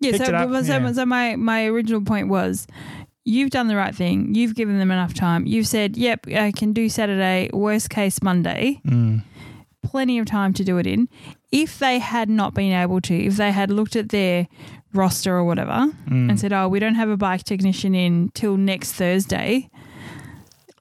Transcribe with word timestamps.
Yeah, 0.00 0.12
so, 0.12 0.32
but- 0.32 0.64
so, 0.64 0.72
yeah. 0.78 0.92
so 0.92 1.06
my, 1.06 1.36
my 1.36 1.66
original 1.66 2.00
point 2.02 2.28
was 2.28 2.66
you've 3.24 3.50
done 3.50 3.68
the 3.68 3.76
right 3.76 3.94
thing. 3.94 4.34
You've 4.34 4.54
given 4.54 4.78
them 4.78 4.90
enough 4.90 5.14
time. 5.14 5.46
You've 5.46 5.66
said, 5.66 5.96
yep, 5.96 6.26
I 6.28 6.52
can 6.52 6.72
do 6.72 6.88
Saturday, 6.88 7.50
worst 7.52 7.90
case 7.90 8.22
Monday. 8.22 8.80
Mm. 8.86 9.22
Plenty 9.82 10.18
of 10.18 10.26
time 10.26 10.52
to 10.54 10.64
do 10.64 10.78
it 10.78 10.86
in. 10.86 11.08
If 11.52 11.78
they 11.78 11.98
had 11.98 12.28
not 12.28 12.54
been 12.54 12.72
able 12.72 13.00
to, 13.02 13.14
if 13.14 13.36
they 13.36 13.50
had 13.50 13.70
looked 13.70 13.96
at 13.96 14.08
their 14.10 14.46
roster 14.92 15.34
or 15.36 15.44
whatever 15.44 15.70
Mm. 16.08 16.30
and 16.30 16.40
said, 16.40 16.52
oh, 16.52 16.68
we 16.68 16.78
don't 16.80 16.94
have 16.94 17.08
a 17.08 17.16
bike 17.16 17.44
technician 17.44 17.94
in 17.94 18.30
till 18.34 18.56
next 18.56 18.92
Thursday, 18.92 19.68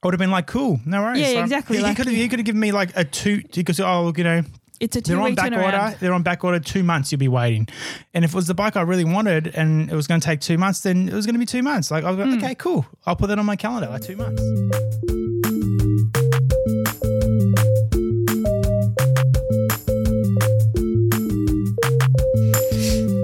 I 0.01 0.07
would 0.07 0.13
have 0.13 0.19
been 0.19 0.31
like, 0.31 0.47
cool, 0.47 0.79
no 0.85 1.01
worries. 1.01 1.19
Yeah, 1.19 1.41
exactly, 1.43 1.77
He, 1.77 1.83
like- 1.83 1.97
could 1.97 2.05
have, 2.07 2.15
he 2.15 2.27
could 2.29 2.39
have 2.39 2.45
given 2.45 2.61
me 2.61 2.71
like 2.71 2.91
a 2.95 3.03
two 3.03 3.41
because 3.53 3.79
oh, 3.81 4.13
you 4.15 4.23
know, 4.23 4.43
it's 4.79 4.95
a 4.95 5.01
they're 5.01 5.15
two 5.15 5.19
on 5.21 5.25
week 5.25 5.35
back 5.35 5.51
order. 5.51 5.97
They're 5.99 6.13
on 6.13 6.23
back 6.23 6.43
order 6.43 6.59
two 6.59 6.83
months. 6.83 7.11
You'll 7.11 7.19
be 7.19 7.27
waiting. 7.27 7.67
And 8.13 8.23
if 8.23 8.31
it 8.31 8.35
was 8.35 8.47
the 8.47 8.53
bike 8.53 8.77
I 8.77 8.81
really 8.81 9.05
wanted 9.05 9.47
and 9.47 9.91
it 9.91 9.95
was 9.95 10.07
going 10.07 10.21
to 10.21 10.25
take 10.25 10.39
two 10.39 10.57
months, 10.57 10.81
then 10.81 11.09
it 11.09 11.13
was 11.13 11.25
going 11.25 11.35
to 11.35 11.39
be 11.39 11.45
two 11.45 11.63
months. 11.63 11.91
Like 11.91 12.03
I 12.03 12.11
was 12.11 12.19
like, 12.19 12.29
hmm. 12.29 12.43
okay, 12.43 12.55
cool. 12.55 12.85
I'll 13.05 13.15
put 13.15 13.27
that 13.27 13.39
on 13.39 13.45
my 13.45 13.55
calendar. 13.55 13.89
Like 13.89 14.03
two 14.03 14.15
months. 14.15 14.41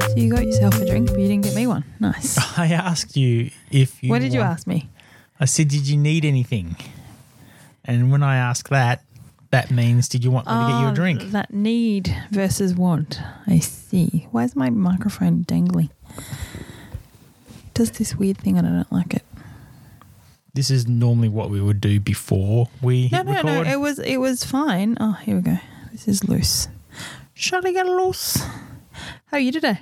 So 0.09 0.15
you 0.17 0.29
got 0.29 0.45
yourself 0.45 0.81
a 0.81 0.85
drink, 0.85 1.09
but 1.09 1.19
you 1.19 1.27
didn't 1.27 1.45
get 1.45 1.55
me 1.55 1.67
one. 1.67 1.85
Nice. 1.99 2.37
I 2.57 2.67
asked 2.67 3.15
you 3.15 3.51
if 3.71 4.03
you. 4.03 4.09
what 4.09 4.21
did 4.21 4.33
you 4.33 4.41
ask 4.41 4.67
me? 4.67 4.89
I 5.39 5.45
said, 5.45 5.67
did 5.67 5.87
you 5.87 5.97
need 5.97 6.25
anything? 6.25 6.75
And 7.83 8.11
when 8.11 8.23
I 8.23 8.37
ask 8.37 8.69
that, 8.69 9.04
that 9.55 9.71
means 9.71 10.09
did 10.09 10.23
you 10.25 10.31
want 10.31 10.47
me 10.47 10.51
to 10.53 10.59
get 10.59 10.79
you 10.81 10.87
Ah, 10.87 10.91
a 10.91 10.93
drink? 10.93 11.21
That 11.31 11.53
need 11.53 12.13
versus 12.29 12.75
want. 12.75 13.19
I 13.47 13.59
see. 13.59 14.27
Why 14.31 14.43
is 14.43 14.53
my 14.55 14.69
microphone 14.69 15.43
dangling? 15.43 15.89
Does 17.73 17.91
this 17.91 18.15
weird 18.15 18.37
thing 18.37 18.57
and 18.57 18.67
I 18.67 18.71
don't 18.71 18.91
like 18.91 19.13
it. 19.13 19.23
This 20.53 20.69
is 20.69 20.87
normally 20.87 21.29
what 21.29 21.49
we 21.49 21.61
would 21.61 21.79
do 21.81 21.99
before 21.99 22.69
we 22.81 23.09
No, 23.11 23.17
hit 23.17 23.25
no, 23.25 23.31
no. 23.41 23.59
record. 23.59 23.67
It 23.67 23.79
was 23.79 23.99
it 23.99 24.17
was 24.17 24.43
fine. 24.43 24.97
Oh, 24.99 25.13
here 25.23 25.35
we 25.35 25.41
go. 25.41 25.57
This 25.91 26.07
is 26.07 26.27
loose. 26.27 26.67
Shall 27.33 27.65
I 27.65 27.71
get 27.71 27.85
loose? 27.85 28.37
How 29.27 29.37
are 29.37 29.39
you 29.39 29.51
today? 29.51 29.79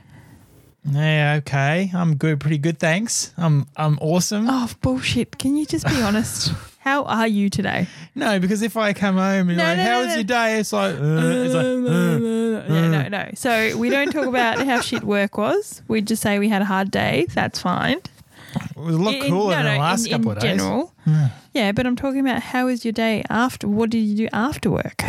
yeah, 0.86 1.36
okay. 1.39 1.89
I'm 1.94 2.16
good, 2.16 2.39
pretty 2.39 2.58
good, 2.58 2.78
thanks. 2.80 3.33
I'm 3.38 3.66
I'm 3.78 3.98
awesome. 4.02 4.45
Oh 4.50 4.70
bullshit! 4.81 5.38
Can 5.38 5.55
you 5.55 5.66
just 5.66 5.86
be 5.88 6.02
honest? 6.02 6.52
How 6.84 7.03
are 7.06 7.28
you 7.28 7.50
today? 7.50 7.88
No, 8.14 8.39
because 8.39 8.62
if 8.62 8.76
I 8.76 8.92
come 8.92 9.16
home 9.16 9.48
and 9.50 9.58
No, 9.58 9.64
like, 9.64 9.78
no, 9.78 9.84
how 9.84 10.00
no, 10.02 10.06
was 10.06 10.16
your 10.16 10.23
day? 10.26 10.59
It's 10.59 10.73
like, 10.73 10.95
uh, 10.95 11.00
it's 11.02 11.53
like 11.53 11.66
uh. 11.66 12.73
yeah, 12.73 12.88
no, 12.89 13.08
no. 13.08 13.30
So 13.36 13.78
we 13.78 13.89
don't 13.89 14.12
talk 14.12 14.26
about 14.26 14.59
how 14.66 14.81
shit 14.89 15.04
work 15.04 15.38
was. 15.38 15.81
We 15.88 16.02
just 16.02 16.22
say 16.22 16.39
we 16.39 16.50
had 16.50 16.61
a 16.61 16.66
hard 16.66 16.92
day. 16.92 17.26
That's 17.34 17.59
fine. 17.59 18.00
it 18.56 18.76
was 18.76 18.95
a 18.95 19.00
lot 19.00 19.14
In- 19.16 19.30
cooler 19.31 19.56
no, 19.56 19.64
than 19.64 19.73
the 19.76 19.80
last 19.80 20.06
in, 20.08 20.11
couple 20.11 20.31
in 20.31 20.38
of 20.38 20.44
days. 20.44 20.58
general. 20.58 20.94
Yeah, 21.54 21.72
but 21.72 21.86
I'm 21.88 21.95
talking 21.95 22.20
about 22.20 22.42
how 22.42 22.66
was 22.66 22.84
your 22.84 22.92
day 22.92 23.23
after? 23.30 23.67
What 23.67 23.89
did 23.89 24.00
you 24.00 24.16
do 24.17 24.28
after 24.34 24.70
work? 24.70 25.04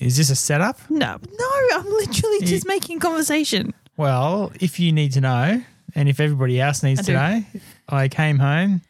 Is 0.00 0.16
this 0.16 0.30
a 0.30 0.36
setup? 0.36 0.78
No, 0.90 1.16
no. 1.38 1.50
I'm 1.74 1.84
literally 1.86 2.38
You- 2.40 2.46
just 2.46 2.66
making 2.66 2.98
conversation. 2.98 3.72
Well, 3.96 4.50
if 4.60 4.80
you 4.80 4.90
need 4.92 5.12
to 5.12 5.20
know, 5.20 5.62
and 5.94 6.08
if 6.08 6.18
everybody 6.20 6.60
else 6.60 6.82
needs 6.82 7.00
I 7.00 7.02
to 7.04 7.06
do. 7.06 7.14
know, 7.14 7.44
I 7.88 8.08
came 8.08 8.38
home 8.40 8.82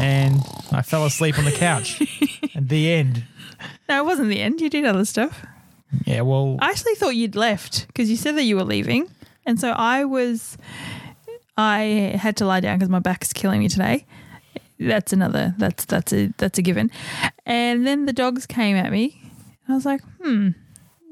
and 0.00 0.40
I 0.70 0.82
fell 0.82 1.04
asleep 1.04 1.38
on 1.38 1.44
the 1.44 1.52
couch. 1.52 2.00
At 2.54 2.68
the 2.68 2.92
end. 2.92 3.24
No, 3.88 4.02
it 4.02 4.04
wasn't 4.04 4.28
the 4.28 4.40
end. 4.40 4.60
You 4.60 4.70
did 4.70 4.84
other 4.84 5.04
stuff. 5.04 5.44
Yeah, 6.06 6.22
well, 6.22 6.56
I 6.60 6.70
actually 6.70 6.94
thought 6.94 7.16
you'd 7.16 7.36
left 7.36 7.86
because 7.88 8.10
you 8.10 8.16
said 8.16 8.36
that 8.36 8.44
you 8.44 8.56
were 8.56 8.64
leaving, 8.64 9.10
and 9.44 9.60
so 9.60 9.70
I 9.70 10.04
was. 10.04 10.56
I 11.56 12.16
had 12.18 12.38
to 12.38 12.46
lie 12.46 12.60
down 12.60 12.78
because 12.78 12.88
my 12.88 12.98
back 12.98 13.22
is 13.22 13.32
killing 13.32 13.60
me 13.60 13.68
today. 13.68 14.06
That's 14.80 15.12
another. 15.12 15.54
That's 15.58 15.84
that's 15.84 16.12
a 16.12 16.32
that's 16.38 16.58
a 16.58 16.62
given. 16.62 16.90
And 17.44 17.86
then 17.86 18.06
the 18.06 18.12
dogs 18.12 18.46
came 18.46 18.76
at 18.76 18.90
me. 18.90 19.20
I 19.68 19.74
was 19.74 19.84
like, 19.84 20.00
hmm. 20.22 20.50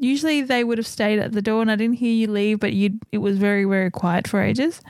Usually 0.02 0.40
they 0.40 0.64
would 0.64 0.78
have 0.78 0.86
stayed 0.86 1.18
at 1.18 1.32
the 1.32 1.42
door, 1.42 1.60
and 1.60 1.70
I 1.70 1.76
didn't 1.76 1.96
hear 1.96 2.12
you 2.12 2.28
leave, 2.28 2.58
but 2.58 2.72
you. 2.72 2.98
It 3.12 3.18
was 3.18 3.36
very 3.36 3.64
very 3.64 3.90
quiet 3.90 4.26
for 4.26 4.40
ages. 4.40 4.80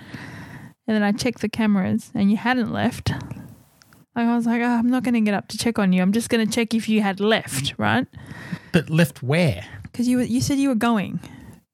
And 0.86 0.94
then 0.94 1.02
I 1.02 1.12
checked 1.12 1.41
the 1.41 1.48
cameras, 1.48 2.10
and 2.14 2.30
you 2.30 2.36
hadn't 2.36 2.72
left. 2.72 3.12
Like 4.16 4.26
I 4.26 4.34
was 4.37 4.47
like, 4.47 4.60
oh, 4.62 4.66
I'm 4.66 4.88
not 4.91 5.03
going 5.04 5.15
to 5.15 5.21
get 5.21 5.34
up 5.34 5.48
to 5.48 5.59
check 5.59 5.78
on 5.78 5.93
you. 5.93 6.03
I'm 6.03 6.12
just 6.12 6.28
going 6.28 6.44
to 6.47 6.53
check 6.53 6.75
if 6.75 6.88
you 6.88 7.00
had 7.03 7.21
left, 7.21 7.75
right? 7.78 8.06
but 8.72 8.91
left 8.91 9.22
where? 9.22 9.65
Because 9.82 10.06
you 10.09 10.19
were, 10.19 10.22
you 10.25 10.41
said 10.41 10.59
you 10.59 10.69
were 10.69 10.75
going. 10.75 11.21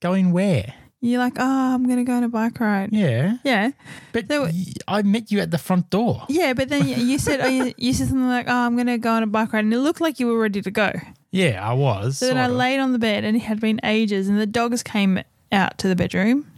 Going 0.00 0.32
where? 0.32 0.74
You're 1.02 1.18
like, 1.18 1.34
oh, 1.38 1.74
I'm 1.74 1.86
gonna 1.86 2.04
go 2.04 2.14
on 2.14 2.24
a 2.24 2.28
bike 2.28 2.58
ride. 2.58 2.88
Yeah. 2.90 3.36
Yeah, 3.44 3.72
But 4.12 4.28
So- 4.28 4.44
y- 4.44 4.64
I 4.88 5.02
met 5.02 5.30
you 5.30 5.40
at 5.40 5.50
the 5.50 5.58
front 5.58 5.90
door. 5.90 6.24
yeah, 6.28 6.54
but 6.54 6.68
then 6.70 6.88
you- 7.08 7.18
said, 7.18 7.40
oh, 7.42 7.46
you, 7.48 7.74
you 7.76 7.92
said 7.92 8.08
something 8.08 8.26
like, 8.26 8.46
oh, 8.48 8.52
I'm 8.66 8.76
gonna 8.78 8.96
go 8.98 9.12
on 9.12 9.22
a 9.22 9.26
bike 9.26 9.52
ride, 9.52 9.64
and 9.64 9.74
it 9.74 9.78
looked 9.78 10.00
like 10.00 10.18
you 10.18 10.26
were 10.26 10.38
ready 10.38 10.62
to 10.62 10.70
go. 10.70 10.90
Yeah, 11.30 11.60
I 11.68 11.74
was. 11.74 12.16
So 12.18 12.26
then 12.26 12.38
I 12.38 12.46
of. 12.46 12.52
laid 12.52 12.78
on 12.80 12.92
the 12.92 12.98
bed, 12.98 13.24
and 13.24 13.36
it 13.36 13.40
had 13.40 13.60
been 13.60 13.78
ages, 13.84 14.26
and 14.28 14.40
the 14.40 14.46
dogs 14.46 14.82
came 14.82 15.20
out 15.52 15.76
to 15.78 15.86
the 15.88 15.94
bedroom, 15.94 16.50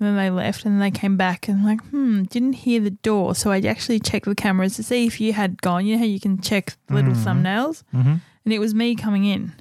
and 0.00 0.08
then 0.08 0.16
they 0.16 0.30
left, 0.30 0.64
and 0.64 0.74
then 0.74 0.80
they 0.80 0.90
came 0.98 1.16
back, 1.16 1.48
and 1.48 1.64
like, 1.64 1.80
hmm, 1.90 2.24
didn't 2.24 2.54
hear 2.54 2.80
the 2.80 2.90
door, 2.90 3.34
so 3.34 3.50
I 3.50 3.60
actually 3.60 4.00
checked 4.00 4.26
the 4.26 4.34
cameras 4.34 4.76
to 4.76 4.82
see 4.82 5.06
if 5.06 5.20
you 5.20 5.32
had 5.32 5.60
gone. 5.62 5.86
You 5.86 5.94
know 5.94 6.00
how 6.00 6.04
you 6.06 6.20
can 6.20 6.40
check 6.40 6.76
little 6.90 7.12
thumbnails, 7.14 7.82
Mhm. 7.94 8.20
and 8.44 8.52
it 8.52 8.58
was 8.58 8.74
me 8.74 8.94
coming 8.96 9.24
in, 9.24 9.52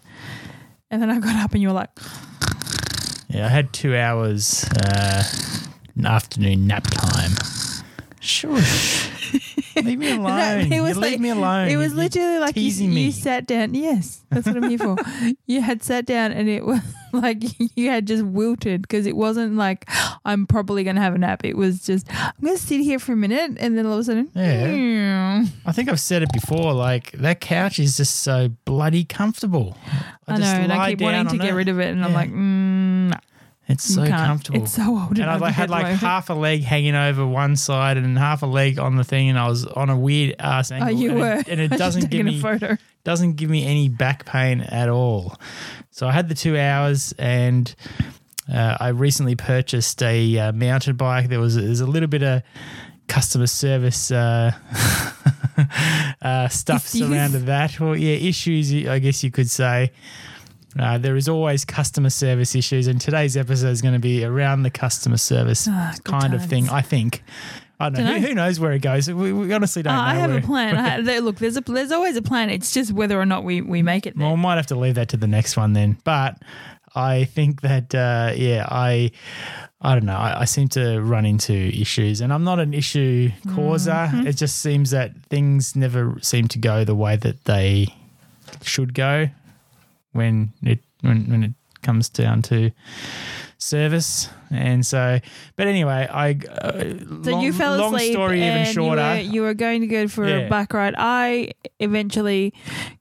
and 0.92 1.02
then 1.02 1.10
I 1.10 1.20
got 1.20 1.36
up, 1.36 1.54
and 1.54 1.62
you 1.62 1.68
were 1.70 1.74
like, 1.74 1.90
Yeah, 3.30 3.46
I 3.46 3.50
had 3.50 3.74
two 3.74 3.96
hours 3.96 4.66
uh, 4.86 5.24
afternoon 6.04 6.68
nap 6.68 6.84
time. 6.92 7.32
Shush. 8.20 9.10
leave 9.84 10.00
me 10.00 10.12
alone. 10.12 10.72
it 10.72 10.82
was 10.82 10.96
you 10.96 11.02
like, 11.02 11.12
leave 11.12 11.20
me 11.20 11.30
alone. 11.30 11.68
It 11.70 11.78
was 11.78 11.92
You- 11.94 11.98
you're 11.98 12.04
literally 12.04 12.40
like 12.40 12.56
you, 12.56 12.62
teasing 12.64 12.90
you 12.90 12.96
me. 12.96 13.12
sat 13.12 13.46
down. 13.48 13.74
Yes, 13.74 14.22
that's 14.30 14.46
what 14.48 14.58
I'm 14.58 14.70
here 14.70 14.78
for. 14.80 14.96
You 15.46 15.62
had 15.62 15.84
sat 15.84 16.06
down 16.06 16.32
and 16.32 16.48
it 16.50 16.66
was 16.66 16.80
like 17.14 17.44
you 17.78 17.90
had 17.90 18.08
just 18.08 18.24
wilted 18.24 18.82
because 18.82 19.06
it 19.06 19.16
wasn't 19.16 19.56
like 19.56 19.88
I'm 20.26 20.48
probably 20.48 20.84
going 20.84 20.96
to 20.96 21.02
have 21.02 21.14
a 21.16 21.18
nap. 21.18 21.44
It 21.44 21.58
was 21.58 21.86
just 21.86 22.08
I'm 22.14 22.32
going 22.42 22.58
to 22.58 22.62
sit 22.64 22.80
here 22.82 22.98
for 23.00 23.14
a 23.14 23.16
minute 23.16 23.58
and 23.60 23.78
then 23.78 23.86
all 23.86 23.94
of 23.94 24.00
a 24.00 24.04
sudden, 24.04 24.30
Yeah. 24.34 25.46
I 25.66 25.72
think 25.72 25.90
I've 25.90 26.00
said 26.00 26.24
it 26.24 26.32
before. 26.32 26.74
Like 26.74 27.12
that 27.14 27.40
couch 27.42 27.78
is 27.80 27.98
just 27.98 28.22
so 28.24 28.50
bloody 28.66 29.04
comfortable. 29.04 29.78
I, 30.28 30.34
know, 30.34 30.38
just 30.40 30.56
and 30.56 30.72
I 30.74 30.92
keep 30.92 31.02
wanting 31.02 31.28
to 31.28 31.38
get 31.38 31.50
it. 31.50 31.54
rid 31.54 31.68
of 31.68 31.80
it, 31.80 31.90
and 31.92 32.04
I'm 32.06 32.14
like, 32.14 32.30
mm, 32.30 33.10
no, 33.10 33.16
It's 33.68 33.86
so 33.86 34.06
can't. 34.06 34.26
comfortable. 34.28 34.64
It's 34.64 34.74
so 34.74 35.00
old. 35.00 35.18
and 35.18 35.30
I 35.30 35.38
like, 35.38 35.54
had 35.54 35.70
like 35.70 35.86
half 35.86 36.30
a 36.30 36.34
leg 36.34 36.64
hanging 36.64 36.96
over 36.96 37.26
one 37.26 37.56
side 37.56 37.96
and 37.98 38.18
half 38.18 38.42
a 38.44 38.46
leg 38.46 38.78
on 38.78 38.98
the 38.98 39.06
thing, 39.06 39.30
and 39.30 39.40
I 39.40 39.48
was 39.48 39.66
on 39.66 39.90
a 39.90 39.98
weird 39.98 40.36
ass 40.40 40.70
angle. 40.72 40.90
Oh, 40.90 40.92
you 40.92 41.12
and 41.12 41.20
were, 41.20 41.34
it, 41.36 41.48
and 41.48 41.62
it 41.62 41.72
doesn't 41.78 42.02
give 42.02 42.26
taking 42.26 42.26
me 42.26 42.40
a 42.40 42.42
photo. 42.42 42.78
doesn't 43.06 43.34
give 43.38 43.50
me 43.50 43.66
any 43.66 43.88
back 43.88 44.26
pain 44.26 44.60
at 44.62 44.90
all. 44.90 45.38
So 45.92 46.08
I 46.08 46.12
had 46.12 46.28
the 46.28 46.36
two 46.36 46.58
hours, 46.58 47.14
and 47.18 47.74
uh, 48.54 48.78
I 48.82 48.90
recently 48.90 49.36
purchased 49.36 50.04
a 50.04 50.38
uh, 50.40 50.52
mountain 50.52 50.98
bike. 50.98 51.30
There 51.30 51.40
was 51.40 51.56
there's 51.56 51.80
a 51.80 51.88
little 51.88 52.10
bit 52.10 52.24
of 52.24 52.42
customer 53.08 53.48
service 53.48 54.12
uh, 54.12 54.52
uh, 56.22 56.48
stuff 56.50 56.94
Issues? 56.94 57.08
surrounded 57.08 57.46
that. 57.46 57.80
Well, 57.80 57.96
yeah, 57.96 58.16
issues. 58.16 58.74
I 58.88 59.00
guess 59.00 59.24
you 59.24 59.32
could 59.32 59.50
say. 59.50 59.92
Uh, 60.80 60.98
there 60.98 61.16
is 61.16 61.30
always 61.30 61.66
customer 61.66 62.10
service 62.10 62.56
issues, 62.56 62.88
and 62.88 63.00
today's 63.00 63.38
episode 63.38 63.70
is 63.70 63.82
going 63.82 63.94
to 63.94 64.00
be 64.00 64.24
around 64.24 64.64
the 64.64 64.72
customer 64.72 65.18
service 65.18 65.68
good 65.68 66.04
kind 66.04 66.34
of 66.34 66.46
thing. 66.46 66.70
I 66.70 66.82
think. 66.82 67.24
I 67.80 67.90
don't 67.90 68.06
know. 68.06 68.14
Who, 68.20 68.28
who 68.28 68.34
knows 68.36 68.60
where 68.60 68.72
it 68.72 68.82
goes? 68.82 69.12
We, 69.12 69.34
we 69.34 69.52
honestly 69.52 69.82
don't 69.84 69.94
Uh, 69.94 69.98
know. 69.98 70.04
I 70.04 70.14
have 70.16 70.30
where, 70.30 70.40
a 70.40 70.42
plan. 70.42 71.04
There, 71.06 71.22
look, 71.22 71.38
there's 71.38 71.58
a 71.58 71.62
there's 71.62 71.92
always 71.92 72.16
a 72.16 72.22
plan. 72.22 72.50
It's 72.50 72.72
just 72.72 72.94
whether 72.94 73.20
or 73.20 73.26
not 73.26 73.44
we 73.44 73.62
we 73.62 73.82
make 73.82 74.06
it. 74.06 74.16
There. 74.18 74.26
Well, 74.26 74.36
I 74.36 74.40
might 74.40 74.56
have 74.56 74.68
to 74.68 74.76
leave 74.76 74.96
that 74.96 75.10
to 75.10 75.18
the 75.18 75.28
next 75.28 75.58
one 75.58 75.74
then. 75.74 75.98
But 76.04 76.42
I 76.96 77.26
think 77.26 77.62
that 77.62 77.94
uh, 77.94 78.34
yeah, 78.36 78.66
I 78.70 79.12
I 79.82 79.96
don't 79.96 80.06
know. 80.06 80.16
I, 80.16 80.42
I 80.42 80.46
seem 80.46 80.70
to 80.70 81.02
run 81.02 81.26
into 81.26 81.54
issues, 81.54 82.22
and 82.22 82.32
I'm 82.32 82.44
not 82.44 82.60
an 82.60 82.74
issue 82.74 83.32
causer. 83.54 83.92
Mm-hmm. 83.92 84.28
It 84.28 84.38
just 84.38 84.60
seems 84.60 84.92
that 84.92 85.12
things 85.26 85.76
never 85.76 86.18
seem 86.22 86.48
to 86.50 86.60
go 86.60 86.84
the 86.86 86.96
way 86.96 87.16
that 87.18 87.44
they 87.46 87.88
should 88.62 88.94
go 88.94 89.30
when 90.14 90.54
it 90.64 90.80
when 91.02 91.30
when 91.30 91.44
it 91.44 91.52
comes 91.82 92.08
down 92.10 92.42
to 92.44 92.72
service. 93.58 94.30
And 94.52 94.86
so, 94.86 95.20
but 95.56 95.68
anyway, 95.68 96.08
I 96.12 96.32
uh, 96.62 96.72
So 97.24 97.32
long, 97.32 97.42
you 97.42 97.54
fell 97.54 97.78
long 97.78 97.96
asleep 97.96 98.14
story 98.14 98.44
even 98.46 98.66
shorter. 98.66 99.02
You 99.16 99.30
were, 99.30 99.34
you 99.36 99.42
were 99.42 99.54
going 99.54 99.82
to 99.82 99.88
go 99.88 100.08
for 100.08 100.28
Yeah. 100.28 100.36
a 100.46 100.50
bike 100.50 100.74
ride. 100.74 100.96
I 100.98 101.52
eventually 101.80 102.54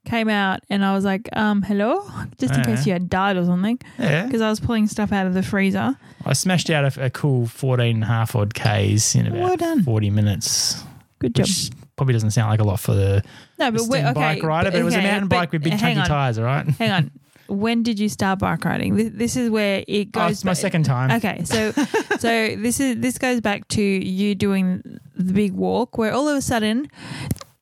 came 0.05 0.29
out 0.29 0.61
and 0.69 0.83
I 0.83 0.93
was 0.95 1.05
like, 1.05 1.29
um, 1.33 1.61
hello? 1.61 2.01
Just 2.39 2.53
in 2.55 2.61
Uh-huh. 2.61 2.75
case 2.75 2.85
you 2.85 2.93
had 2.93 3.09
died 3.09 3.37
or 3.37 3.45
something. 3.45 3.79
yeah, 3.99 4.25
Because 4.25 4.41
I 4.41 4.49
was 4.49 4.59
pulling 4.59 4.87
stuff 4.87 5.11
out 5.11 5.27
of 5.27 5.33
the 5.33 5.43
freezer. 5.43 5.95
I 6.25 6.33
smashed 6.33 6.69
out 6.69 6.97
a, 6.97 7.05
a 7.05 7.09
cool 7.09 7.45
14 7.47 7.95
and 7.95 8.03
a 8.03 8.07
half 8.07 8.35
odd 8.35 8.53
Ks 8.53 9.15
in 9.15 9.27
about 9.27 9.59
Well 9.61 9.79
40 9.83 10.09
minutes. 10.09 10.83
Good 11.19 11.35
job. 11.35 11.45
Which 11.45 11.69
probably 11.95 12.13
doesn't 12.13 12.31
sound 12.31 12.49
like 12.49 12.59
a 12.59 12.63
lot 12.63 12.79
for 12.79 12.93
the 12.95 13.23
No, 13.71 13.71
but 13.71 13.87
wait, 13.87 14.03
okay. 14.05 14.13
bike 14.13 14.43
rider, 14.43 14.71
but 14.71 14.79
it 14.79 14.83
was 14.83 14.95
a 14.95 15.01
mountain 15.01 15.27
bike 15.27 15.51
with 15.51 15.63
big 15.63 15.79
chunky 15.79 15.99
on, 15.99 16.07
tyres, 16.07 16.37
all 16.37 16.45
right? 16.45 16.65
Hang 16.67 16.91
on. 16.91 17.11
when 17.47 17.83
did 17.83 17.99
you 17.99 18.09
start 18.09 18.39
bike 18.39 18.63
riding? 18.65 18.95
This, 18.95 19.09
this 19.13 19.35
is 19.35 19.49
where 19.49 19.83
it 19.87 20.07
Oh, 20.15 20.19
goes. 20.21 20.31
it's 20.31 20.43
my 20.45 20.51
back- 20.51 20.57
second 20.57 20.83
time. 20.83 21.11
Okay, 21.11 21.43
so 21.43 21.71
so 22.19 22.55
this 22.55 22.79
is 22.79 22.97
this 22.99 23.17
goes 23.17 23.41
back 23.41 23.67
to 23.69 23.81
you 23.81 24.35
doing 24.35 24.99
the 25.15 25.33
big 25.33 25.53
walk, 25.53 25.97
where 25.97 26.13
all 26.13 26.27
of 26.27 26.35
a 26.37 26.41
sudden. 26.41 26.87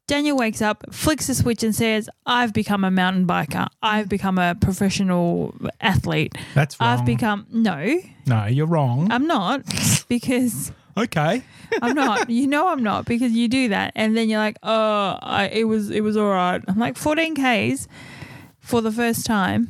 Daniel 0.07 0.35
wakes 0.35 0.61
up, 0.61 0.83
flicks 0.93 1.27
the 1.27 1.33
switch, 1.33 1.63
and 1.63 1.73
says, 1.73 2.09
"I've 2.25 2.51
become 2.51 2.83
a 2.83 2.91
mountain 2.91 3.25
biker. 3.25 3.67
I've 3.81 4.09
become 4.09 4.37
a 4.37 4.55
professional 4.55 5.55
athlete. 5.79 6.35
That's 6.53 6.77
wrong. 6.81 6.89
I've 6.99 7.05
become 7.05 7.45
no, 7.49 7.97
no, 8.27 8.45
you're 8.45 8.65
wrong. 8.67 9.09
I'm 9.09 9.25
not 9.25 9.61
because 10.09 10.73
okay. 10.97 11.43
I'm 11.81 11.95
not. 11.95 12.29
You 12.29 12.47
know 12.47 12.67
I'm 12.67 12.83
not 12.83 13.05
because 13.05 13.31
you 13.31 13.47
do 13.47 13.69
that, 13.69 13.93
and 13.95 14.15
then 14.15 14.29
you're 14.29 14.39
like, 14.39 14.57
oh, 14.63 15.17
I, 15.21 15.49
it 15.51 15.63
was 15.65 15.89
it 15.89 16.01
was 16.01 16.17
all 16.17 16.29
right. 16.29 16.61
I'm 16.67 16.77
like 16.77 16.97
14 16.97 17.35
k's 17.35 17.87
for 18.59 18.81
the 18.81 18.91
first 18.91 19.25
time. 19.25 19.69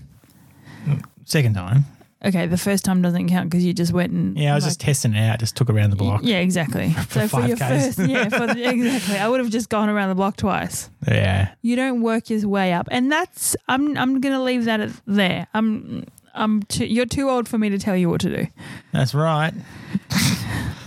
Second 1.26 1.54
time. 1.54 1.86
Okay, 2.24 2.46
the 2.46 2.58
first 2.58 2.86
time 2.86 3.02
doesn't 3.02 3.30
count 3.30 3.50
because 3.50 3.66
you 3.66 3.74
just 3.74 3.94
went 3.94 4.12
and 4.12 4.38
Yeah, 4.38 4.52
I 4.52 4.56
was 4.56 4.64
like, 4.64 4.70
just 4.70 4.82
testing 4.82 5.16
it 5.16 5.28
out. 5.28 5.40
Just 5.40 5.56
took 5.56 5.72
around 5.72 5.90
the 5.90 5.96
block. 5.96 6.22
Yeah, 6.24 6.38
exactly. 6.38 6.94
so 7.10 7.28
for 7.28 7.42
your 7.48 7.58
5Ks. 7.58 7.96
first, 7.96 8.00
yeah, 8.10 8.30
for 8.30 8.46
the, 8.46 8.64
exactly. 8.70 9.18
I 9.18 9.28
would 9.28 9.40
have 9.40 9.50
just 9.50 9.70
gone 9.70 9.90
around 9.90 10.10
the 10.10 10.16
block 10.16 10.38
twice. 10.38 10.92
Yeah. 11.08 11.54
You 11.64 11.76
don't 11.76 12.02
work 12.02 12.30
your 12.30 12.48
way 12.48 12.74
up, 12.74 12.88
and 12.92 13.12
that's 13.12 13.56
I'm 13.68 13.98
I'm 13.98 14.22
gonna 14.22 14.44
leave 14.44 14.66
that 14.66 14.82
at 14.82 14.92
there. 15.08 15.48
I'm 15.56 16.06
I'm 16.36 16.62
too, 16.64 16.86
you're 16.86 17.08
too 17.08 17.30
old 17.30 17.48
for 17.48 17.58
me 17.58 17.70
to 17.70 17.80
tell 17.80 17.96
you 17.96 18.10
what 18.10 18.22
to 18.22 18.44
do. 18.44 18.48
That's 18.92 19.16
right. 19.16 19.54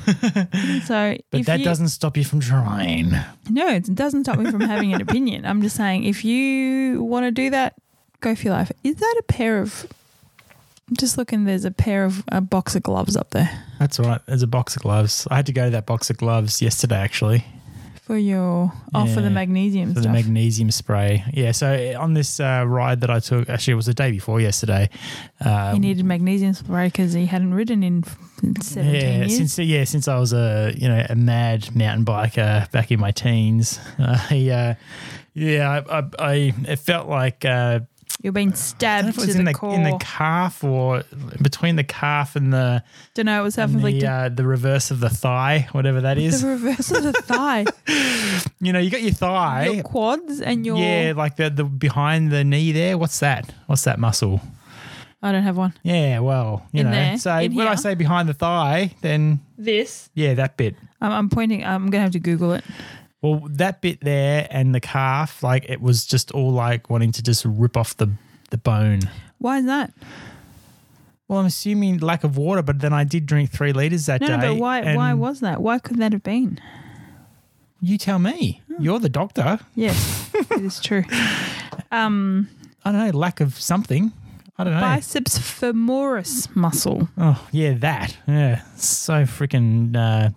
So 0.84 1.16
But 1.30 1.46
that 1.46 1.58
you, 1.60 1.64
doesn't 1.64 1.88
stop 1.88 2.16
you 2.16 2.24
from 2.24 2.40
trying. 2.40 3.12
no, 3.48 3.68
it 3.68 3.94
doesn't 3.94 4.24
stop 4.24 4.38
me 4.38 4.50
from 4.50 4.60
having 4.60 4.92
an 4.94 5.00
opinion. 5.06 5.44
I'm 5.46 5.62
just 5.62 5.76
saying 5.76 6.04
if 6.04 6.24
you 6.24 7.02
want 7.02 7.24
to 7.24 7.30
do 7.30 7.50
that, 7.50 7.74
go 8.20 8.34
for 8.34 8.42
your 8.42 8.54
life. 8.54 8.70
Is 8.82 8.96
that 8.96 9.16
a 9.18 9.22
pair 9.22 9.60
of? 9.60 9.86
I'm 10.88 10.96
just 10.96 11.16
looking. 11.16 11.44
There's 11.44 11.64
a 11.64 11.70
pair 11.70 12.04
of 12.04 12.20
uh, 12.30 12.36
a 12.36 12.40
box 12.42 12.76
of 12.76 12.82
gloves 12.82 13.16
up 13.16 13.30
there 13.30 13.50
That's 13.78 13.98
right. 13.98 14.20
There's 14.26 14.42
a 14.42 14.46
box 14.46 14.76
of 14.76 14.82
gloves. 14.82 15.26
I 15.30 15.36
had 15.36 15.46
to 15.46 15.52
go 15.52 15.64
to 15.64 15.70
that 15.70 15.86
box 15.86 16.10
of 16.10 16.18
gloves 16.18 16.60
yesterday, 16.60 16.96
actually, 16.98 17.44
for 18.04 18.18
your 18.18 18.70
oh 18.92 19.06
for 19.14 19.22
the 19.22 19.30
magnesium 19.30 19.94
for 19.94 20.00
stuff. 20.00 20.12
the 20.12 20.12
magnesium 20.12 20.70
spray. 20.70 21.24
Yeah. 21.32 21.52
So 21.52 21.94
on 21.98 22.12
this 22.12 22.38
uh, 22.38 22.64
ride 22.66 23.00
that 23.00 23.10
I 23.10 23.18
took, 23.18 23.48
actually, 23.48 23.72
it 23.72 23.76
was 23.76 23.86
the 23.86 23.94
day 23.94 24.10
before 24.10 24.42
yesterday. 24.42 24.90
Uh, 25.42 25.72
he 25.72 25.78
needed 25.78 26.04
magnesium 26.04 26.52
spray 26.52 26.88
because 26.88 27.14
he 27.14 27.24
hadn't 27.24 27.54
ridden 27.54 27.82
in 27.82 28.04
17 28.60 28.94
yeah, 28.94 29.16
years. 29.16 29.36
since 29.36 29.58
yeah, 29.58 29.84
since 29.84 30.06
I 30.06 30.18
was 30.18 30.34
a 30.34 30.74
you 30.76 30.86
know 30.86 31.06
a 31.08 31.14
mad 31.14 31.74
mountain 31.74 32.04
biker 32.04 32.70
back 32.70 32.92
in 32.92 33.00
my 33.00 33.10
teens, 33.10 33.80
uh, 33.98 34.18
yeah, 34.30 34.74
yeah, 35.32 35.82
I, 35.88 35.98
I, 35.98 36.10
I 36.18 36.54
it 36.68 36.78
felt 36.80 37.08
like 37.08 37.46
uh, 37.46 37.80
You're 38.24 38.32
being 38.32 38.48
I 38.48 38.50
don't 38.52 38.58
know 38.58 38.64
stabbed 38.64 39.08
if 39.10 39.18
it 39.18 39.20
was 39.20 39.34
the, 39.34 39.38
in 39.38 39.44
the 39.44 39.52
core. 39.54 39.74
in 39.74 39.82
the 39.82 39.98
calf 40.00 40.64
or 40.64 41.02
between 41.42 41.76
the 41.76 41.84
calf 41.84 42.34
and 42.36 42.52
the 42.54 42.82
Don't 43.12 43.26
know. 43.26 43.40
It 43.40 43.44
was 43.44 43.58
and 43.58 43.70
self-inflicted. 43.70 44.02
the, 44.02 44.10
uh, 44.10 44.28
the 44.30 44.46
reverse 44.46 44.90
of 44.90 45.00
the 45.00 45.10
thigh, 45.10 45.68
whatever 45.72 46.00
that 46.00 46.16
is. 46.16 46.40
the 46.40 46.48
reverse 46.48 46.90
of 46.90 47.02
the 47.02 47.12
thigh, 47.22 47.66
You 48.60 48.72
know, 48.72 48.78
you 48.78 48.88
got 48.90 49.02
your 49.02 49.12
thigh. 49.12 49.66
your 49.68 49.82
quads, 49.84 50.40
and 50.40 50.64
your. 50.64 50.78
Yeah, 50.78 51.12
like 51.14 51.36
the, 51.36 51.50
the 51.50 51.64
behind 51.64 52.32
the 52.32 52.42
knee 52.44 52.72
there. 52.72 52.96
What's 52.96 53.20
that? 53.20 53.52
What's 53.66 53.84
that 53.84 53.98
muscle? 54.00 54.40
I 55.22 55.30
don't 55.32 55.42
have 55.42 55.56
one. 55.56 55.72
Yeah, 55.82 56.18
well, 56.20 56.66
you 56.72 56.80
In 56.80 56.86
know. 56.86 56.92
there, 56.92 57.18
so 57.18 57.36
in 57.38 57.54
when 57.54 57.66
I 57.66 57.70
here. 57.70 57.76
say 57.78 57.94
behind 57.94 58.28
the 58.28 58.34
thigh, 58.34 58.94
then 59.02 59.40
This. 59.56 60.10
yeah, 60.14 60.34
that 60.34 60.56
bit. 60.58 60.76
I'm, 61.00 61.12
I'm 61.12 61.28
pointing. 61.30 61.64
I'm 61.64 61.88
gonna 61.90 62.02
have 62.02 62.12
to 62.12 62.20
Google 62.20 62.52
it. 62.52 62.64
Well, 63.24 63.42
that 63.52 63.80
bit 63.80 64.00
there 64.02 64.46
and 64.50 64.74
the 64.74 64.80
calf, 64.80 65.42
like 65.42 65.64
it 65.68 65.80
was 65.80 66.04
just 66.06 66.30
all 66.32 66.52
like 66.52 66.90
wanting 66.90 67.10
to 67.12 67.22
just 67.22 67.44
rip 67.46 67.76
off 67.76 67.96
the 67.96 68.10
the 68.50 68.58
bone. 68.58 69.00
Why 69.38 69.58
is 69.58 69.64
that? 69.66 69.92
Well, 71.26 71.38
I'm 71.40 71.46
assuming 71.46 71.98
lack 72.00 72.22
of 72.22 72.36
water, 72.36 72.60
but 72.62 72.80
then 72.80 72.92
I 72.92 73.04
did 73.04 73.24
drink 73.24 73.50
three 73.50 73.72
liters 73.72 74.04
that 74.06 74.20
No, 74.20 74.26
day. 74.26 74.36
no, 74.36 74.52
but 74.52 74.60
why? 74.60 74.80
and 74.80 74.96
Why 74.98 75.14
was 75.14 75.40
that? 75.40 75.62
Why 75.62 75.78
could 75.78 75.96
that 75.96 76.12
have 76.12 76.22
been? 76.22 76.60
you 77.80 77.96
tell 77.98 78.18
me? 78.18 78.60
You're 78.78 78.98
the 78.98 79.08
doctor. 79.08 79.58
Yes, 79.74 80.30
it 80.34 80.60
is 80.62 80.80
true. 80.80 81.04
Um, 81.90 82.48
I 82.84 82.90
don't 82.92 83.06
know, 83.12 83.16
lack 83.18 83.40
of 83.40 83.58
something. 83.60 84.12
I 84.58 84.64
don't 84.64 84.74
know. 84.74 84.80
biceps 84.80 85.38
femoris 85.38 86.54
muscle. 86.56 87.08
Oh 87.16 87.46
yeah, 87.52 87.74
that. 87.74 88.16
Yeah, 88.26 88.62
so 88.76 89.22
freaking. 89.24 89.96
Uh, 89.96 90.30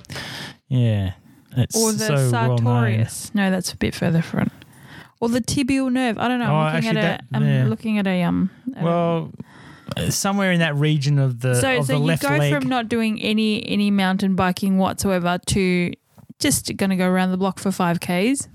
yeah, 0.68 1.14
it's 1.58 1.76
or 1.76 1.92
the 1.92 1.98
so 2.00 2.14
well 2.16 2.30
sartorius. 2.58 3.32
no, 3.34 3.50
that's 3.52 3.72
a 3.74 3.78
bit 3.78 3.94
further 3.96 4.22
front. 4.22 4.52
Or 5.20 5.30
the 5.30 5.42
tibial 5.42 5.92
nerve. 5.92 6.18
I 6.20 6.28
don't 6.28 6.40
know. 6.40 6.52
Oh, 6.52 6.56
I'm 6.56 6.76
looking 6.76 6.90
actually 6.90 7.02
at 7.02 7.20
a. 7.22 7.24
that- 7.24 7.24
I'm 7.34 7.48
yeah. 7.48 7.66
looking 7.68 7.98
at 7.98 8.06
a 8.08 8.24
um. 8.24 8.50
at 8.76 8.84
Well, 8.84 9.32
somewhere 10.10 10.52
in 10.52 10.60
that 10.60 10.76
region 10.76 11.18
of 11.18 11.40
the 11.40 11.56
so 11.56 11.80
of 11.80 11.86
so 11.88 11.94
the 12.00 12.06
you 12.06 12.18
go 12.18 12.30
leg. 12.38 12.54
from 12.54 12.70
not 12.70 12.88
doing 12.88 13.20
any 13.22 13.68
any 13.68 13.90
mountain 13.90 14.36
biking 14.36 14.78
whatsoever 14.78 15.40
to 15.48 15.92
just 16.40 16.76
going 16.78 16.92
to 16.92 16.96
go 16.96 17.08
around 17.08 17.32
the 17.32 17.38
block 17.38 17.58
for 17.60 17.72
five 17.72 18.00
k's. 18.00 18.48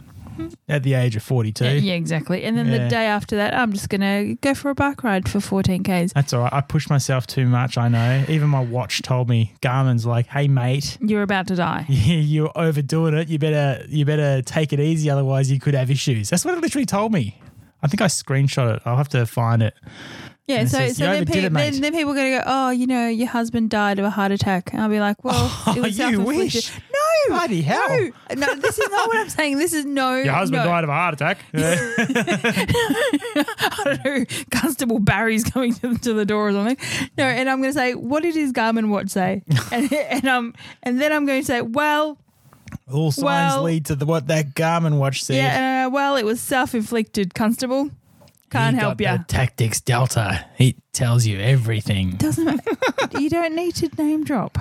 At 0.69 0.83
the 0.83 0.95
age 0.95 1.17
of 1.17 1.23
forty-two. 1.23 1.65
Yeah, 1.65 1.71
yeah, 1.73 1.95
exactly. 1.95 2.45
And 2.45 2.57
then 2.57 2.71
the 2.71 2.89
day 2.89 3.07
after 3.07 3.37
that, 3.37 3.55
I'm 3.55 3.73
just 3.73 3.89
going 3.89 4.01
to 4.01 4.35
go 4.41 4.55
for 4.55 4.71
a 4.71 4.75
bike 4.75 5.03
ride 5.03 5.29
for 5.29 5.41
14 5.41 5.83
k's. 5.83 6.13
That's 6.13 6.33
all 6.33 6.43
right. 6.43 6.53
I 6.53 6.61
pushed 6.61 6.91
myself 6.91 7.27
too 7.27 7.47
much. 7.47 7.77
I 7.79 7.89
know. 7.89 8.25
Even 8.29 8.49
my 8.49 8.61
watch 8.61 9.03
told 9.03 9.29
me. 9.29 9.55
Garmin's 9.61 10.07
like, 10.07 10.27
"Hey, 10.27 10.49
mate, 10.49 10.99
You're 11.01 11.23
about 11.23 11.47
to 11.49 11.57
die. 11.57 11.87
Yeah, 11.89 12.17
you're 12.17 12.53
overdoing 12.57 13.15
it. 13.15 13.29
You 13.29 13.39
better 13.39 13.85
you 13.89 14.05
better 14.05 14.43
take 14.43 14.73
it 14.73 14.81
easy, 14.81 15.09
otherwise 15.11 15.51
you 15.51 15.61
could 15.61 15.75
have 15.75 15.91
issues." 15.91 16.31
That's 16.31 16.45
what 16.45 16.55
it 16.57 16.61
literally 16.61 16.87
told 16.87 17.13
me. 17.13 17.39
I 17.83 17.89
think 17.89 18.01
I 18.01 18.07
screenshot 18.07 18.77
it. 18.77 18.83
I'll 18.85 18.97
have 18.97 19.09
to 19.11 19.27
find 19.27 19.63
it. 19.63 19.75
Yeah, 20.49 20.57
And 20.61 20.71
so 20.71 20.79
says, 20.79 20.97
so 20.97 21.05
then, 21.05 21.25
pe- 21.25 21.39
it, 21.45 21.53
then, 21.53 21.81
then 21.81 21.93
people 21.93 22.13
are 22.13 22.17
going 22.17 22.33
to 22.33 22.39
go, 22.39 22.45
oh, 22.47 22.71
you 22.71 22.87
know, 22.89 23.07
your 23.09 23.29
husband 23.29 23.71
died 23.71 24.01
of 24.01 24.05
a 24.05 24.11
heart 24.11 24.33
attack. 24.33 24.73
And 24.73 24.83
I'll 24.83 24.89
be 24.89 24.99
like, 24.99 25.23
well, 25.25 25.35
Oh, 25.67 25.75
it 25.77 25.81
was 25.81 25.97
you 25.99 26.05
self-inflicted. 26.05 26.55
wish. 26.55 26.81
No, 27.29 27.37
Bloody 27.37 27.63
hell. 27.63 27.89
no, 27.89 28.11
no, 28.35 28.55
this 28.57 28.79
is 28.79 28.89
not 28.91 29.09
what 29.09 29.17
I'm 29.17 29.29
saying. 29.29 29.59
This 29.59 29.73
is 29.73 29.85
no. 29.85 30.17
Your 30.17 30.33
husband 30.33 30.65
no. 30.65 30.71
died 30.71 30.85
of 30.85 30.91
a 30.91 30.93
heart 30.93 31.15
attack. 31.15 31.39
I 31.55 33.83
don't 33.85 34.05
know, 34.05 34.25
Constable 34.51 34.99
Barry's 34.99 35.45
coming 35.45 35.75
to, 35.75 35.97
to 35.99 36.13
the 36.15 36.25
door 36.25 36.49
or 36.49 36.53
something. 36.53 36.77
No, 37.17 37.25
and 37.25 37.49
I'm 37.49 37.61
going 37.61 37.73
to 37.73 37.79
say, 37.79 37.95
what 37.95 38.23
did 38.23 38.35
his 38.35 38.53
Garmin 38.53 38.89
watch 38.89 39.09
say? 39.11 39.43
and, 39.73 39.93
and 39.93 40.27
um, 40.27 40.55
and 40.83 41.01
then 41.01 41.13
I'm 41.13 41.27
going 41.27 41.41
to 41.41 41.47
say, 41.47 41.61
well, 41.63 42.19
All 42.91 43.13
signs 43.13 43.25
Well- 43.25 43.63
lead 43.65 43.87
to 43.87 43.95
the, 43.95 44.07
what 44.07 44.27
that 44.29 44.55
Garmin 44.55 44.99
watch 44.99 45.23
said. 45.25 45.37
yeah, 45.37 45.85
uh, 45.87 45.91
well, 45.91 46.17
it 46.17 46.25
was 46.25 46.41
self-inflicted, 46.41 47.35
Constable. 47.35 47.91
Can't 48.51 48.77
He 48.77 48.81
help 48.81 49.01
you. 49.01 49.07
Tactix 49.07 49.83
Delta. 49.83 50.45
He 50.59 50.77
tells 50.93 51.27
you 51.27 51.39
everything. 51.41 52.11
Doesn't 52.17 52.61
you 53.19 53.31
don't 53.31 53.55
need 53.55 53.75
to 53.77 53.89
name 53.97 54.25
drop. 54.25 54.59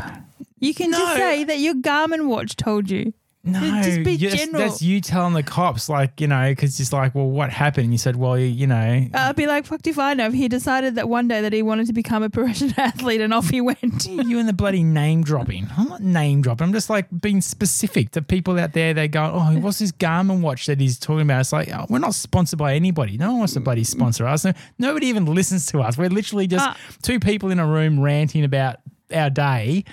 You 0.61 0.73
can 0.73 0.91
just 0.91 1.03
No. 1.03 1.15
say 1.17 1.43
that 1.43 1.59
your 1.59 1.73
Garmin 1.73 2.27
watch 2.27 2.55
told 2.55 2.89
you. 2.89 3.13
No, 3.43 3.59
Just 3.81 4.03
be 4.03 4.11
you- 4.11 4.29
that's- 4.29 4.39
general. 4.39 4.61
That's 4.69 4.83
you 4.83 5.01
telling 5.01 5.33
the 5.33 5.41
cops, 5.41 5.89
like 5.89 6.21
you 6.21 6.27
know, 6.27 6.49
because 6.51 6.79
it's 6.79 6.93
like, 6.93 7.15
well, 7.15 7.25
what 7.27 7.49
happened? 7.49 7.85
And 7.85 7.91
you 7.91 7.97
said, 7.97 8.15
well, 8.15 8.37
you, 8.37 8.45
you 8.45 8.67
know, 8.67 9.07
I'd 9.15 9.35
be 9.35 9.47
like, 9.47 9.65
fucked 9.65 9.87
if 9.87 9.97
I 9.97 10.13
know. 10.13 10.27
If 10.27 10.33
he 10.35 10.47
decided 10.47 10.93
that 10.93 11.09
one 11.09 11.27
day 11.27 11.41
that 11.41 11.51
he 11.51 11.63
wanted 11.63 11.87
to 11.87 11.93
become 11.93 12.21
a 12.21 12.29
professional 12.29 12.73
athlete 12.77 13.19
and 13.19 13.33
off 13.33 13.49
he 13.49 13.59
went. 13.59 14.05
you 14.05 14.37
and 14.37 14.47
the 14.47 14.53
bloody 14.53 14.83
name 14.83 15.23
dropping. 15.23 15.67
I'm 15.75 15.87
not 15.89 16.03
name 16.03 16.43
dropping. 16.43 16.67
I'm 16.67 16.73
just 16.73 16.87
like 16.91 17.07
being 17.19 17.41
specific 17.41 18.11
to 18.11 18.21
people 18.21 18.59
out 18.59 18.73
there. 18.73 18.93
They 18.93 19.07
go, 19.07 19.31
oh, 19.33 19.59
what's 19.59 19.79
this 19.79 19.91
Garmin 19.91 20.41
watch 20.41 20.67
that 20.67 20.79
he's 20.79 20.99
talking 20.99 21.21
about? 21.21 21.39
It's 21.39 21.51
like, 21.51 21.73
oh, 21.73 21.87
we're 21.89 21.97
not 21.97 22.13
sponsored 22.13 22.59
by 22.59 22.75
anybody. 22.75 23.17
No 23.17 23.29
one 23.31 23.39
wants 23.39 23.53
to 23.53 23.59
bloody 23.59 23.85
sponsor 23.85 24.27
us. 24.27 24.45
No, 24.45 24.53
nobody 24.77 25.07
even 25.07 25.25
listens 25.25 25.65
to 25.71 25.79
us. 25.79 25.97
We're 25.97 26.09
literally 26.09 26.45
just 26.45 26.63
Ah. 26.63 26.77
two 27.01 27.19
people 27.19 27.49
in 27.49 27.57
a 27.57 27.65
room 27.65 27.99
ranting 27.99 28.43
about 28.43 28.75
our 29.13 29.29
day, 29.29 29.83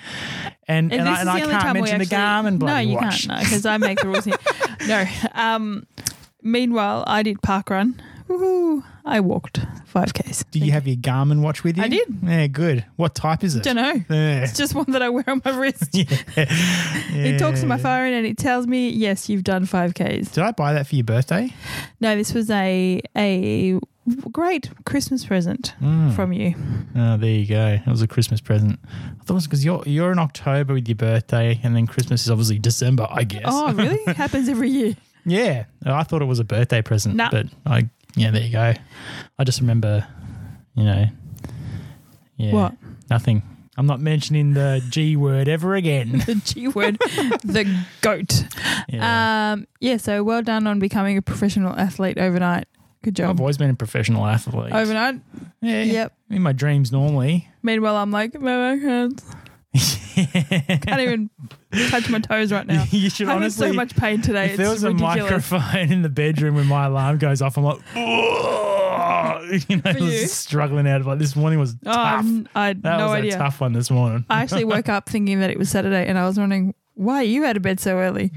and 0.67 0.91
and, 0.91 1.07
this 1.07 1.17
I, 1.17 1.21
and 1.21 1.29
I 1.29 1.39
can't 1.61 1.73
mention 1.73 1.97
the 1.99 2.03
actually- 2.03 2.17
Garmin 2.17 2.59
bloody 2.59 2.85
No, 2.85 2.91
you 2.91 2.95
watch. 2.97 3.27
can't. 3.27 3.39
No, 3.39 3.43
because 3.43 3.65
I 3.65 3.77
make 3.77 3.99
the 3.99 4.07
rules 4.07 4.25
here. 4.25 4.37
no. 4.87 5.05
Um, 5.33 5.85
meanwhile, 6.41 7.03
I 7.07 7.23
did 7.23 7.41
park 7.41 7.69
run. 7.69 8.01
Woohoo! 8.27 8.83
I 9.05 9.21
walked 9.21 9.59
five 9.85 10.13
k's. 10.13 10.45
Do 10.51 10.59
you 10.59 10.71
have 10.71 10.85
your 10.85 10.97
Garmin 10.97 11.41
watch 11.41 11.63
with 11.63 11.77
you? 11.77 11.83
I 11.83 11.87
did. 11.87 12.07
Yeah, 12.21 12.45
good. 12.45 12.85
What 12.95 13.15
type 13.15 13.43
is 13.43 13.55
it? 13.55 13.63
Don't 13.63 13.77
know. 13.77 14.03
Yeah. 14.07 14.43
It's 14.43 14.55
just 14.55 14.75
one 14.75 14.85
that 14.91 15.01
I 15.01 15.09
wear 15.09 15.23
on 15.27 15.41
my 15.43 15.57
wrist. 15.57 15.89
yeah. 15.93 16.05
It 16.37 17.39
talks 17.39 17.61
to 17.61 17.65
my 17.65 17.79
phone 17.79 18.13
and 18.13 18.27
it 18.27 18.37
tells 18.37 18.67
me, 18.67 18.89
yes, 18.89 19.29
you've 19.29 19.43
done 19.43 19.65
five 19.65 19.95
k's. 19.95 20.29
Did 20.29 20.43
I 20.43 20.51
buy 20.51 20.73
that 20.73 20.85
for 20.85 20.93
your 20.95 21.05
birthday? 21.05 21.51
No, 21.99 22.15
this 22.15 22.31
was 22.35 22.51
a 22.51 23.01
a 23.17 23.79
great 24.31 24.69
Christmas 24.85 25.25
present 25.25 25.73
Mm. 25.81 26.13
from 26.15 26.33
you. 26.33 26.55
Oh, 26.95 27.17
there 27.17 27.29
you 27.29 27.45
go. 27.45 27.79
It 27.85 27.87
was 27.89 28.01
a 28.01 28.07
Christmas 28.07 28.41
present. 28.41 28.79
I 28.85 29.23
thought 29.23 29.31
it 29.31 29.33
was 29.35 29.47
because 29.47 29.63
you're 29.65 29.83
you're 29.85 30.11
in 30.11 30.19
October 30.19 30.73
with 30.73 30.87
your 30.87 30.95
birthday, 30.95 31.59
and 31.63 31.75
then 31.75 31.87
Christmas 31.87 32.23
is 32.23 32.29
obviously 32.29 32.59
December, 32.59 33.07
I 33.09 33.23
guess. 33.23 33.43
Oh, 33.45 33.73
really? 33.83 33.99
Happens 34.13 34.49
every 34.49 34.69
year. 34.69 34.95
yeah. 35.25 35.65
I 35.85 36.03
thought 36.03 36.21
it 36.21 36.25
was 36.25 36.39
a 36.39 36.43
birthday 36.43 36.81
present, 36.81 37.15
Nah. 37.15 37.29
but 37.31 37.47
I 37.65 37.89
yeah, 38.15 38.31
there 38.31 38.41
you 38.41 38.51
go. 38.51 38.73
I 39.37 39.43
just 39.43 39.61
remember, 39.61 40.05
you 40.75 40.83
know, 40.83 41.05
yeah, 42.37 42.53
What? 42.53 42.73
nothing. 43.09 43.43
I'm 43.77 43.85
not 43.85 44.01
mentioning 44.01 44.55
the 44.55 44.83
G 44.89 45.15
word 45.15 45.47
ever 45.47 45.75
again. 45.75 46.19
The 46.25 46.35
G 46.35 46.67
word, 46.67 46.97
the 47.45 47.65
goat. 48.01 48.43
Yeah. 48.89 49.51
Um, 49.53 49.67
yeah, 49.79 49.95
so 49.97 50.21
well 50.23 50.41
done 50.41 50.67
on 50.67 50.79
becoming 50.79 51.15
a 51.17 51.21
professional 51.21 51.73
athlete 51.77 52.17
overnight. 52.17 52.67
Good 53.03 53.15
job. 53.15 53.29
I've 53.31 53.39
always 53.39 53.57
been 53.57 53.69
a 53.69 53.75
professional 53.75 54.25
athlete. 54.25 54.73
Overnight. 54.73 55.21
yeah. 55.61 55.83
Yep. 55.83 56.13
In 56.31 56.41
my 56.41 56.51
dreams 56.51 56.91
normally. 56.91 57.49
Meanwhile, 57.63 57.95
I'm 57.95 58.11
like, 58.11 58.39
my 58.39 58.75
hurts. 58.75 59.23
Can't 60.15 60.99
even 60.99 61.29
touch 61.89 62.09
my 62.09 62.19
toes 62.19 62.51
right 62.51 62.65
now. 62.67 62.83
you 62.91 63.09
should 63.09 63.29
I'm 63.29 63.41
in 63.43 63.51
so 63.51 63.71
much 63.71 63.95
pain 63.95 64.21
today. 64.21 64.45
if 64.45 64.51
it's 64.51 64.57
there 64.57 64.69
was 64.69 64.83
ridiculous. 64.83 65.15
a 65.15 65.23
microphone 65.23 65.91
in 65.91 66.01
the 66.01 66.09
bedroom 66.09 66.55
when 66.55 66.65
my 66.65 66.87
alarm 66.87 67.19
goes 67.19 67.41
off, 67.41 67.57
I'm 67.57 67.63
like, 67.63 67.79
"Ugh," 67.95 69.61
you 69.69 69.77
know, 69.77 69.93
For 69.93 69.99
you? 69.99 70.27
struggling 70.27 70.87
out 70.87 71.01
of 71.01 71.07
like 71.07 71.19
this 71.19 71.35
morning 71.35 71.59
was 71.59 71.75
Oh, 71.85 71.91
tough. 71.93 71.95
I'm- 71.97 72.49
I 72.55 72.67
had 72.67 72.83
that 72.83 72.97
no 72.97 73.05
was 73.09 73.13
idea. 73.19 73.35
a 73.35 73.37
tough 73.37 73.61
one 73.61 73.71
this 73.73 73.89
morning. 73.91 74.25
I 74.29 74.41
actually 74.41 74.65
woke 74.65 74.89
up 74.89 75.07
thinking 75.07 75.39
that 75.39 75.51
it 75.51 75.57
was 75.57 75.69
Saturday, 75.69 76.05
and 76.07 76.17
I 76.17 76.25
was 76.25 76.37
wondering 76.37 76.73
why 76.95 77.17
are 77.21 77.23
you 77.23 77.45
out 77.45 77.55
of 77.55 77.61
bed 77.61 77.79
so 77.79 77.95
early, 77.97 78.31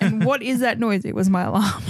and 0.00 0.24
what 0.26 0.42
is 0.42 0.60
that 0.60 0.78
noise? 0.78 1.04
It 1.06 1.14
was 1.14 1.30
my 1.30 1.42
alarm. 1.44 1.82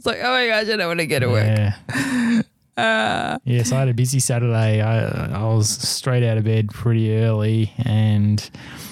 It's 0.00 0.06
like, 0.06 0.20
oh 0.22 0.30
my 0.30 0.46
gosh, 0.46 0.66
I 0.72 0.76
don't 0.76 0.86
want 0.88 1.00
to 1.00 1.06
get 1.06 1.18
to 1.20 1.28
work. 1.28 1.44
Yeah. 1.44 2.42
Uh, 2.76 3.36
Yes, 3.44 3.72
I 3.72 3.80
had 3.80 3.88
a 3.88 3.92
busy 3.94 4.20
Saturday. 4.20 4.80
I 4.80 5.36
I 5.38 5.44
was 5.54 5.68
straight 5.68 6.22
out 6.26 6.38
of 6.38 6.44
bed 6.44 6.70
pretty 6.70 7.14
early, 7.18 7.72
and 7.84 8.40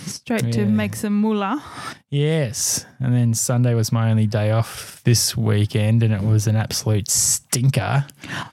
straight 0.05 0.53
to 0.53 0.61
Yeah. 0.61 0.67
make 0.67 0.95
some 0.95 1.19
moolah. 1.23 1.62
yes, 2.11 2.85
and 3.00 3.15
then 3.15 3.33
Sunday 3.33 3.73
was 3.73 3.91
my 3.91 4.11
only 4.11 4.27
day 4.27 4.50
off 4.50 5.00
this 5.05 5.35
weekend, 5.38 6.03
and 6.03 6.12
it 6.12 6.23
was 6.23 6.47
an 6.47 6.55
absolute 6.57 7.09
stinker. 7.09 8.05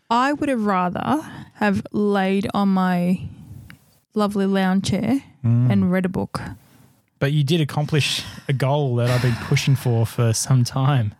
I 0.09 0.31
would 0.31 0.47
have 0.47 0.65
rather 0.65 1.21
have 1.55 1.81
laid 1.91 2.47
on 2.53 2.69
my 2.69 3.19
lovely 4.13 4.45
lounge 4.45 4.89
chair 4.89 5.21
Mm. 5.43 5.69
and 5.69 5.91
read 5.91 6.05
a 6.05 6.09
book. 6.09 6.39
But 7.19 7.33
you 7.33 7.43
did 7.43 7.59
accomplish 7.59 8.23
a 8.47 8.53
goal 8.53 8.95
that 8.97 9.09
I've 9.09 9.21
been 9.21 9.35
pushing 9.49 9.75
for 9.75 10.05
for 10.05 10.31
some 10.31 10.63
time, 10.63 11.13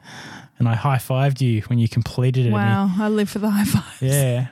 and 0.59 0.67
I 0.67 0.75
high 0.75 0.97
fived 0.97 1.41
you 1.41 1.61
when 1.63 1.79
you 1.79 1.87
completed 1.87 2.45
it. 2.45 2.51
Wow, 2.51 2.91
I 2.97 3.09
live 3.09 3.29
for 3.29 3.39
the 3.39 3.49
high 3.49 3.65
fives. 3.65 4.01
Yeah. 4.01 4.47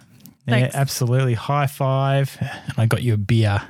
Yeah, 0.46 0.72
absolutely. 0.74 1.36
High 1.36 1.68
five. 1.68 2.38
And 2.42 2.74
I 2.78 2.86
got 2.86 3.02
you 3.02 3.14
a 3.14 3.18
beer. 3.18 3.62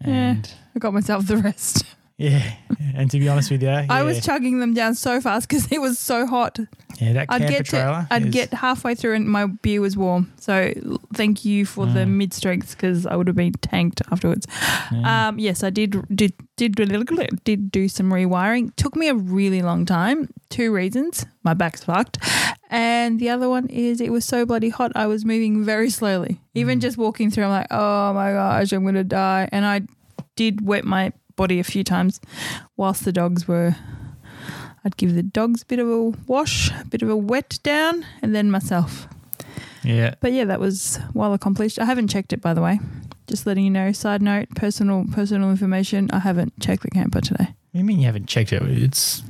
And 0.00 0.50
I 0.74 0.78
got 0.80 0.92
myself 0.92 1.26
the 1.26 1.36
rest. 1.36 1.84
Yeah. 2.16 2.52
And 2.96 3.10
to 3.10 3.18
be 3.18 3.28
honest 3.28 3.50
with 3.50 3.62
you, 3.62 3.68
yeah, 3.68 3.86
I 3.90 4.02
was 4.02 4.24
chugging 4.24 4.60
them 4.60 4.72
down 4.74 4.94
so 4.94 5.20
fast 5.20 5.48
because 5.48 5.70
it 5.72 5.80
was 5.80 5.98
so 5.98 6.26
hot. 6.26 6.58
yeah, 7.00 7.12
that 7.14 7.26
I'd 7.28 7.40
camper 7.40 7.52
get 7.56 7.66
trailer. 7.66 8.06
to, 8.08 8.14
I'd 8.14 8.26
is- 8.26 8.32
get 8.34 8.54
halfway 8.54 8.94
through 8.94 9.14
and 9.14 9.28
my 9.28 9.46
beer 9.46 9.80
was 9.80 9.96
warm. 9.96 10.32
So 10.38 10.72
thank 11.14 11.44
you 11.44 11.66
for 11.66 11.86
the 11.86 12.00
Mm. 12.00 12.10
mid 12.10 12.32
strengths 12.34 12.74
because 12.74 13.04
I 13.06 13.16
would 13.16 13.26
have 13.26 13.34
been 13.36 13.52
tanked 13.54 14.00
afterwards. 14.12 14.46
Um, 15.04 15.38
yes, 15.40 15.62
I 15.64 15.70
did 15.70 15.96
did 16.14 16.32
did 16.56 16.76
did 17.44 17.70
do 17.72 17.88
some 17.88 18.10
rewiring. 18.12 18.74
Took 18.76 18.94
me 18.96 19.08
a 19.08 19.14
really 19.14 19.62
long 19.62 19.84
time. 19.84 20.28
Two 20.50 20.72
reasons: 20.72 21.26
my 21.42 21.54
back's 21.54 21.82
fucked, 21.84 22.18
and 22.70 23.18
the 23.18 23.28
other 23.30 23.48
one 23.48 23.66
is 23.68 24.00
it 24.00 24.12
was 24.12 24.24
so 24.24 24.46
bloody 24.46 24.68
hot. 24.68 24.92
I 24.94 25.06
was 25.06 25.24
moving 25.24 25.64
very 25.64 25.90
slowly. 25.90 26.40
Even 26.54 26.78
Mm. 26.78 26.82
just 26.82 26.96
walking 26.96 27.30
through, 27.30 27.44
I'm 27.44 27.50
like, 27.50 27.66
oh 27.72 28.12
my 28.14 28.30
gosh, 28.32 28.72
I'm 28.72 28.84
gonna 28.84 29.02
die. 29.04 29.48
And 29.50 29.64
I 29.66 29.82
did 30.36 30.64
wet 30.64 30.84
my 30.84 31.12
body 31.36 31.58
a 31.58 31.64
few 31.64 31.84
times 31.84 32.20
whilst 32.76 33.04
the 33.04 33.12
dogs 33.12 33.46
were. 33.48 33.76
I'd 34.84 34.96
give 34.98 35.14
the 35.14 35.22
dogs 35.22 35.62
a 35.62 35.66
bit 35.66 35.78
of 35.78 35.88
a 35.88 36.02
wash, 36.26 36.70
a 36.70 36.84
bit 36.84 37.00
of 37.02 37.08
a 37.08 37.16
wet 37.16 37.58
down, 37.62 38.04
and 38.20 38.34
then 38.34 38.50
myself. 38.50 39.08
yeah. 39.82 40.14
But 40.20 40.32
yeah, 40.32 40.44
that 40.44 40.60
was 40.60 40.98
well 41.14 41.32
accomplished. 41.32 41.78
I 41.78 41.86
haven't 41.86 42.08
checked 42.08 42.32
it 42.32 42.40
by 42.42 42.52
the 42.54 42.60
way. 42.60 42.80
Just 43.26 43.46
letting 43.46 43.64
you 43.64 43.70
know. 43.70 43.92
Side 43.92 44.20
note, 44.20 44.50
personal 44.54 45.06
personal 45.10 45.50
information. 45.50 46.10
I 46.12 46.18
haven't 46.18 46.52
checked 46.60 46.82
the 46.82 46.90
camper 46.90 47.22
today. 47.22 47.44
What 47.44 47.72
do 47.72 47.78
you 47.78 47.84
mean 47.84 47.98
you 48.00 48.06
haven't 48.06 48.26
checked 48.26 48.52
it? 48.52 48.62
It's 48.62 49.22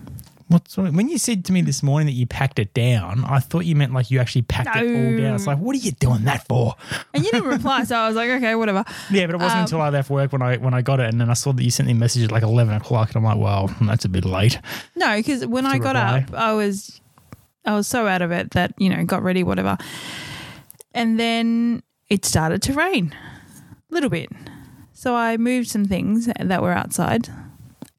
what's 0.48 0.76
when 0.76 1.08
you 1.08 1.18
said 1.18 1.44
to 1.46 1.52
me 1.52 1.60
this 1.62 1.82
morning 1.82 2.06
that 2.06 2.12
you 2.12 2.26
packed 2.26 2.58
it 2.58 2.74
down, 2.74 3.24
I 3.24 3.38
thought 3.40 3.64
you 3.64 3.74
meant 3.76 3.92
like 3.92 4.10
you 4.10 4.20
actually 4.20 4.42
packed 4.42 4.76
it 4.76 4.82
all 4.82 5.18
down. 5.18 5.34
It's 5.34 5.46
like, 5.46 5.58
what 5.58 5.74
are 5.74 5.78
you 5.78 5.92
doing 5.92 6.24
that 6.24 6.46
for? 6.46 6.74
And 7.12 7.24
you 7.24 7.30
didn't 7.30 7.48
reply, 7.48 7.84
so 7.84 7.96
I 7.96 8.06
was 8.06 8.16
like, 8.16 8.30
okay, 8.30 8.54
whatever. 8.54 8.84
Yeah, 9.10 9.26
but 9.26 9.36
it 9.36 9.38
wasn't 9.38 9.52
Um, 9.58 9.62
until 9.64 9.80
I 9.80 9.88
left 9.90 10.10
work 10.10 10.32
when 10.32 10.42
I 10.42 10.56
when 10.56 10.74
I 10.74 10.82
got 10.82 11.00
it, 11.00 11.08
and 11.10 11.20
then 11.20 11.30
I 11.30 11.34
saw 11.34 11.52
that 11.52 11.62
you 11.62 11.70
sent 11.70 11.86
me 11.86 11.92
a 11.92 11.96
message 11.96 12.24
at 12.24 12.32
like 12.32 12.42
eleven 12.42 12.74
o'clock, 12.74 13.08
and 13.08 13.16
I'm 13.16 13.24
like, 13.24 13.38
well, 13.38 13.74
that's 13.82 14.04
a 14.04 14.08
bit 14.08 14.24
late. 14.24 14.58
No, 14.96 15.16
because 15.16 15.46
when 15.46 15.66
I 15.66 15.78
got 15.78 15.94
reply. 15.96 16.18
up, 16.28 16.34
I 16.34 16.52
was 16.52 17.00
I 17.64 17.74
was 17.74 17.86
so 17.86 18.06
out 18.06 18.22
of 18.22 18.30
it 18.32 18.50
that 18.52 18.72
you 18.78 18.90
know 18.90 19.04
got 19.04 19.22
ready, 19.22 19.42
whatever. 19.42 19.76
And 20.94 21.18
then 21.18 21.82
it 22.08 22.24
started 22.24 22.62
to 22.62 22.72
rain, 22.72 23.14
a 23.90 23.94
little 23.94 24.10
bit. 24.10 24.28
So 24.92 25.14
I 25.16 25.36
moved 25.36 25.68
some 25.68 25.84
things 25.86 26.26
that 26.38 26.62
were 26.62 26.72
outside, 26.72 27.28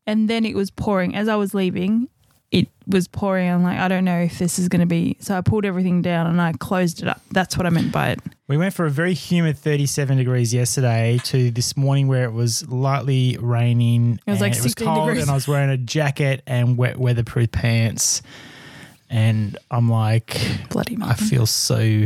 and 0.07 0.29
then 0.29 0.45
it 0.45 0.55
was 0.55 0.71
pouring 0.71 1.15
as 1.15 1.27
I 1.27 1.35
was 1.35 1.53
leaving. 1.53 2.07
It 2.55 2.69
was 2.87 3.07
pouring. 3.09 3.49
I'm 3.49 3.63
like, 3.63 3.77
I 3.79 3.87
don't 3.89 4.05
know 4.05 4.19
if 4.19 4.39
this 4.39 4.57
is 4.59 4.69
going 4.69 4.79
to 4.79 4.85
be. 4.85 5.17
So 5.19 5.37
I 5.37 5.41
pulled 5.41 5.65
everything 5.65 6.01
down 6.01 6.25
and 6.27 6.39
I 6.41 6.53
closed 6.53 7.01
it 7.01 7.07
up. 7.09 7.19
That's 7.31 7.57
what 7.57 7.65
I 7.65 7.69
meant 7.69 7.91
by 7.91 8.11
it. 8.11 8.19
We 8.47 8.55
went 8.55 8.73
for 8.73 8.85
a 8.85 8.89
very 8.89 9.13
humid 9.13 9.57
37 9.57 10.15
degrees 10.17 10.53
yesterday 10.53 11.19
to 11.25 11.51
this 11.51 11.75
morning 11.75 12.07
where 12.07 12.23
it 12.23 12.31
was 12.31 12.65
lightly 12.69 13.37
raining. 13.41 14.19
It 14.25 14.31
was 14.31 14.39
like 14.39 14.53
it 14.53 14.63
was 14.63 14.71
16 14.71 14.87
cold, 14.87 15.07
degrees. 15.09 15.23
and 15.23 15.31
I 15.31 15.33
was 15.33 15.47
wearing 15.47 15.69
a 15.69 15.77
jacket 15.77 16.43
and 16.47 16.77
wet 16.77 16.97
weatherproof 16.97 17.51
pants. 17.51 18.21
And 19.09 19.57
I'm 19.69 19.89
like, 19.89 20.39
Bloody 20.69 20.97
I 21.01 21.13
feel 21.15 21.45
so 21.47 22.05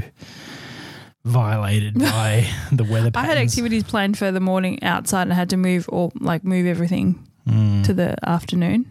violated 1.25 1.94
by 2.00 2.48
the 2.72 2.84
weather. 2.86 3.12
I 3.15 3.25
had 3.25 3.38
activities 3.38 3.84
planned 3.84 4.18
for 4.18 4.32
the 4.32 4.39
morning 4.39 4.82
outside 4.84 5.24
and 5.24 5.34
I 5.34 5.36
had 5.36 5.50
to 5.51 5.58
move 5.58 5.86
or 5.89 6.12
like 6.20 6.44
move 6.44 6.65
everything 6.65 7.25
Mm. 7.48 7.84
to 7.86 7.94
the 7.96 8.15
afternoon. 8.29 8.86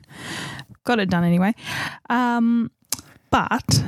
Got 0.88 1.00
it 1.00 1.10
done 1.10 1.22
anyway. 1.22 1.52
Um, 2.08 2.70
but 3.28 3.84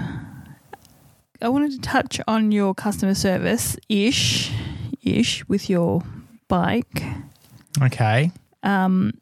I 1.40 1.48
wanted 1.48 1.72
to 1.72 1.80
touch 1.80 2.20
on 2.28 2.52
your 2.52 2.74
customer 2.74 3.14
service 3.14 3.78
ish, 3.88 4.52
ish 5.02 5.48
with 5.48 5.70
your 5.70 6.02
bike. 6.48 7.02
Okay. 7.80 8.32
Um, 8.62 9.14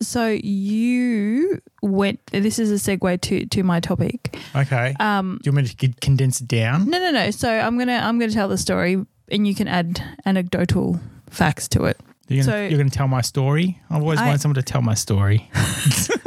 so 0.00 0.28
you 0.28 1.60
went. 1.82 2.24
This 2.32 2.58
is 2.58 2.70
a 2.72 2.76
segue 2.96 3.20
to 3.20 3.44
to 3.44 3.62
my 3.62 3.78
topic. 3.80 4.38
Okay. 4.56 4.94
Um, 4.98 5.38
Do 5.42 5.50
you 5.50 5.54
want 5.54 5.66
me 5.80 5.88
to 5.88 6.00
condense 6.00 6.40
it 6.40 6.48
down? 6.48 6.88
no, 6.88 6.98
no, 6.98 7.10
no. 7.10 7.30
So 7.30 7.50
I'm 7.50 7.76
gonna 7.76 8.00
I'm 8.02 8.18
gonna 8.18 8.32
tell 8.32 8.48
the 8.48 8.56
story, 8.56 9.04
and 9.30 9.46
you 9.46 9.54
can 9.54 9.68
add 9.68 10.02
anecdotal 10.24 10.98
facts 11.28 11.68
to 11.68 11.84
it. 11.84 12.00
You're 12.28 12.42
gonna, 12.44 12.56
So- 12.56 12.66
you're 12.68 12.78
gonna 12.78 12.88
tell 12.88 13.08
my 13.08 13.20
story. 13.20 13.78
I've 13.90 14.00
always 14.00 14.18
I- 14.18 14.24
wanted 14.28 14.40
someone 14.40 14.54
to 14.54 14.62
tell 14.62 14.80
my 14.80 14.94
story. 14.94 15.50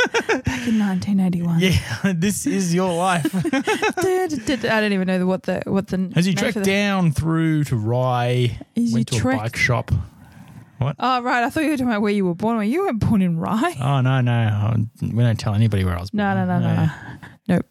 Back 0.63 0.71
in 0.71 0.79
1981. 0.79 1.59
yeah, 1.59 2.13
this 2.15 2.45
is 2.47 2.73
your 2.73 2.93
life. 2.93 3.25
I 3.53 4.79
don't 4.79 4.93
even 4.93 5.07
know 5.07 5.25
what 5.25 5.43
the 5.43 5.61
what 5.65 5.87
the 5.87 6.11
As 6.15 6.25
you 6.25 6.33
trek 6.33 6.53
down 6.63 7.11
through 7.11 7.65
to 7.65 7.75
Rye, 7.75 8.57
As 8.77 8.83
you 8.83 8.93
went 8.93 9.07
to 9.09 9.19
trek- 9.19 9.39
a 9.39 9.41
bike 9.43 9.55
shop. 9.57 9.91
What? 10.77 10.95
Oh 10.99 11.21
right, 11.21 11.43
I 11.43 11.49
thought 11.49 11.63
you 11.63 11.71
were 11.71 11.77
talking 11.77 11.89
about 11.89 12.01
where 12.01 12.13
you 12.13 12.25
were 12.25 12.33
born. 12.33 12.55
Well, 12.57 12.65
you 12.65 12.81
weren't 12.85 12.99
born 12.99 13.21
in 13.21 13.37
Rye. 13.39 13.75
Oh 13.81 13.99
no, 13.99 14.21
no, 14.21 14.75
we 15.01 15.21
don't 15.23 15.39
tell 15.39 15.53
anybody 15.53 15.83
where 15.83 15.97
I 15.97 15.99
was. 15.99 16.13
No, 16.13 16.33
no, 16.33 16.45
born. 16.45 16.61
no, 16.61 16.75
no, 16.75 16.85
no. 16.85 16.91
Nope. 17.49 17.65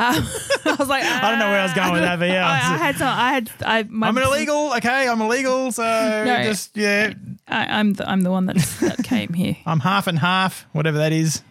Um, 0.00 0.26
I 0.66 0.76
was 0.78 0.88
like, 0.88 1.04
I 1.04 1.30
don't 1.30 1.38
know 1.38 1.48
where 1.50 1.60
I 1.60 1.62
was 1.62 1.72
going 1.74 1.92
with 1.92 2.02
that, 2.02 2.18
but 2.18 2.28
yeah, 2.28 2.46
I, 2.46 2.74
I 2.74 2.78
had 2.78 2.96
some. 2.96 3.08
I 3.08 3.32
had. 3.32 3.50
I. 3.64 3.82
My, 3.84 4.08
I'm 4.08 4.16
an 4.16 4.24
illegal. 4.24 4.74
Okay, 4.74 5.08
I'm 5.08 5.20
illegal. 5.20 5.70
So 5.70 5.82
No. 5.82 6.42
just 6.42 6.76
yeah, 6.76 7.14
I, 7.46 7.78
I'm 7.78 7.92
the. 7.92 8.08
I'm 8.10 8.22
the 8.22 8.30
one 8.32 8.46
that 8.46 8.56
that 8.80 9.04
came 9.04 9.32
here. 9.32 9.56
I'm 9.66 9.80
half 9.80 10.08
and 10.08 10.18
half, 10.18 10.66
whatever 10.72 10.98
that 10.98 11.12
is. 11.12 11.42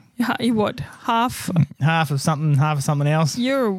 What? 0.53 0.79
Half. 0.79 1.49
Half 1.79 2.11
of 2.11 2.21
something, 2.21 2.55
half 2.55 2.77
of 2.77 2.83
something 2.83 3.07
else. 3.07 3.37
You're 3.37 3.67
a, 3.67 3.73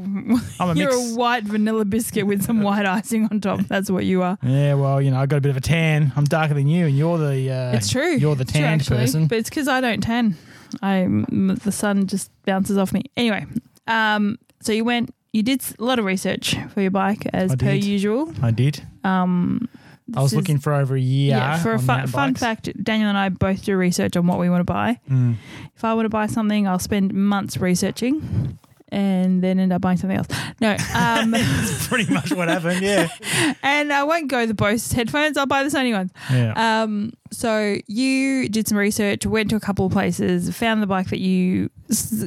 I'm 0.60 0.70
a 0.70 0.74
you're 0.74 0.90
mix. 0.90 1.12
a 1.12 1.18
white 1.18 1.44
vanilla 1.44 1.84
biscuit 1.84 2.26
with 2.26 2.42
some 2.44 2.62
white 2.62 2.84
icing 2.86 3.28
on 3.30 3.40
top. 3.40 3.60
That's 3.60 3.90
what 3.90 4.04
you 4.04 4.22
are. 4.22 4.38
Yeah, 4.42 4.74
well, 4.74 5.00
you 5.00 5.10
know, 5.10 5.18
I 5.18 5.26
got 5.26 5.36
a 5.36 5.40
bit 5.40 5.50
of 5.50 5.56
a 5.56 5.60
tan. 5.60 6.12
I'm 6.16 6.24
darker 6.24 6.54
than 6.54 6.66
you, 6.68 6.86
and 6.86 6.96
you're 6.96 7.18
the. 7.18 7.50
Uh, 7.50 7.76
It's 7.76 7.90
true. 7.90 8.14
You're 8.16 8.36
the 8.36 8.44
tanned 8.44 8.86
person. 8.86 9.26
But 9.26 9.38
it's 9.38 9.48
because 9.48 9.68
I 9.68 9.80
don't 9.80 10.00
tan. 10.02 10.36
I 10.82 11.06
the 11.28 11.72
sun 11.72 12.06
just 12.06 12.30
bounces 12.44 12.76
off 12.76 12.92
me. 12.92 13.02
Anyway, 13.16 13.46
um, 13.86 14.38
so 14.60 14.72
you 14.72 14.84
went. 14.84 15.14
You 15.32 15.42
did 15.42 15.62
a 15.78 15.82
lot 15.84 15.98
of 15.98 16.04
research 16.04 16.56
for 16.72 16.80
your 16.80 16.90
bike 16.92 17.26
as 17.32 17.52
I 17.52 17.56
per 17.56 17.72
did. 17.72 17.84
usual. 17.84 18.32
I 18.42 18.50
did. 18.52 18.86
Um, 19.02 19.68
I 20.14 20.23
was 20.23 20.34
looking 20.34 20.58
for 20.58 20.75
over 20.75 20.94
a 20.96 21.00
year. 21.00 21.37
Yeah, 21.37 21.62
for 21.62 21.73
a 21.73 21.78
fun, 21.78 22.06
fun 22.08 22.34
fact, 22.34 22.68
Daniel 22.82 23.08
and 23.08 23.16
I 23.16 23.30
both 23.30 23.64
do 23.64 23.76
research 23.76 24.16
on 24.16 24.26
what 24.26 24.38
we 24.38 24.50
want 24.50 24.61
to 24.61 24.64
buy. 24.64 25.00
Mm. 25.11 25.37
If 25.75 25.84
I 25.84 25.94
want 25.94 26.04
to 26.04 26.11
buy 26.11 26.26
something, 26.26 26.68
I'll 26.68 26.78
spend 26.78 27.14
months 27.14 27.56
researching 27.56 28.58
and 28.94 29.42
then 29.42 29.58
end 29.58 29.73
up 29.73 29.80
buying 29.80 29.96
something 29.96 30.16
else. 30.16 30.28
No, 30.61 30.73
um, 30.94 31.30
That's 31.32 31.88
pretty 31.88 32.12
much 32.12 32.32
what 32.32 32.49
happened. 32.49 32.82
Yeah. 32.82 33.08
and 33.62 33.92
I 33.92 34.04
won't 34.04 34.28
go 34.28 34.46
the 34.46 34.54
Bose 34.54 34.92
headphones. 34.92 35.37
I'll 35.37 35.46
buy 35.46 35.64
the 35.64 35.70
Sony 35.70 35.92
ones. 35.92 36.12
Yeah. 36.30 36.82
Um, 36.82 37.12
so 37.32 37.78
you 37.87 38.49
did 38.49 38.68
some 38.68 38.78
research, 38.78 39.26
went 39.26 39.50
to 39.50 39.56
a 39.56 39.61
couple 39.61 39.87
of 39.87 39.92
places, 39.92 40.54
found 40.54 40.82
the 40.82 40.87
bike 40.87 41.08
that 41.08 41.20
you 41.20 41.70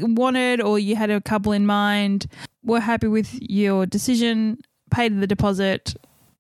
wanted, 0.02 0.62
or 0.62 0.78
you 0.80 0.96
had 0.96 1.10
a 1.10 1.22
couple 1.22 1.52
in 1.52 1.66
mind. 1.66 2.28
Were 2.64 2.82
happy 2.82 3.08
with 3.08 3.38
your 3.42 3.86
decision, 3.86 4.58
paid 4.92 5.22
the 5.22 5.28
deposit, 5.28 5.96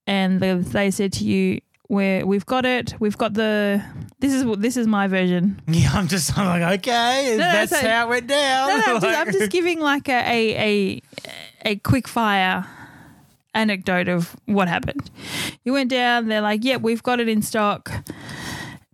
and 0.08 0.40
they, 0.40 0.54
they 0.56 0.90
said 0.90 1.14
to 1.14 1.24
you, 1.26 1.62
"Where 1.88 2.26
we've 2.26 2.46
got 2.46 2.66
it, 2.66 2.96
we've 3.00 3.18
got 3.18 3.34
the. 3.36 3.84
This 4.20 4.34
is 4.34 4.44
what 4.46 4.62
this 4.62 4.78
is 4.78 4.88
my 4.88 5.08
version. 5.08 5.62
yeah, 5.68 5.92
I'm 5.94 6.08
just 6.08 6.36
I'm 6.38 6.48
like, 6.48 6.80
okay, 6.80 7.32
no, 7.32 7.38
that's 7.38 7.72
so- 7.80 7.88
how 7.88 8.08
it 8.08 8.10
went 8.10 8.28
down. 8.28 8.70
No, 8.70 8.78
no, 8.78 8.84
I'm 8.96 9.02
just, 9.02 9.18
I'm 9.20 9.32
just 9.34 9.52
giving 9.52 9.80
like 9.80 10.10
a 10.10 10.14
a 10.14 10.58
a, 10.58 11.02
a 11.66 11.76
quick 11.78 12.08
fire 12.08 12.66
anecdote 13.54 14.08
of 14.08 14.36
what 14.46 14.68
happened. 14.68 15.12
You 15.64 15.74
went 15.74 15.90
down, 15.90 16.28
they're 16.28 16.42
like, 16.42 16.64
yep, 16.64 16.82
we've 16.82 17.04
got 17.04 17.20
it 17.20 17.28
in 17.28 17.42
stock, 17.42 17.92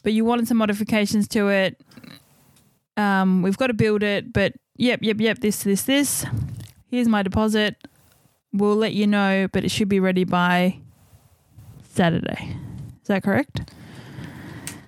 but 0.04 0.14
you 0.14 0.26
wanted 0.26 0.48
some 0.48 0.58
modifications 0.58 1.28
to 1.30 1.50
it. 1.50 1.80
Um, 2.96 3.42
we've 3.42 3.58
got 3.58 3.68
to 3.68 3.74
build 3.74 4.04
it, 4.04 4.32
but 4.32 4.54
yep, 4.78 5.00
yep, 5.02 5.20
yep, 5.20 5.40
this, 5.40 5.64
this, 5.64 5.84
this. 5.84 6.26
Here's 6.90 7.08
my 7.08 7.24
deposit. 7.24 7.76
We'll 8.54 8.76
let 8.76 8.94
you 8.94 9.08
know, 9.08 9.48
but 9.52 9.64
it 9.66 9.72
should 9.72 9.90
be 9.90 10.00
ready 10.00 10.24
by 10.24 10.80
Saturday. 11.94 12.56
Is 13.02 13.08
that 13.08 13.24
correct? 13.24 13.72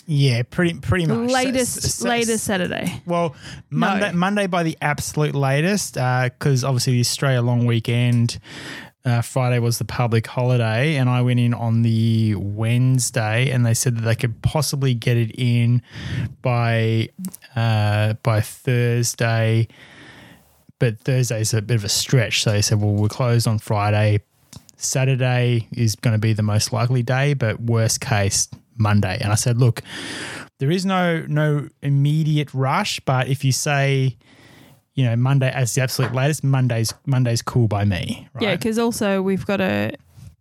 Yeah, 0.07 0.43
pretty 0.43 0.75
pretty 0.79 1.05
much. 1.07 1.31
Latest, 1.31 1.77
S- 1.77 1.85
s- 1.85 2.01
latest 2.03 2.43
Saturday. 2.43 3.01
Well, 3.05 3.35
Monday, 3.71 4.11
No. 4.11 4.17
Monday 4.17 4.47
by 4.47 4.61
the 4.63 4.77
absolute 4.81 5.33
latest, 5.33 5.95
because 5.95 6.63
obviously 6.63 6.93
the 6.93 6.99
Australia 7.01 7.41
long 7.41 7.65
weekend. 7.65 8.39
Uh, 9.03 9.21
Friday 9.21 9.59
was 9.59 9.77
the 9.77 9.85
public 9.85 10.25
holiday, 10.25 10.95
and 10.95 11.07
I 11.07 11.21
went 11.21 11.39
in 11.39 11.53
on 11.53 11.83
the 11.83 12.33
Wednesday, 12.35 13.51
and 13.51 13.63
they 13.63 13.75
said 13.75 13.97
that 13.97 14.01
they 14.01 14.15
could 14.15 14.41
possibly 14.41 14.95
get 14.95 15.15
it 15.15 15.29
in 15.39 15.83
by 16.41 17.09
uh, 17.55 18.13
by 18.23 18.41
Thursday. 18.41 19.67
But 20.79 20.99
Thursday 20.99 21.41
is 21.41 21.53
a 21.53 21.61
bit 21.61 21.75
of 21.75 21.83
a 21.83 21.89
stretch, 21.89 22.41
so 22.41 22.51
they 22.51 22.63
said, 22.63 22.81
"Well, 22.81 22.93
we're 22.93 23.07
closed 23.07 23.47
on 23.47 23.59
Friday. 23.59 24.21
Saturday 24.77 25.67
is 25.75 25.95
going 25.95 26.13
to 26.13 26.19
be 26.19 26.33
the 26.33 26.43
most 26.43 26.73
likely 26.73 27.03
day, 27.03 27.33
but 27.33 27.59
worst 27.61 28.01
case 28.01 28.47
Monday." 28.77 29.17
And 29.21 29.31
I 29.31 29.35
said, 29.35 29.57
"Look, 29.57 29.81
there 30.59 30.71
is 30.71 30.85
no 30.85 31.25
no 31.27 31.69
immediate 31.81 32.53
rush, 32.53 32.99
but 33.01 33.27
if 33.27 33.43
you 33.43 33.51
say, 33.51 34.17
you 34.93 35.05
know, 35.05 35.15
Monday 35.15 35.51
as 35.51 35.73
the 35.75 35.81
absolute 35.81 36.13
latest, 36.13 36.43
Monday's 36.43 36.93
Monday's 37.05 37.41
cool 37.41 37.67
by 37.67 37.85
me, 37.85 38.27
right? 38.33 38.43
Yeah, 38.43 38.55
because 38.55 38.79
also 38.79 39.21
we've 39.21 39.45
got 39.45 39.57
to, 39.57 39.93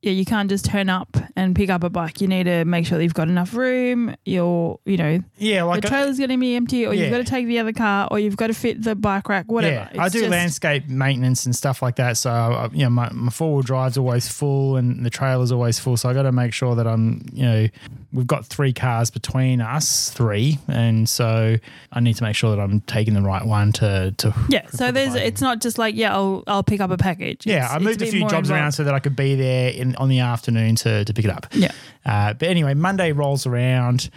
yeah, 0.04 0.12
you 0.12 0.24
can't 0.24 0.48
just 0.50 0.66
turn 0.66 0.88
up 0.88 1.16
and 1.34 1.56
pick 1.56 1.70
up 1.70 1.82
a 1.82 1.90
bike. 1.90 2.20
You 2.20 2.28
need 2.28 2.44
to 2.44 2.64
make 2.64 2.86
sure 2.86 2.98
that 2.98 3.04
you've 3.04 3.14
got 3.14 3.28
enough 3.28 3.54
room. 3.54 4.14
You're, 4.24 4.78
you 4.84 4.96
know, 4.96 5.20
yeah, 5.38 5.62
like 5.64 5.82
the 5.82 5.88
trailer's 5.88 6.18
going 6.18 6.30
to 6.30 6.36
be 6.38 6.54
empty, 6.56 6.86
or 6.86 6.92
Yeah. 6.94 7.02
you've 7.04 7.10
got 7.10 7.18
to 7.18 7.24
take 7.24 7.46
the 7.46 7.58
other 7.58 7.72
car, 7.72 8.08
or 8.10 8.18
you've 8.18 8.36
got 8.36 8.48
to 8.48 8.54
fit 8.54 8.82
the 8.82 8.94
bike 8.94 9.28
rack, 9.28 9.50
whatever. 9.50 9.88
Yeah, 9.94 10.02
I 10.02 10.08
do 10.10 10.28
landscape 10.28 10.88
maintenance 10.88 11.46
and 11.46 11.56
stuff 11.56 11.80
like 11.82 11.96
that. 11.96 12.16
So, 12.16 12.30
uh, 12.30 12.68
you 12.72 12.84
know, 12.84 12.90
my, 12.90 13.10
my 13.12 13.30
four 13.30 13.54
wheel 13.54 13.62
drive's 13.62 13.96
always 13.98 14.28
full 14.28 14.76
and 14.76 15.04
the 15.04 15.10
trailer's 15.10 15.50
always 15.50 15.78
full. 15.78 15.96
So, 15.96 16.08
I 16.08 16.12
got 16.14 16.22
to 16.22 16.32
make 16.32 16.52
sure 16.52 16.74
that 16.76 16.86
I'm, 16.86 17.24
you 17.32 17.42
know, 17.44 17.66
we've 18.12 18.26
got 18.26 18.46
three 18.46 18.72
cars 18.72 19.10
between 19.10 19.60
us, 19.60 20.10
three. 20.10 20.58
And 20.68 21.08
so 21.08 21.56
I 21.92 22.00
need 22.00 22.14
to 22.16 22.22
make 22.22 22.36
sure 22.36 22.54
that 22.54 22.60
I'm 22.62 22.80
taking 22.82 23.14
the 23.14 23.22
right 23.22 23.44
one 23.44 23.72
to. 23.72 24.14
to 24.18 24.34
Yeah, 24.48 24.66
so 24.68 24.92
there's, 24.92 25.14
in. 25.14 25.22
it's 25.22 25.40
not 25.40 25.60
just 25.60 25.78
like 25.78 25.94
yeah, 25.96 26.14
I'll 26.14 26.44
I'll 26.46 26.62
pick 26.62 26.80
up 26.80 26.90
a 26.90 26.96
package. 26.98 27.46
Yeah, 27.46 27.56
It's- 27.64 27.72
I 27.72 27.78
moved 27.78 28.02
a 28.02 28.06
few 28.06 28.28
jobs 28.28 28.50
around 28.50 28.72
so 28.72 28.84
that 28.84 28.92
I 28.94 28.98
could 28.98 29.16
be 29.16 29.34
there 29.34 29.70
in 29.70 29.93
on 29.96 30.08
the 30.08 30.20
afternoon 30.20 30.76
to, 30.76 31.04
to 31.04 31.12
pick 31.14 31.24
it 31.24 31.30
up. 31.30 31.46
Yeah, 31.52 31.72
Uh, 32.04 32.32
but 32.34 32.48
anyway, 32.48 32.74
Monday 32.74 33.12
rolls 33.12 33.46
around. 33.46 34.10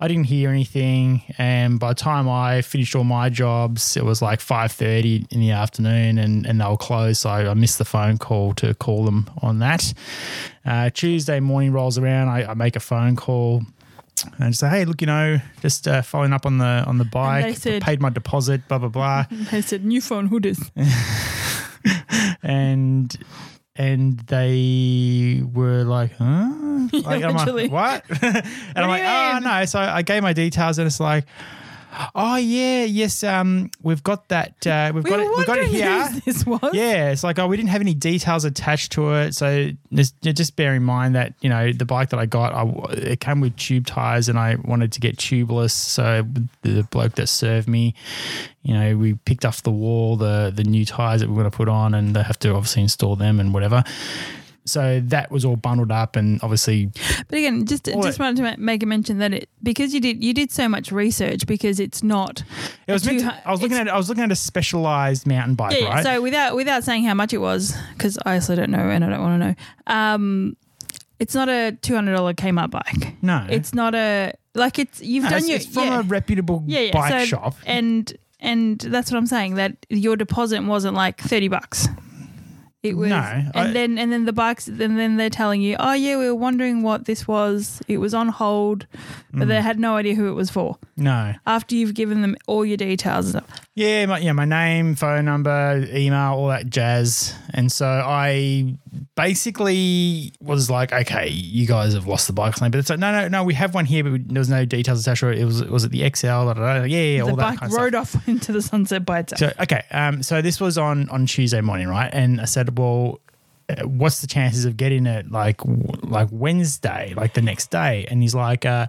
I 0.00 0.08
didn't 0.08 0.24
hear 0.24 0.50
anything, 0.50 1.22
and 1.38 1.78
by 1.80 1.88
the 1.90 1.94
time 1.94 2.28
I 2.28 2.62
finished 2.62 2.94
all 2.96 3.04
my 3.04 3.28
jobs, 3.28 3.96
it 3.96 4.04
was 4.04 4.20
like 4.22 4.40
five 4.40 4.72
thirty 4.72 5.26
in 5.30 5.40
the 5.40 5.50
afternoon, 5.52 6.18
and, 6.18 6.46
and 6.46 6.60
they 6.60 6.66
were 6.66 6.76
closed. 6.76 7.20
So 7.22 7.30
I, 7.30 7.54
missed 7.54 7.78
the 7.78 7.84
phone 7.84 8.18
call 8.18 8.54
to 8.54 8.74
call 8.74 9.04
them 9.04 9.30
on 9.40 9.58
that. 9.60 9.94
Uh, 10.64 10.90
Tuesday 10.90 11.40
morning 11.40 11.72
rolls 11.72 11.98
around. 11.98 12.28
I, 12.28 12.50
I 12.50 12.54
make 12.54 12.76
a 12.76 12.80
phone 12.80 13.16
call. 13.16 13.62
And 14.38 14.54
say, 14.54 14.68
hey, 14.68 14.84
look, 14.84 15.00
you 15.00 15.06
know, 15.06 15.38
just 15.62 15.88
uh, 15.88 16.00
following 16.02 16.32
up 16.32 16.46
on 16.46 16.58
the 16.58 16.84
on 16.86 16.98
the 16.98 17.04
bike, 17.04 17.56
said- 17.56 17.82
paid 17.82 18.00
my 18.00 18.10
deposit, 18.10 18.68
blah 18.68 18.78
blah 18.78 18.88
blah. 18.88 19.24
they 19.50 19.62
said 19.62 19.84
new 19.84 20.00
phone. 20.00 20.26
Who 20.26 20.38
does? 20.38 20.70
and 22.42 23.16
and 23.76 24.18
they 24.20 25.42
were 25.52 25.84
like, 25.84 26.12
huh? 26.16 26.50
Like, 26.92 27.22
I'm 27.22 27.34
like, 27.34 27.70
what? 27.70 28.04
and 28.22 28.44
I'm 28.76 28.88
like, 28.88 29.02
oh 29.02 29.38
no. 29.42 29.64
So 29.66 29.78
I 29.78 30.02
gave 30.02 30.22
my 30.22 30.32
details, 30.32 30.78
and 30.78 30.86
it's 30.86 31.00
like, 31.00 31.24
oh 32.14 32.36
yeah, 32.36 32.84
yes, 32.84 33.22
um, 33.24 33.70
we've 33.82 34.02
got 34.02 34.28
that. 34.28 34.66
Uh, 34.66 34.92
we've 34.94 35.04
We 35.04 35.10
got 35.10 35.20
it. 35.20 35.30
We've 35.36 35.46
got 35.46 35.58
it 35.58 35.68
here. 35.68 36.08
this 36.24 36.46
was. 36.46 36.70
Yeah, 36.72 37.10
it's 37.10 37.24
like 37.24 37.38
oh, 37.38 37.46
we 37.46 37.56
didn't 37.56 37.70
have 37.70 37.80
any 37.80 37.94
details 37.94 38.44
attached 38.44 38.92
to 38.92 39.12
it, 39.14 39.34
so 39.34 39.70
just, 39.92 40.20
just 40.22 40.56
bear 40.56 40.74
in 40.74 40.82
mind 40.82 41.14
that 41.14 41.34
you 41.40 41.48
know 41.48 41.72
the 41.72 41.84
bike 41.84 42.10
that 42.10 42.18
I 42.20 42.26
got, 42.26 42.54
I, 42.54 42.92
it 42.92 43.20
came 43.20 43.40
with 43.40 43.56
tube 43.56 43.86
tires, 43.86 44.28
and 44.28 44.38
I 44.38 44.56
wanted 44.56 44.92
to 44.92 45.00
get 45.00 45.16
tubeless. 45.16 45.72
So 45.72 46.26
the 46.62 46.82
bloke 46.90 47.14
that 47.16 47.28
served 47.28 47.68
me, 47.68 47.94
you 48.62 48.74
know, 48.74 48.96
we 48.96 49.14
picked 49.14 49.44
off 49.44 49.62
the 49.62 49.70
wall 49.70 50.16
the 50.16 50.52
the 50.54 50.64
new 50.64 50.84
tires 50.84 51.20
that 51.20 51.28
we're 51.28 51.36
going 51.36 51.50
to 51.50 51.56
put 51.56 51.68
on, 51.68 51.94
and 51.94 52.14
they 52.16 52.22
have 52.22 52.38
to 52.40 52.54
obviously 52.54 52.82
install 52.82 53.16
them 53.16 53.40
and 53.40 53.52
whatever. 53.52 53.84
So 54.64 55.00
that 55.06 55.30
was 55.32 55.44
all 55.44 55.56
bundled 55.56 55.90
up, 55.90 56.14
and 56.14 56.40
obviously, 56.42 56.90
But 57.28 57.38
again, 57.38 57.66
just 57.66 57.84
just 57.86 58.18
wanted 58.20 58.36
to 58.36 58.60
make 58.60 58.82
a 58.82 58.86
mention 58.86 59.18
that 59.18 59.32
it 59.34 59.48
because 59.62 59.92
you 59.92 60.00
did 60.00 60.22
you 60.22 60.32
did 60.32 60.52
so 60.52 60.68
much 60.68 60.92
research 60.92 61.46
because 61.46 61.80
it's 61.80 62.02
not. 62.04 62.44
it 62.86 62.92
was 62.92 63.04
meant. 63.04 63.20
two 63.20 63.26
To, 63.26 63.48
I 63.48 63.50
was 63.50 63.60
looking 63.60 63.76
at. 63.78 63.88
I 63.88 63.96
was 63.96 64.08
looking 64.08 64.22
at 64.22 64.30
a 64.30 64.36
specialized 64.36 65.26
mountain 65.26 65.56
bike, 65.56 65.78
yeah, 65.80 65.88
right? 65.88 66.04
so 66.04 66.22
without 66.22 66.54
without 66.54 66.84
saying 66.84 67.04
how 67.04 67.14
much 67.14 67.32
it 67.32 67.38
was, 67.38 67.76
because 67.94 68.18
I 68.24 68.34
also 68.34 68.54
don't 68.54 68.70
know 68.70 68.88
and 68.88 69.04
I 69.04 69.08
don't 69.08 69.20
want 69.20 69.42
to 69.42 69.48
know. 69.48 69.54
Um, 69.92 70.56
it's 71.18 71.34
not 71.34 71.48
a 71.48 71.72
two 71.82 71.94
hundred 71.94 72.14
dollar 72.14 72.32
Kmart 72.34 72.70
bike. 72.70 73.16
no, 73.22 73.44
It's 73.50 73.74
not 73.74 73.94
a 73.96 74.32
like 74.54 74.78
it's 74.78 75.00
you've 75.00 75.24
No, 75.24 75.30
done 75.30 75.38
it's, 75.40 75.48
your 75.48 75.56
it's 75.56 75.66
from 75.66 75.84
yeah, 75.88 76.00
a 76.00 76.02
reputable 76.02 76.62
yeah, 76.66 76.80
yeah. 76.80 76.92
bike 76.92 77.12
so, 77.20 77.24
shop. 77.24 77.56
and 77.66 78.12
and 78.38 78.78
that's 78.80 79.10
what 79.10 79.18
I'm 79.18 79.26
saying 79.26 79.54
that 79.56 79.86
your 79.88 80.16
deposit 80.16 80.62
wasn't 80.62 80.94
like 80.94 81.20
thirty 81.20 81.48
bucks. 81.48 81.88
It 82.82 82.96
was, 82.96 83.10
No, 83.10 83.16
and 83.16 83.50
I- 83.54 83.72
then 83.72 83.96
and 83.96 84.10
then 84.10 84.24
the 84.24 84.32
bikes, 84.32 84.66
and 84.66 84.98
then 84.98 85.16
they're 85.16 85.30
telling 85.30 85.62
you, 85.62 85.76
oh 85.78 85.92
yeah, 85.92 86.16
we 86.18 86.26
were 86.26 86.34
wondering 86.34 86.82
what 86.82 87.04
this 87.04 87.28
was. 87.28 87.80
It 87.86 87.98
was 87.98 88.12
on 88.12 88.28
hold, 88.28 88.86
but 89.32 89.44
Mm. 89.44 89.48
they 89.48 89.62
had 89.62 89.78
no 89.78 89.94
idea 89.96 90.16
who 90.16 90.26
it 90.28 90.32
was 90.34 90.50
for. 90.50 90.78
No, 90.96 91.34
After 91.46 91.76
you've 91.76 91.94
given 91.94 92.22
them 92.22 92.36
all 92.48 92.64
your 92.66 92.76
details, 92.76 93.34
and 93.34 93.44
stuff. 93.44 93.60
Yeah, 93.76 94.06
my, 94.06 94.18
yeah, 94.18 94.32
my 94.32 94.44
name, 94.44 94.96
phone 94.96 95.24
number, 95.26 95.86
email, 95.94 96.32
all 96.34 96.48
that 96.48 96.68
jazz. 96.70 97.34
And 97.54 97.70
so 97.72 97.86
I 97.86 98.76
basically 99.16 100.32
was 100.40 100.68
like, 100.70 100.92
okay, 100.92 101.28
you 101.28 101.66
guys 101.66 101.94
have 101.94 102.06
lost 102.06 102.26
the 102.26 102.32
bike 102.32 102.60
name, 102.60 102.70
but 102.70 102.78
it's 102.78 102.90
like, 102.90 102.98
no, 102.98 103.12
no, 103.12 103.28
no, 103.28 103.44
we 103.44 103.54
have 103.54 103.74
one 103.74 103.84
here, 103.86 104.04
but 104.04 104.12
we, 104.12 104.18
there 104.18 104.40
was 104.40 104.48
no 104.48 104.64
details 104.64 105.00
attached 105.00 105.20
to 105.20 105.28
it. 105.28 105.38
It 105.38 105.44
was 105.44 105.64
was 105.64 105.84
it 105.84 105.90
the 105.92 106.00
XL? 106.14 106.26
Da, 106.26 106.52
da, 106.54 106.78
da. 106.78 106.82
Yeah, 106.84 106.98
yeah, 107.00 107.16
the 107.16 107.20
all 107.20 107.26
that 107.28 107.36
The 107.36 107.42
bike 107.42 107.58
kind 107.60 107.72
of 107.72 107.78
rode 107.78 107.92
stuff. 107.92 108.16
off 108.16 108.28
into 108.28 108.52
the 108.52 108.62
sunset 108.62 109.04
by 109.06 109.20
itself. 109.20 109.38
So 109.38 109.62
okay, 109.62 109.82
um, 109.90 110.22
so 110.22 110.42
this 110.42 110.60
was 110.60 110.78
on 110.78 111.08
on 111.08 111.26
Tuesday 111.26 111.60
morning, 111.60 111.88
right? 111.88 112.10
And 112.12 112.40
I 112.40 112.44
said, 112.44 112.71
well. 112.78 113.20
uh, 113.68 113.86
What's 113.86 114.20
the 114.20 114.26
chances 114.26 114.64
of 114.64 114.76
getting 114.76 115.06
it 115.06 115.30
like 115.30 115.60
like 116.02 116.28
Wednesday, 116.30 117.14
like 117.16 117.34
the 117.34 117.42
next 117.42 117.70
day? 117.70 118.06
And 118.10 118.22
he's 118.22 118.34
like, 118.34 118.66
uh, 118.66 118.86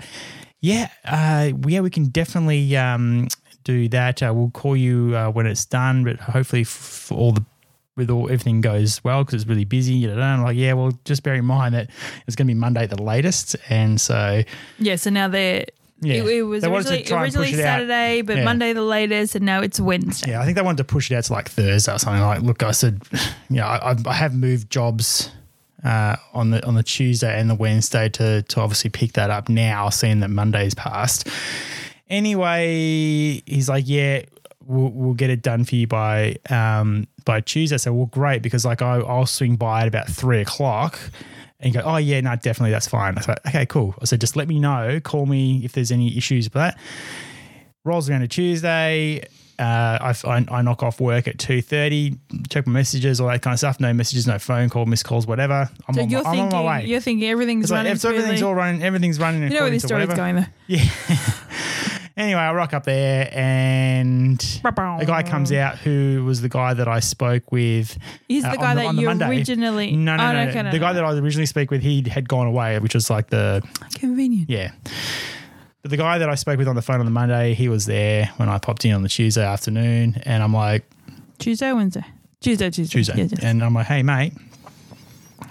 "Yeah, 0.62 0.89
uh, 1.06 1.52
yeah, 1.67 1.82
we 1.82 1.89
can 1.89 2.06
definitely 2.06 2.76
um, 2.76 3.28
do 3.63 3.88
that. 3.89 4.22
Uh, 4.22 4.34
we'll 4.34 4.52
call 4.52 4.76
you 4.76 5.15
uh, 5.15 5.30
when 5.30 5.46
it's 5.46 5.65
done, 5.65 6.04
but 6.04 6.19
hopefully 6.19 6.63
for 6.63 7.15
all 7.15 7.32
the 7.32 7.46
with 7.96 8.10
all 8.10 8.26
everything 8.26 8.60
goes 8.62 9.04
well 9.04 9.24
because 9.24 9.41
it's 9.41 9.50
really 9.50 9.65
busy. 9.65 9.93
You 9.93 10.15
know, 10.15 10.43
like, 10.43 10.58
yeah, 10.58 10.74
well, 10.74 10.91
just 11.06 11.24
bear 11.24 11.36
in 11.36 11.46
mind 11.46 11.76
that 11.76 11.89
it's 12.28 12.36
going 12.36 12.48
to 12.48 12.54
be 12.54 12.60
Monday 12.60 12.84
at 12.84 12.89
the 12.89 13.02
latest, 13.02 13.56
and 13.69 14.00
so 14.00 14.43
Yeah, 14.80 14.96
so 14.96 15.10
now 15.10 15.28
they're. 15.28 15.65
Yeah, 16.06 16.16
It, 16.16 16.26
it 16.26 16.42
was 16.44 16.62
They 16.62 16.68
wanted 16.68 16.86
to 16.88 16.94
originally, 16.94 17.22
originally 17.24 17.50
it 17.50 17.60
out. 17.60 17.63
Saturday, 17.63 18.22
but 18.22 18.38
Yeah. 18.38 18.44
Monday 18.44 18.74
the 18.74 18.82
latest, 18.82 19.36
and 19.36 19.46
now 19.46 19.62
it's 19.62 19.80
Wednesday. 19.80 20.32
Yeah, 20.32 20.42
I 20.42 20.46
think 20.46 20.56
they 20.56 20.62
wanted 20.63 20.78
to 20.78 20.84
push 20.86 21.12
it 21.12 21.16
out 21.16 21.24
to 21.26 21.34
like 21.34 21.50
Thursday 21.50 21.94
or 21.94 21.98
something. 22.00 22.22
Like, 22.22 22.42
look, 22.42 22.63
I 22.63 22.72
said, 22.72 23.02
you 23.50 23.58
know, 23.58 23.66
I, 23.66 23.96
I 24.06 24.13
have 24.13 24.34
moved 24.36 24.70
jobs 24.70 25.30
uh, 25.84 26.16
on 26.34 26.52
the 26.52 26.66
on 26.66 26.76
the 26.76 26.84
Tuesday 26.84 27.39
and 27.39 27.50
the 27.50 27.56
Wednesday 27.56 28.10
to 28.10 28.42
to 28.44 28.60
obviously 28.62 28.89
pick 28.89 29.13
that 29.13 29.30
up 29.30 29.50
now, 29.50 29.89
seeing 29.89 30.20
that 30.22 30.30
Monday's 30.30 30.74
passed. 30.74 31.28
Anyway, 32.10 33.42
he's 33.46 33.70
like, 33.70 33.86
yeah, 33.88 34.22
we'll, 34.66 34.89
we'll 34.92 35.13
get 35.13 35.30
it 35.30 35.42
done 35.42 35.63
for 35.66 35.76
you 35.76 35.88
by 35.88 36.36
um, 36.50 37.08
by 37.26 37.42
Tuesday. 37.42 37.78
So, 37.78 37.94
well, 37.94 38.06
great 38.08 38.42
because 38.42 38.66
like 38.66 38.82
I, 38.82 38.98
I'll 39.00 39.26
swing 39.26 39.56
by 39.56 39.82
at 39.82 39.88
about 39.88 40.08
three 40.08 40.42
o'clock. 40.42 41.00
And 41.63 41.73
you 41.73 41.82
go, 41.82 41.88
oh 41.88 41.97
yeah, 41.97 42.21
no, 42.21 42.36
definitely, 42.36 42.71
that's 42.71 42.88
fine. 42.88 43.17
I 43.17 43.21
said, 43.21 43.39
okay, 43.47 43.65
cool. 43.65 43.95
I 44.02 44.06
said, 44.06 44.21
just 44.21 44.36
let 44.36 44.47
me 44.47 44.60
know. 44.60 44.99
Call 44.99 45.26
me 45.26 45.62
if 45.63 45.71
there's 45.71 45.91
any 45.91 46.15
issues 46.15 46.45
with 46.45 46.54
that 46.54 46.78
rolls 47.86 48.10
around 48.10 48.21
to 48.21 48.28
Tuesday. 48.28 49.26
Uh, 49.63 50.13
I, 50.13 50.15
I, 50.28 50.45
I 50.58 50.62
knock 50.62 50.84
off 50.84 50.99
work 50.99 51.28
at 51.28 51.39
two 51.39 51.62
thirty. 51.62 52.15
Check 52.49 52.67
my 52.67 52.73
messages, 52.73 53.21
all 53.21 53.28
that 53.30 53.41
kind 53.41 53.54
of 53.54 53.60
stuff. 53.60 53.80
No 53.80 53.93
messages, 53.93 54.28
no 54.28 54.38
phone 54.39 54.69
call, 54.69 54.86
missed 54.86 55.06
calls, 55.06 55.26
whatever. 55.26 55.69
I'm, 55.88 55.93
So 55.95 56.02
on, 56.02 56.10
you're 56.10 56.23
my, 56.23 56.30
I'm 56.32 56.39
on 56.39 56.49
thinking 56.49 56.65
my 56.65 56.80
way. 56.80 56.86
you're 56.86 56.99
thinking 56.99 57.30
everything's 57.30 57.71
like, 57.71 57.78
running 57.80 57.93
if 57.93 58.04
everything's 58.04 58.41
all 58.41 58.56
running, 58.56 58.84
everything's 58.84 59.19
running. 59.19 59.43
You 59.43 59.49
know 59.49 59.62
where 59.62 59.69
this 59.71 59.84
to 59.84 59.88
story's 59.88 60.08
whatever. 60.10 60.17
going 60.34 60.36
though. 60.36 60.45
Yeah. 60.67 60.84
anyway, 62.17 62.39
I 62.39 62.54
rock 62.54 62.73
up 62.73 62.84
there, 62.84 63.30
and 63.32 64.62
a 64.65 65.06
guy 65.06 65.23
comes 65.23 65.52
out 65.52 65.78
who 65.78 66.23
was 66.26 66.41
the 66.41 66.49
guy 66.49 66.73
that 66.73 66.88
I 66.88 66.99
spoke 66.99 67.52
with. 67.52 67.97
He's 68.28 68.43
uh, 68.43 68.52
the 68.52 68.58
guy 68.58 68.76
the- 68.76 68.82
that 68.82 68.95
you 68.95 69.06
Monday. 69.08 69.28
originally. 69.30 69.95
No, 69.95 70.15
no, 70.17 70.23
oh, 70.28 70.32
no. 70.34 70.49
okay, 70.49 70.71
the 70.71 70.80
guy 70.80 70.93
that 70.93 71.04
I 71.04 71.12
originally 71.13 71.45
speak 71.45 71.71
with, 71.71 71.82
he 71.82 72.04
had 72.10 72.28
gone 72.28 72.47
away, 72.47 72.78
which 72.80 72.95
was 72.95 73.10
like 73.10 73.30
the 73.30 73.63
convenient. 73.95 74.49
yeah. 74.49 74.71
But 75.84 75.91
the 75.91 75.98
guy 75.98 76.17
that 76.17 76.30
I 76.30 76.36
spoke 76.36 76.58
with 76.58 76.69
on 76.69 76.78
the 76.78 76.82
phone 76.82 77.00
on 77.02 77.06
the 77.06 77.12
Monday, 77.12 77.54
he 77.54 77.67
was 77.67 77.86
there 77.86 78.32
when 78.38 78.48
I 78.48 78.58
popped 78.58 78.86
in 78.86 78.93
on 78.93 79.04
the 79.04 79.10
Tuesday 79.10 79.43
afternoon, 79.43 80.15
and 80.26 80.41
I'm 80.41 80.54
like 80.54 80.89
Tuesday, 81.39 81.74
Wednesday, 81.74 82.06
Tuesday, 82.39 82.69
Tuesday, 82.69 83.00
Tuesday, 83.00 83.17
yes. 83.17 83.34
and 83.43 83.62
I'm 83.62 83.74
like, 83.74 83.88
hey 83.88 84.02
mate, 84.02 84.32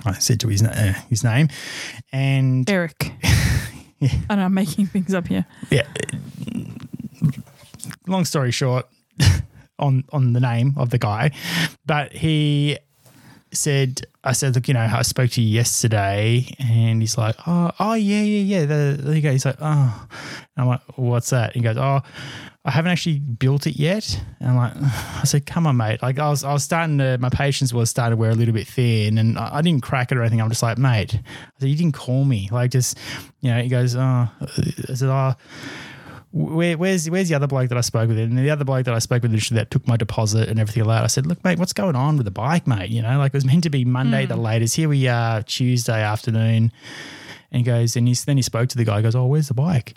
I 0.07 0.14
said 0.14 0.40
to 0.40 0.49
his, 0.49 0.62
uh, 0.62 0.95
his 1.11 1.23
name. 1.23 1.51
And 2.12 2.68
Eric. 2.68 3.12
I 4.31 4.35
know 4.35 4.47
I'm 4.47 4.55
making 4.55 4.87
things 4.87 5.12
up 5.12 5.29
here. 5.29 5.45
yeah, 5.71 5.87
long 8.07 8.25
story 8.25 8.53
short, 8.53 8.88
on 9.79 10.03
on 10.14 10.33
the 10.33 10.40
name 10.40 10.73
of 10.79 10.88
the 10.88 10.99
guy, 10.99 11.33
but 11.85 12.11
he 12.11 12.79
said, 13.53 14.03
I 14.25 14.33
said, 14.33 14.55
look, 14.55 14.69
you 14.69 14.75
know, 14.75 14.81
I 14.81 15.03
spoke 15.03 15.31
to 15.33 15.43
you 15.43 15.49
yesterday, 15.49 16.47
and 16.59 17.01
he's 17.01 17.19
like, 17.19 17.37
oh, 17.47 17.71
oh 17.79 17.95
yeah, 17.95 18.23
yeah, 18.23 18.61
yeah. 18.61 18.67
The, 18.67 18.99
there 19.01 19.15
you 19.15 19.23
go. 19.23 19.33
He's 19.33 19.45
like, 19.45 19.57
oh, 19.61 20.09
and 20.11 20.49
I'm 20.57 20.67
like, 20.67 20.81
what's 20.97 21.31
that? 21.31 21.55
And 21.55 21.57
He 21.57 21.62
goes, 21.62 21.77
oh. 21.77 22.01
I 22.65 22.71
haven't 22.71 22.93
actually 22.93 23.19
built 23.19 23.67
it 23.67 23.77
yet. 23.77 24.23
And 24.38 24.51
I'm 24.51 24.57
like, 24.57 24.73
I 25.21 25.25
said, 25.25 25.47
come 25.47 25.67
on, 25.67 25.77
mate. 25.77 26.01
Like 26.01 26.21
I 26.21 26.29
was, 26.29 26.45
I 26.45 26.53
was 26.53 26.62
starting 26.62 26.99
to, 26.99 27.19
my 27.19 27.29
patience 27.29 27.73
was 27.73 27.91
starting 27.91 28.12
to 28.12 28.17
wear 28.17 28.31
a 28.31 28.35
little 28.35 28.55
bit 28.55 28.69
thin 28.69 29.19
and 29.19 29.37
I, 29.37 29.57
I 29.57 29.62
didn't 29.62 29.83
crack 29.83 30.12
it 30.12 30.17
or 30.19 30.21
anything. 30.23 30.41
I'm 30.41 30.49
just 30.49 30.62
like, 30.62 30.79
mate, 30.79 31.17
I 31.17 31.51
said, 31.59 31.69
you 31.69 31.77
didn't 31.77 31.95
call 31.95 32.25
me. 32.25 32.49
Like 32.53 32.71
just, 32.71 32.97
you 33.41 33.51
know, 33.51 33.61
he 33.61 33.69
goes, 33.69 33.97
oh, 33.97 34.01
I 34.01 34.95
said, 34.95 35.09
oh, 35.09 35.35
where, 36.33 36.79
where's 36.79 37.09
where's 37.11 37.29
the 37.29 37.35
other 37.35 37.47
bloke 37.47 37.68
that 37.68 37.79
I 37.79 37.83
spoke 37.83 38.09
with? 38.09 38.18
And 38.18 38.38
the 38.38 38.51
other 38.51 38.64
bloke 38.64 38.87
that 38.87 38.95
I 38.95 38.99
spoke 38.99 39.23
with 39.23 39.49
that 39.51 39.71
took 39.71 39.87
my 39.87 39.97
deposit 39.97 40.49
and 40.49 40.59
everything 40.59 40.85
like 40.85 40.99
that. 40.99 41.05
I 41.05 41.09
said, 41.09 41.27
look, 41.27 41.42
mate, 41.45 41.59
what's 41.59 41.73
going 41.75 41.95
on 41.95 42.16
with 42.16 42.25
the 42.25 42.31
bike, 42.31 42.66
mate? 42.66 42.90
You 42.90 43.03
know, 43.03 43.18
like 43.18 43.29
it 43.31 43.35
was 43.35 43.45
meant 43.45 43.64
to 43.64 43.71
be 43.71 43.85
Monday 43.85 44.27
the 44.27 44.35
hmm. 44.35 44.42
latest. 44.42 44.77
Here 44.77 44.88
we 44.88 45.07
are, 45.09 45.42
Tuesday 45.42 46.03
afternoon. 46.03 46.73
And 47.51 47.59
he 47.59 47.62
goes, 47.64 47.97
and 47.97 48.09
he's, 48.09 48.25
then 48.25 48.38
he 48.38 48.42
spoke 48.42 48.71
to 48.71 48.79
the 48.79 48.85
guy. 48.85 48.97
He 48.97 49.03
goes, 49.03 49.14
oh, 49.14 49.27
where's 49.27 49.49
the 49.49 49.55
bike? 49.55 49.92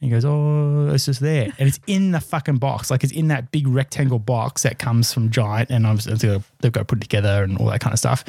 And 0.00 0.08
he 0.08 0.10
goes, 0.10 0.24
oh, 0.24 0.90
it's 0.92 1.06
just 1.06 1.20
there. 1.20 1.52
And 1.56 1.68
it's 1.68 1.78
in 1.86 2.10
the 2.10 2.18
fucking 2.20 2.56
box. 2.56 2.90
Like 2.90 3.04
it's 3.04 3.12
in 3.12 3.28
that 3.28 3.52
big 3.52 3.68
rectangle 3.68 4.18
box 4.18 4.64
that 4.64 4.80
comes 4.80 5.12
from 5.12 5.30
Giant. 5.30 5.70
And 5.70 5.86
I'm, 5.86 5.98
they've 5.98 6.72
got 6.72 6.80
to 6.80 6.84
put 6.84 6.98
it 6.98 7.02
together 7.02 7.44
and 7.44 7.58
all 7.58 7.66
that 7.66 7.80
kind 7.80 7.92
of 7.92 8.00
stuff. 8.00 8.24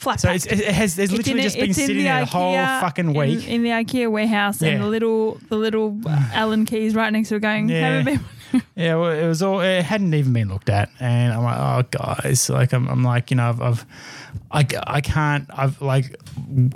Flat 0.00 0.18
So 0.18 0.30
it 0.30 0.44
has, 0.64 0.96
there's 0.96 1.12
literally 1.12 1.40
in- 1.40 1.44
just 1.44 1.56
been 1.56 1.66
in 1.66 1.74
sitting 1.74 2.04
there 2.04 2.20
the 2.20 2.24
whole 2.26 2.54
fucking 2.54 3.12
week. 3.12 3.46
in, 3.46 3.62
the 3.62 3.68
IKEA 3.68 4.10
warehouse, 4.10 4.62
Yeah. 4.62 4.70
and 4.70 4.82
the 4.82 4.86
little 4.88 5.38
the 5.50 5.56
little 5.56 6.00
uh, 6.06 6.30
Allen 6.32 6.64
keys 6.64 6.94
right 6.94 7.12
next 7.12 7.28
to 7.28 7.34
it, 7.36 7.40
going. 7.40 7.68
Yeah. 7.68 8.02
Been. 8.02 8.20
Yeah, 8.74 8.96
well, 8.96 9.12
it 9.12 9.28
was 9.28 9.42
all. 9.42 9.60
It 9.60 9.82
hadn't 9.84 10.12
even 10.12 10.32
been 10.32 10.48
looked 10.48 10.70
at, 10.70 10.88
and 10.98 11.32
I'm 11.32 11.44
like, 11.44 11.56
oh, 11.56 11.88
guys, 11.96 12.50
like 12.50 12.72
I'm, 12.72 12.88
I'm 12.88 13.04
like, 13.04 13.30
you 13.30 13.36
know, 13.36 13.48
I've, 13.48 13.60
I've 13.60 13.86
I, 14.50 14.66
I 14.88 15.00
can't. 15.00 15.46
I've 15.56 15.80
like, 15.80 16.16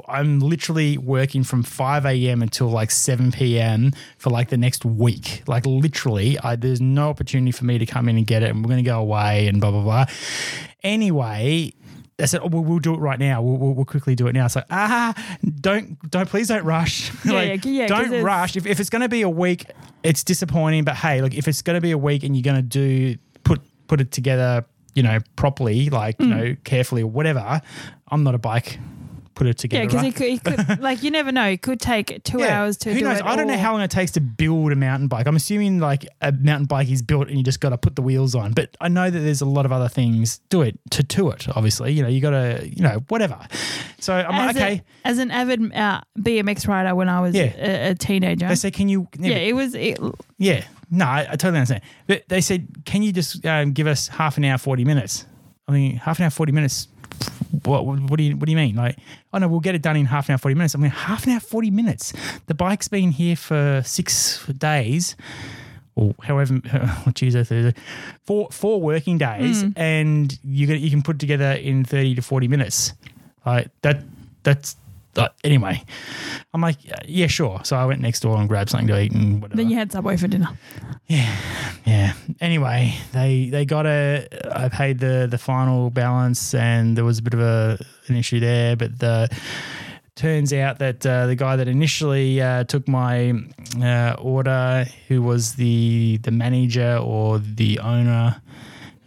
I'm 0.07 0.39
literally 0.39 0.99
working 0.99 1.43
from 1.43 1.65
5 1.65 2.07
a.m. 2.07 2.43
until 2.43 2.69
like 2.69 2.93
7 2.93 3.33
p.m. 3.33 3.91
for 4.19 4.31
like 4.31 4.51
the 4.51 4.57
next 4.57 4.85
week. 4.85 5.43
Like 5.49 5.67
literally, 5.67 6.39
I, 6.39 6.55
there's 6.55 6.81
no 6.81 7.09
opportunity 7.09 7.51
for 7.51 7.65
me 7.65 7.79
to 7.79 7.87
come 7.87 8.09
in 8.09 8.19
and 8.19 8.27
get 8.27 8.45
it, 8.45 8.51
and 8.51 8.65
we're 8.65 8.69
gonna 8.71 8.83
go 8.85 9.01
away 9.01 9.49
and 9.49 9.61
blah 9.61 9.73
blah 9.73 9.83
blah. 9.83 10.05
Anyway. 10.85 11.73
I 12.21 12.27
said, 12.27 12.41
"Oh, 12.43 12.49
we'll, 12.49 12.63
we'll 12.63 12.79
do 12.79 12.95
it 12.95 12.99
right 12.99 13.19
now. 13.19 13.43
We'll, 13.43 13.57
we'll, 13.57 13.73
we'll 13.75 13.85
quickly 13.85 14.15
do 14.15 14.27
it 14.29 14.33
now." 14.35 14.47
So, 14.47 14.61
like, 14.61 14.67
ah, 14.71 15.39
don't, 15.61 15.99
don't, 16.11 16.29
please 16.29 16.49
don't 16.49 16.65
rush. 16.65 17.11
Yeah, 17.25 17.33
like, 17.33 17.65
yeah, 17.65 17.71
yeah, 17.73 17.87
don't 17.87 18.23
rush. 18.23 18.57
If, 18.57 18.67
if 18.67 18.79
it's 18.81 18.91
going 18.91 19.03
to 19.03 19.09
be 19.09 19.23
a 19.23 19.29
week, 19.31 19.67
it's 20.03 20.23
disappointing. 20.23 20.85
But 20.85 20.97
hey, 20.97 21.23
look, 21.23 21.35
if 21.35 21.49
it's 21.49 21.63
going 21.63 21.75
to 21.77 21.81
be 21.81 21.91
a 21.91 21.99
week 21.99 22.23
and 22.23 22.37
you're 22.37 22.43
going 22.43 22.57
to 22.57 22.63
do 22.63 23.17
put 23.43 23.61
put 23.89 24.01
it 24.01 24.13
together, 24.13 24.65
you 24.95 25.03
know, 25.03 25.19
properly, 25.37 25.91
like 25.91 26.17
Hmm. 26.19 26.23
you 26.23 26.29
know, 26.35 26.57
carefully 26.65 27.03
or 27.03 27.11
whatever, 27.11 27.61
I'm 28.09 28.23
not 28.23 28.35
a 28.35 28.39
bike 28.39 28.79
put 29.35 29.47
it 29.47 29.59
together. 29.59 29.83
Yeah, 29.85 30.03
because 30.03 30.21
right? 30.21 30.45
could, 30.67 30.81
like 30.81 31.03
you 31.03 31.11
never 31.11 31.33
know. 31.33 31.45
It 31.47 31.63
could 31.63 31.81
take 31.81 32.23
two 32.25 32.39
Yeah. 32.41 32.61
hours 32.61 32.77
to 32.79 32.93
Who 32.93 32.99
do 33.01 33.05
knows? 33.07 33.19
it. 33.19 33.25
I 33.25 33.37
don't 33.37 33.47
know 33.47 33.57
how 33.57 33.73
long 33.73 33.83
it 33.83 33.91
takes 33.91 34.13
to 34.13 34.21
build 34.21 34.73
a 34.73 34.77
mountain 34.77 35.09
bike. 35.09 35.27
I'm 35.27 35.37
assuming 35.37 35.79
like 35.81 36.07
a 36.21 36.33
mountain 36.33 36.67
bike 36.67 36.89
is 36.91 37.03
built 37.03 37.29
and 37.29 37.37
you 37.37 37.43
just 37.45 37.61
got 37.61 37.71
to 37.71 37.79
put 37.79 37.97
the 37.97 38.03
wheels 38.03 38.35
on. 38.35 38.53
But 38.53 38.77
I 38.81 38.89
know 38.89 39.11
that 39.11 39.19
there's 39.19 39.41
a 39.41 39.47
lot 39.47 39.67
of 39.67 39.73
other 39.73 39.89
things 39.89 40.39
do 40.49 40.63
it 40.63 40.79
to 40.91 41.03
to 41.03 41.31
it. 41.31 41.47
Obviously, 41.57 41.93
you 41.93 42.03
know, 42.03 42.09
you 42.09 42.21
got 42.21 42.31
to 42.31 42.69
you 42.69 42.83
know 42.83 43.03
whatever. 43.09 43.39
So 43.99 44.15
I'm 44.15 44.35
As, 44.49 44.55
like, 44.55 44.57
okay. 44.57 44.83
a, 45.05 45.09
as 45.09 45.19
an 45.19 45.31
avid 45.31 45.73
uh, 45.75 46.01
BMX 46.19 46.69
rider 46.69 46.95
when 46.95 47.09
I 47.09 47.21
was 47.21 47.35
Yeah. 47.35 47.53
a, 47.57 47.91
a 47.91 47.95
teenager. 47.95 48.49
They 48.49 48.55
say, 48.55 48.71
can 48.71 48.89
you? 48.89 49.09
yeah, 49.19 49.37
it 49.37 49.55
was. 49.55 49.75
It, 49.75 49.99
Yeah, 50.39 50.65
no, 50.91 51.07
I, 51.07 51.21
I 51.21 51.37
totally 51.37 51.57
understand. 51.59 51.83
But 52.07 52.25
they 52.29 52.41
said, 52.41 52.69
can 52.85 53.03
you 53.03 53.13
just 53.13 53.45
um, 53.47 53.73
give 53.73 53.87
us 53.87 54.09
half 54.09 54.37
an 54.37 54.45
hour, 54.45 54.59
forty 54.59 54.85
minutes? 54.85 55.27
I 55.67 55.73
mean, 55.73 55.97
half 55.97 56.19
an 56.19 56.25
hour, 56.25 56.31
forty 56.31 56.53
minutes. 56.53 56.89
What, 57.65 57.87
what 57.87 58.19
do 58.19 58.23
you 58.25 58.37
what 58.37 58.47
do 58.47 58.51
you 58.51 58.57
mean? 58.57 58.77
Like, 58.77 58.99
oh 59.33 59.39
no, 59.39 59.49
we'll 59.49 59.61
get 59.61 59.75
it 59.75 59.83
done 59.83 59.97
in 59.97 60.07
half 60.07 60.29
an 60.29 60.33
hour, 60.33 60.39
forty 60.39 60.55
minutes. 60.55 60.75
I 60.75 60.79
mean, 60.79 60.91
half 60.91 61.27
an 61.27 61.33
hour, 61.33 61.41
forty 61.41 61.71
minutes. 61.71 62.13
The 62.47 62.55
bike's 62.55 62.89
been 62.89 63.11
here 63.11 63.37
for 63.37 63.83
six 63.85 64.45
days, 64.47 65.17
or 65.95 66.15
however, 66.23 66.61
oh, 66.75 67.03
what 67.05 67.15
Tuesday, 67.15 67.45
Thursday, 67.45 67.81
four 68.25 68.49
four 68.51 68.81
working 68.81 69.19
days, 69.19 69.63
hmm. 69.63 69.71
and 69.77 70.39
you 70.45 70.67
get 70.67 70.81
you 70.81 70.91
can 70.91 71.03
put 71.03 71.17
it 71.17 71.21
together 71.21 71.53
in 71.53 71.85
thirty 71.85 72.15
to 72.15 72.23
forty 72.23 72.49
minutes. 72.49 72.93
Like 73.47 73.71
that, 73.83 74.03
that's. 74.43 74.77
Uh, 75.17 75.29
anyway, 75.45 75.83
I'm 76.53 76.61
like, 76.61 76.77
yeah, 77.07 77.27
sure. 77.27 77.61
So 77.65 77.77
I 77.77 77.85
went 77.87 78.01
next 78.01 78.21
door 78.21 78.37
and 78.37 78.49
grabbed 78.49 78.71
something 78.71 78.89
to 78.89 79.01
eat 79.01 79.13
and 79.13 79.41
whatever. 79.41 79.57
then 79.57 79.71
you 79.71 79.77
had 79.77 79.93
Subway 79.93 80.17
for 80.17 80.27
dinner. 80.29 80.49
Yeah. 81.07 81.37
Yeah. 81.87 82.13
Anyway, 82.41 82.95
they 83.13 83.49
they 83.51 83.65
got 83.65 83.87
a. 83.87 84.27
I 84.53 84.69
paid 84.69 84.99
the 84.99 85.29
the 85.31 85.39
final 85.39 85.91
balance, 85.91 86.55
and 86.55 86.97
there 86.97 87.05
was 87.05 87.19
a 87.19 87.23
bit 87.23 87.35
of 87.35 87.41
a 87.41 87.79
an 88.09 88.17
issue 88.17 88.41
there. 88.41 88.75
But 88.77 88.99
the 88.99 89.29
turns 90.17 90.53
out 90.53 90.79
that 90.79 91.05
uh, 91.05 91.27
the 91.27 91.35
guy 91.37 91.57
that 91.57 91.69
initially 91.69 92.41
uh, 92.41 92.65
took 92.65 92.89
my 92.89 93.35
uh, 93.83 94.15
order, 94.19 94.87
who 95.09 95.23
was 95.23 95.55
the 95.55 96.19
the 96.23 96.31
manager 96.31 96.97
or 96.97 97.39
the 97.39 97.79
owner. 97.81 98.41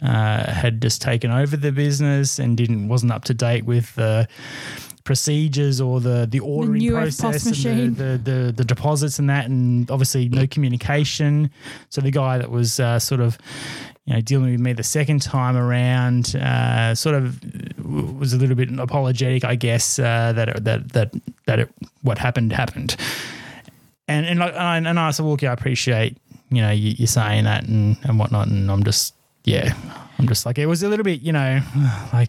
Uh, 0.00 0.48
had 0.52 0.80
just 0.80 1.02
taken 1.02 1.32
over 1.32 1.56
the 1.56 1.72
business 1.72 2.38
and 2.38 2.56
didn't 2.56 2.86
wasn't 2.86 3.10
up 3.10 3.24
to 3.24 3.34
date 3.34 3.64
with 3.64 3.92
the 3.96 4.28
procedures 5.08 5.80
or 5.80 6.00
the 6.00 6.28
the 6.30 6.38
ordering 6.38 6.82
FPOS 6.82 7.18
process 7.18 7.64
and 7.64 7.96
the, 7.96 8.04
the, 8.04 8.30
the 8.30 8.52
the 8.58 8.64
deposits 8.64 9.18
and 9.18 9.30
that 9.30 9.46
and 9.46 9.90
obviously 9.90 10.28
no 10.28 10.46
communication. 10.46 11.50
So 11.88 12.02
the 12.02 12.10
guy 12.10 12.36
that 12.36 12.50
was 12.50 12.78
uh, 12.78 12.98
sort 12.98 13.22
of 13.22 13.38
you 14.04 14.12
know 14.12 14.20
dealing 14.20 14.52
with 14.52 14.60
me 14.60 14.74
the 14.74 14.82
second 14.82 15.22
time 15.22 15.56
around 15.56 16.36
uh, 16.36 16.94
sort 16.94 17.14
of 17.14 17.40
was 18.20 18.34
a 18.34 18.36
little 18.36 18.54
bit 18.54 18.68
apologetic 18.78 19.46
I 19.46 19.54
guess 19.54 19.98
uh, 19.98 20.34
that 20.34 20.50
it, 20.50 20.64
that 20.64 20.92
that 20.92 21.14
that 21.46 21.58
it, 21.60 21.70
what 22.02 22.18
happened 22.18 22.52
happened. 22.52 22.94
And 24.08 24.26
and 24.26 24.38
like 24.38 24.52
and 24.52 24.88
I, 24.88 24.90
and 24.90 25.00
I 25.00 25.10
said 25.12 25.24
well, 25.24 25.32
okay 25.32 25.46
I 25.46 25.54
appreciate 25.54 26.18
you 26.50 26.60
know 26.60 26.70
you, 26.70 26.90
you 26.98 27.06
saying 27.06 27.44
that 27.44 27.64
and 27.64 27.96
and 28.02 28.18
whatnot 28.18 28.48
and 28.48 28.70
I'm 28.70 28.84
just 28.84 29.14
yeah 29.44 29.72
I'm 30.18 30.28
just 30.28 30.44
like 30.44 30.58
it 30.58 30.66
was 30.66 30.82
a 30.82 30.88
little 30.90 31.04
bit 31.04 31.22
you 31.22 31.32
know 31.32 31.60
like 32.12 32.28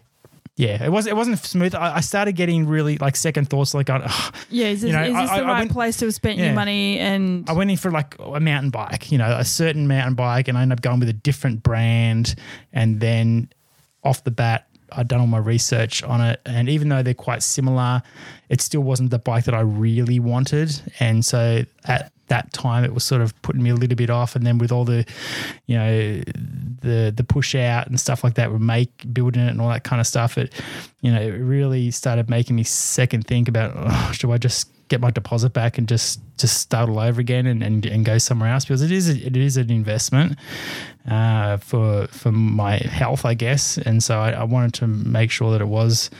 yeah, 0.56 0.84
it 0.84 0.90
was 0.90 1.06
it 1.06 1.16
wasn't 1.16 1.38
smooth. 1.38 1.74
I, 1.74 1.96
I 1.96 2.00
started 2.00 2.32
getting 2.32 2.66
really 2.66 2.98
like 2.98 3.16
second 3.16 3.48
thoughts, 3.48 3.72
like, 3.74 3.88
oh, 3.90 4.30
Yeah, 4.50 4.66
is 4.66 4.82
this, 4.82 4.88
You 4.90 4.96
know, 4.96 5.02
is 5.04 5.14
this 5.14 5.30
I- 5.30 5.40
the 5.40 5.46
right 5.46 5.58
went- 5.60 5.72
place 5.72 5.96
to 5.98 6.06
have 6.06 6.14
spent 6.14 6.38
Yeah. 6.38 6.46
your 6.46 6.54
money? 6.54 6.98
And 6.98 7.48
I 7.48 7.52
went 7.52 7.70
in 7.70 7.76
for 7.76 7.90
like 7.90 8.14
a 8.18 8.40
mountain 8.40 8.70
bike, 8.70 9.10
you 9.10 9.18
know, 9.18 9.30
a 9.36 9.44
certain 9.44 9.88
mountain 9.88 10.14
bike, 10.14 10.48
and 10.48 10.58
I 10.58 10.62
ended 10.62 10.78
up 10.78 10.82
going 10.82 11.00
with 11.00 11.08
a 11.08 11.14
different 11.14 11.62
brand. 11.62 12.34
And 12.72 13.00
then 13.00 13.48
off 14.04 14.22
the 14.24 14.30
bat, 14.30 14.66
I'd 14.92 15.08
done 15.08 15.20
all 15.20 15.26
my 15.28 15.38
research 15.38 16.02
on 16.02 16.20
it. 16.20 16.40
And 16.44 16.68
even 16.68 16.88
though 16.88 17.02
they're 17.02 17.14
quite 17.14 17.42
similar, 17.42 18.02
it 18.48 18.60
still 18.60 18.80
wasn't 18.82 19.10
the 19.10 19.18
bike 19.20 19.44
that 19.44 19.54
I 19.54 19.60
really 19.60 20.18
wanted. 20.18 20.78
And 20.98 21.24
so 21.24 21.64
at 21.84 22.12
that 22.30 22.52
time, 22.52 22.82
it 22.84 22.94
was 22.94 23.04
sort 23.04 23.20
of 23.20 23.40
putting 23.42 23.62
me 23.62 23.70
a 23.70 23.74
little 23.74 23.96
bit 23.96 24.10
off. 24.10 24.34
And 24.34 24.46
then 24.46 24.58
with 24.58 24.72
all 24.72 24.84
the, 24.84 25.04
you 25.66 25.76
know, 25.76 26.22
the 26.80 27.12
the 27.14 27.24
push 27.24 27.54
out 27.54 27.86
and 27.86 28.00
stuff 28.00 28.24
like 28.24 28.34
that, 28.34 28.50
with 28.50 28.62
make 28.62 28.90
building 29.12 29.42
it 29.42 29.50
and 29.50 29.60
all 29.60 29.68
that 29.68 29.84
kind 29.84 30.00
of 30.00 30.06
stuff, 30.06 30.38
it, 30.38 30.52
you 31.02 31.12
know, 31.12 31.20
it 31.20 31.32
really 31.32 31.90
started 31.90 32.30
making 32.30 32.56
me 32.56 32.64
second 32.64 33.26
think 33.26 33.48
about, 33.48 33.72
oh, 33.76 34.12
should 34.12 34.30
I 34.30 34.38
just 34.38 34.70
get 34.88 35.00
my 35.00 35.10
deposit 35.10 35.52
back 35.52 35.78
and 35.78 35.86
just 35.86 36.20
just 36.36 36.58
start 36.58 36.88
all 36.88 36.98
over 36.98 37.20
again 37.20 37.46
and, 37.46 37.62
and, 37.62 37.86
and 37.86 38.04
go 38.04 38.18
somewhere 38.18 38.50
else 38.52 38.64
because 38.64 38.82
it 38.82 38.90
is 38.90 39.08
a, 39.08 39.26
it 39.26 39.36
is 39.36 39.56
an 39.56 39.70
investment 39.70 40.36
uh, 41.08 41.56
for 41.58 42.06
for 42.08 42.32
my 42.32 42.76
health, 42.76 43.24
I 43.24 43.34
guess. 43.34 43.78
And 43.78 44.02
so 44.02 44.18
I, 44.18 44.30
I 44.32 44.44
wanted 44.44 44.74
to 44.74 44.86
make 44.86 45.30
sure 45.30 45.52
that 45.52 45.60
it 45.60 45.68
was, 45.68 46.10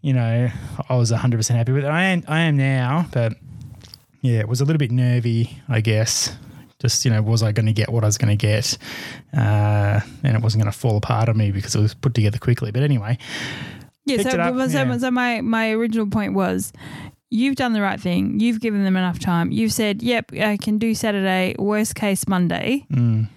you 0.00 0.12
know, 0.12 0.48
I 0.88 0.96
was 0.96 1.10
hundred 1.10 1.38
percent 1.38 1.58
happy 1.58 1.72
with 1.72 1.84
it. 1.84 1.88
I 1.88 2.04
am 2.04 2.22
I 2.28 2.40
am 2.40 2.56
now, 2.56 3.06
but 3.12 3.34
yeah, 4.20 4.40
it 4.40 4.48
was 4.48 4.60
a 4.60 4.64
little 4.64 4.78
bit 4.78 4.90
nervy, 4.90 5.58
I 5.68 5.80
guess. 5.80 6.36
Just 6.80 7.04
you 7.04 7.10
know, 7.10 7.20
was 7.22 7.42
I 7.42 7.50
going 7.50 7.66
to 7.66 7.72
get 7.72 7.88
what 7.88 8.04
I 8.04 8.06
was 8.06 8.18
going 8.18 8.36
to 8.36 8.36
get, 8.36 8.78
uh, 9.36 10.00
and 10.22 10.36
it 10.36 10.42
wasn't 10.42 10.62
going 10.62 10.72
to 10.72 10.78
fall 10.78 10.96
apart 10.96 11.28
on 11.28 11.36
me 11.36 11.50
because 11.50 11.74
it 11.74 11.80
was 11.80 11.94
put 11.94 12.14
together 12.14 12.38
quickly. 12.38 12.70
But 12.70 12.84
anyway, 12.84 13.18
yeah, 14.04 14.22
so, 14.22 14.30
up, 14.38 14.70
so, 14.70 14.82
yeah. 14.84 14.98
so 14.98 15.10
my 15.10 15.40
my 15.40 15.70
original 15.72 16.06
point 16.06 16.34
was, 16.34 16.72
you've 17.30 17.56
done 17.56 17.72
the 17.72 17.80
right 17.80 18.00
thing. 18.00 18.38
You've 18.40 18.60
given 18.60 18.84
them 18.84 18.96
enough 18.96 19.18
time. 19.18 19.50
You've 19.50 19.72
said, 19.72 20.02
"Yep, 20.02 20.32
I 20.34 20.56
can 20.56 20.78
do 20.78 20.94
Saturday. 20.94 21.56
Worst 21.58 21.94
case 21.94 22.28
Monday." 22.28 22.86
mm, 22.92 23.28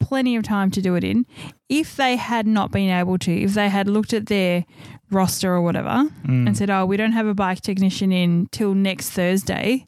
Plenty 0.00 0.34
of 0.34 0.42
time 0.42 0.70
to 0.72 0.82
do 0.82 0.94
it 0.96 1.04
in. 1.04 1.26
If 1.68 1.94
they 1.94 2.16
had 2.16 2.46
not 2.46 2.72
been 2.72 2.90
able 2.90 3.18
to, 3.18 3.32
if 3.32 3.54
they 3.54 3.68
had 3.68 3.86
looked 3.86 4.12
at 4.12 4.26
their 4.26 4.64
roster 5.10 5.52
or 5.52 5.62
whatever 5.62 6.08
mm. 6.26 6.46
and 6.46 6.56
said, 6.56 6.70
"Oh, 6.70 6.86
we 6.86 6.96
don't 6.96 7.12
have 7.12 7.26
a 7.26 7.34
bike 7.34 7.60
technician 7.60 8.10
in 8.10 8.48
till 8.50 8.74
next 8.74 9.10
Thursday," 9.10 9.86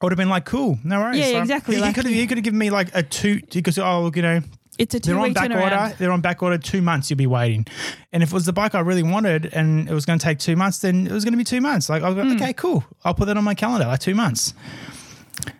I 0.00 0.06
would 0.06 0.12
have 0.12 0.16
been 0.18 0.30
like, 0.30 0.46
cool, 0.46 0.78
no 0.82 0.98
worries. 1.00 1.18
Yeah, 1.18 1.32
So 1.32 1.40
exactly, 1.40 1.74
He, 1.76 1.80
like- 1.82 1.94
could 1.94 2.04
have, 2.06 2.14
he 2.14 2.26
could 2.26 2.38
have 2.38 2.44
given 2.44 2.58
me 2.58 2.70
like 2.70 2.94
a 2.94 3.02
two 3.02 3.40
because 3.52 3.78
oh, 3.78 4.02
look, 4.04 4.16
you 4.16 4.22
know, 4.22 4.40
It's 4.78 4.94
a 4.94 5.00
two 5.00 5.10
They're 5.12 5.20
on 5.20 5.32
back 5.34 5.50
turnaround. 5.50 5.62
order. 5.62 5.94
They're 5.98 6.12
on 6.12 6.20
back 6.22 6.42
order. 6.42 6.56
Two 6.56 6.80
months 6.80 7.10
you'll 7.10 7.18
be 7.18 7.26
waiting. 7.26 7.66
And 8.12 8.22
if 8.22 8.30
it 8.30 8.34
was 8.34 8.46
the 8.46 8.52
bike 8.54 8.74
I 8.74 8.80
really 8.80 9.02
wanted 9.02 9.46
and 9.52 9.88
it 9.90 9.92
was 9.92 10.06
going 10.06 10.18
to 10.18 10.24
take 10.24 10.38
two 10.38 10.56
months, 10.56 10.78
then 10.78 11.06
it 11.06 11.12
was 11.12 11.24
going 11.24 11.34
to 11.34 11.38
be 11.38 11.44
two 11.44 11.60
months. 11.60 11.90
Like 11.90 12.02
I 12.02 12.08
was 12.08 12.16
like, 12.16 12.26
hmm. 12.28 12.36
okay, 12.42 12.52
cool. 12.54 12.82
I'll 13.04 13.12
put 13.14 13.26
that 13.26 13.36
on 13.36 13.44
my 13.44 13.54
calendar. 13.54 13.86
Like 13.86 14.00
two 14.00 14.14
months. 14.14 14.54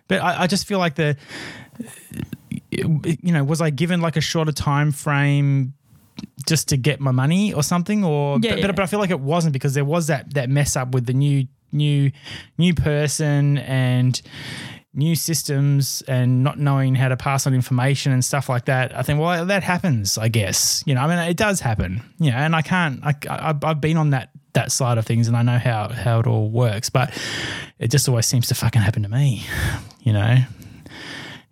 But 0.07 0.21
I, 0.21 0.43
I 0.43 0.47
just 0.47 0.65
feel 0.67 0.79
like 0.79 0.95
the, 0.95 1.15
you 2.71 3.31
know, 3.33 3.43
was 3.43 3.61
I 3.61 3.69
given 3.69 4.01
like 4.01 4.15
a 4.17 4.21
shorter 4.21 4.51
time 4.51 4.91
frame 4.91 5.73
just 6.47 6.69
to 6.69 6.77
get 6.77 6.99
my 6.99 7.11
money 7.11 7.53
or 7.53 7.63
something? 7.63 8.03
Or 8.03 8.39
Yeah, 8.41 8.51
but, 8.51 8.59
yeah. 8.59 8.67
but 8.67 8.75
but 8.77 8.83
I 8.83 8.85
feel 8.87 8.99
like 8.99 9.09
it 9.11 9.19
wasn't 9.19 9.53
because 9.53 9.73
there 9.73 9.85
was 9.85 10.07
that 10.07 10.33
that 10.33 10.49
mess 10.49 10.75
up 10.75 10.93
with 10.93 11.05
the 11.05 11.13
new 11.13 11.47
new 11.71 12.11
new 12.57 12.73
person 12.73 13.57
and 13.59 14.21
new 14.93 15.15
systems 15.15 16.03
and 16.07 16.43
not 16.43 16.59
knowing 16.59 16.95
how 16.95 17.07
to 17.07 17.15
pass 17.15 17.47
on 17.47 17.53
information 17.53 18.11
and 18.11 18.23
stuff 18.25 18.49
like 18.49 18.65
that. 18.65 18.95
I 18.95 19.03
think 19.03 19.19
well 19.19 19.45
that 19.45 19.63
happens. 19.63 20.17
I 20.17 20.27
guess 20.27 20.83
you 20.85 20.95
know. 20.95 21.01
I 21.01 21.07
mean, 21.07 21.17
it 21.19 21.37
does 21.37 21.59
happen. 21.59 22.01
You 22.19 22.31
know, 22.31 22.37
and 22.37 22.55
I 22.55 22.61
can't. 22.61 22.99
I, 23.03 23.13
I 23.29 23.55
I've 23.63 23.81
been 23.81 23.97
on 23.97 24.11
that 24.11 24.29
that 24.53 24.71
side 24.71 24.97
of 24.97 25.05
things 25.05 25.29
and 25.29 25.37
I 25.37 25.43
know 25.43 25.57
how 25.57 25.89
how 25.89 26.19
it 26.19 26.27
all 26.27 26.49
works, 26.49 26.89
but 26.89 27.17
it 27.79 27.89
just 27.89 28.09
always 28.09 28.25
seems 28.25 28.47
to 28.47 28.55
fucking 28.55 28.81
happen 28.81 29.03
to 29.03 29.09
me. 29.09 29.45
You 30.01 30.13
know. 30.13 30.37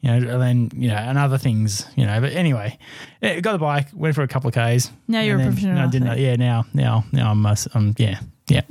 You 0.02 0.12
know, 0.12 0.32
and 0.32 0.42
then 0.42 0.82
you 0.82 0.88
know, 0.88 0.96
and 0.96 1.18
other 1.18 1.38
things, 1.38 1.86
you 1.98 2.06
know. 2.06 2.22
But 2.22 2.32
anyway, 2.32 2.78
yeah, 3.22 3.38
got 3.42 3.52
the 3.52 3.58
bike, 3.58 3.88
went 3.94 4.16
for 4.16 4.22
a 4.22 4.30
couple 4.30 4.48
of 4.48 4.54
k's. 4.54 4.90
Now 5.10 5.20
you're 5.20 5.38
a 5.38 5.44
professional 5.44 5.76
no, 5.76 5.84
I 5.84 5.88
didn't. 5.88 6.08
athlete. 6.08 6.26
Yeah, 6.26 6.36
now, 6.38 6.66
now, 6.74 7.04
now 7.12 7.32
I'm, 7.32 7.46
uh, 7.46 7.56
um, 7.74 7.94
yeah, 7.98 8.22
yeah, 8.48 8.62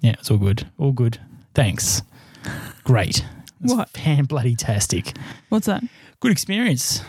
yeah. 0.00 0.12
It's 0.18 0.30
all 0.30 0.38
good, 0.38 0.66
all 0.78 0.92
good. 0.92 1.18
Thanks. 1.54 2.02
Great. 2.84 3.24
What? 3.60 3.90
Fan 3.90 4.24
bloody 4.24 4.56
tastic. 4.56 5.16
What's 5.48 5.66
that? 5.66 5.82
Good 6.20 6.32
experience. 6.32 7.02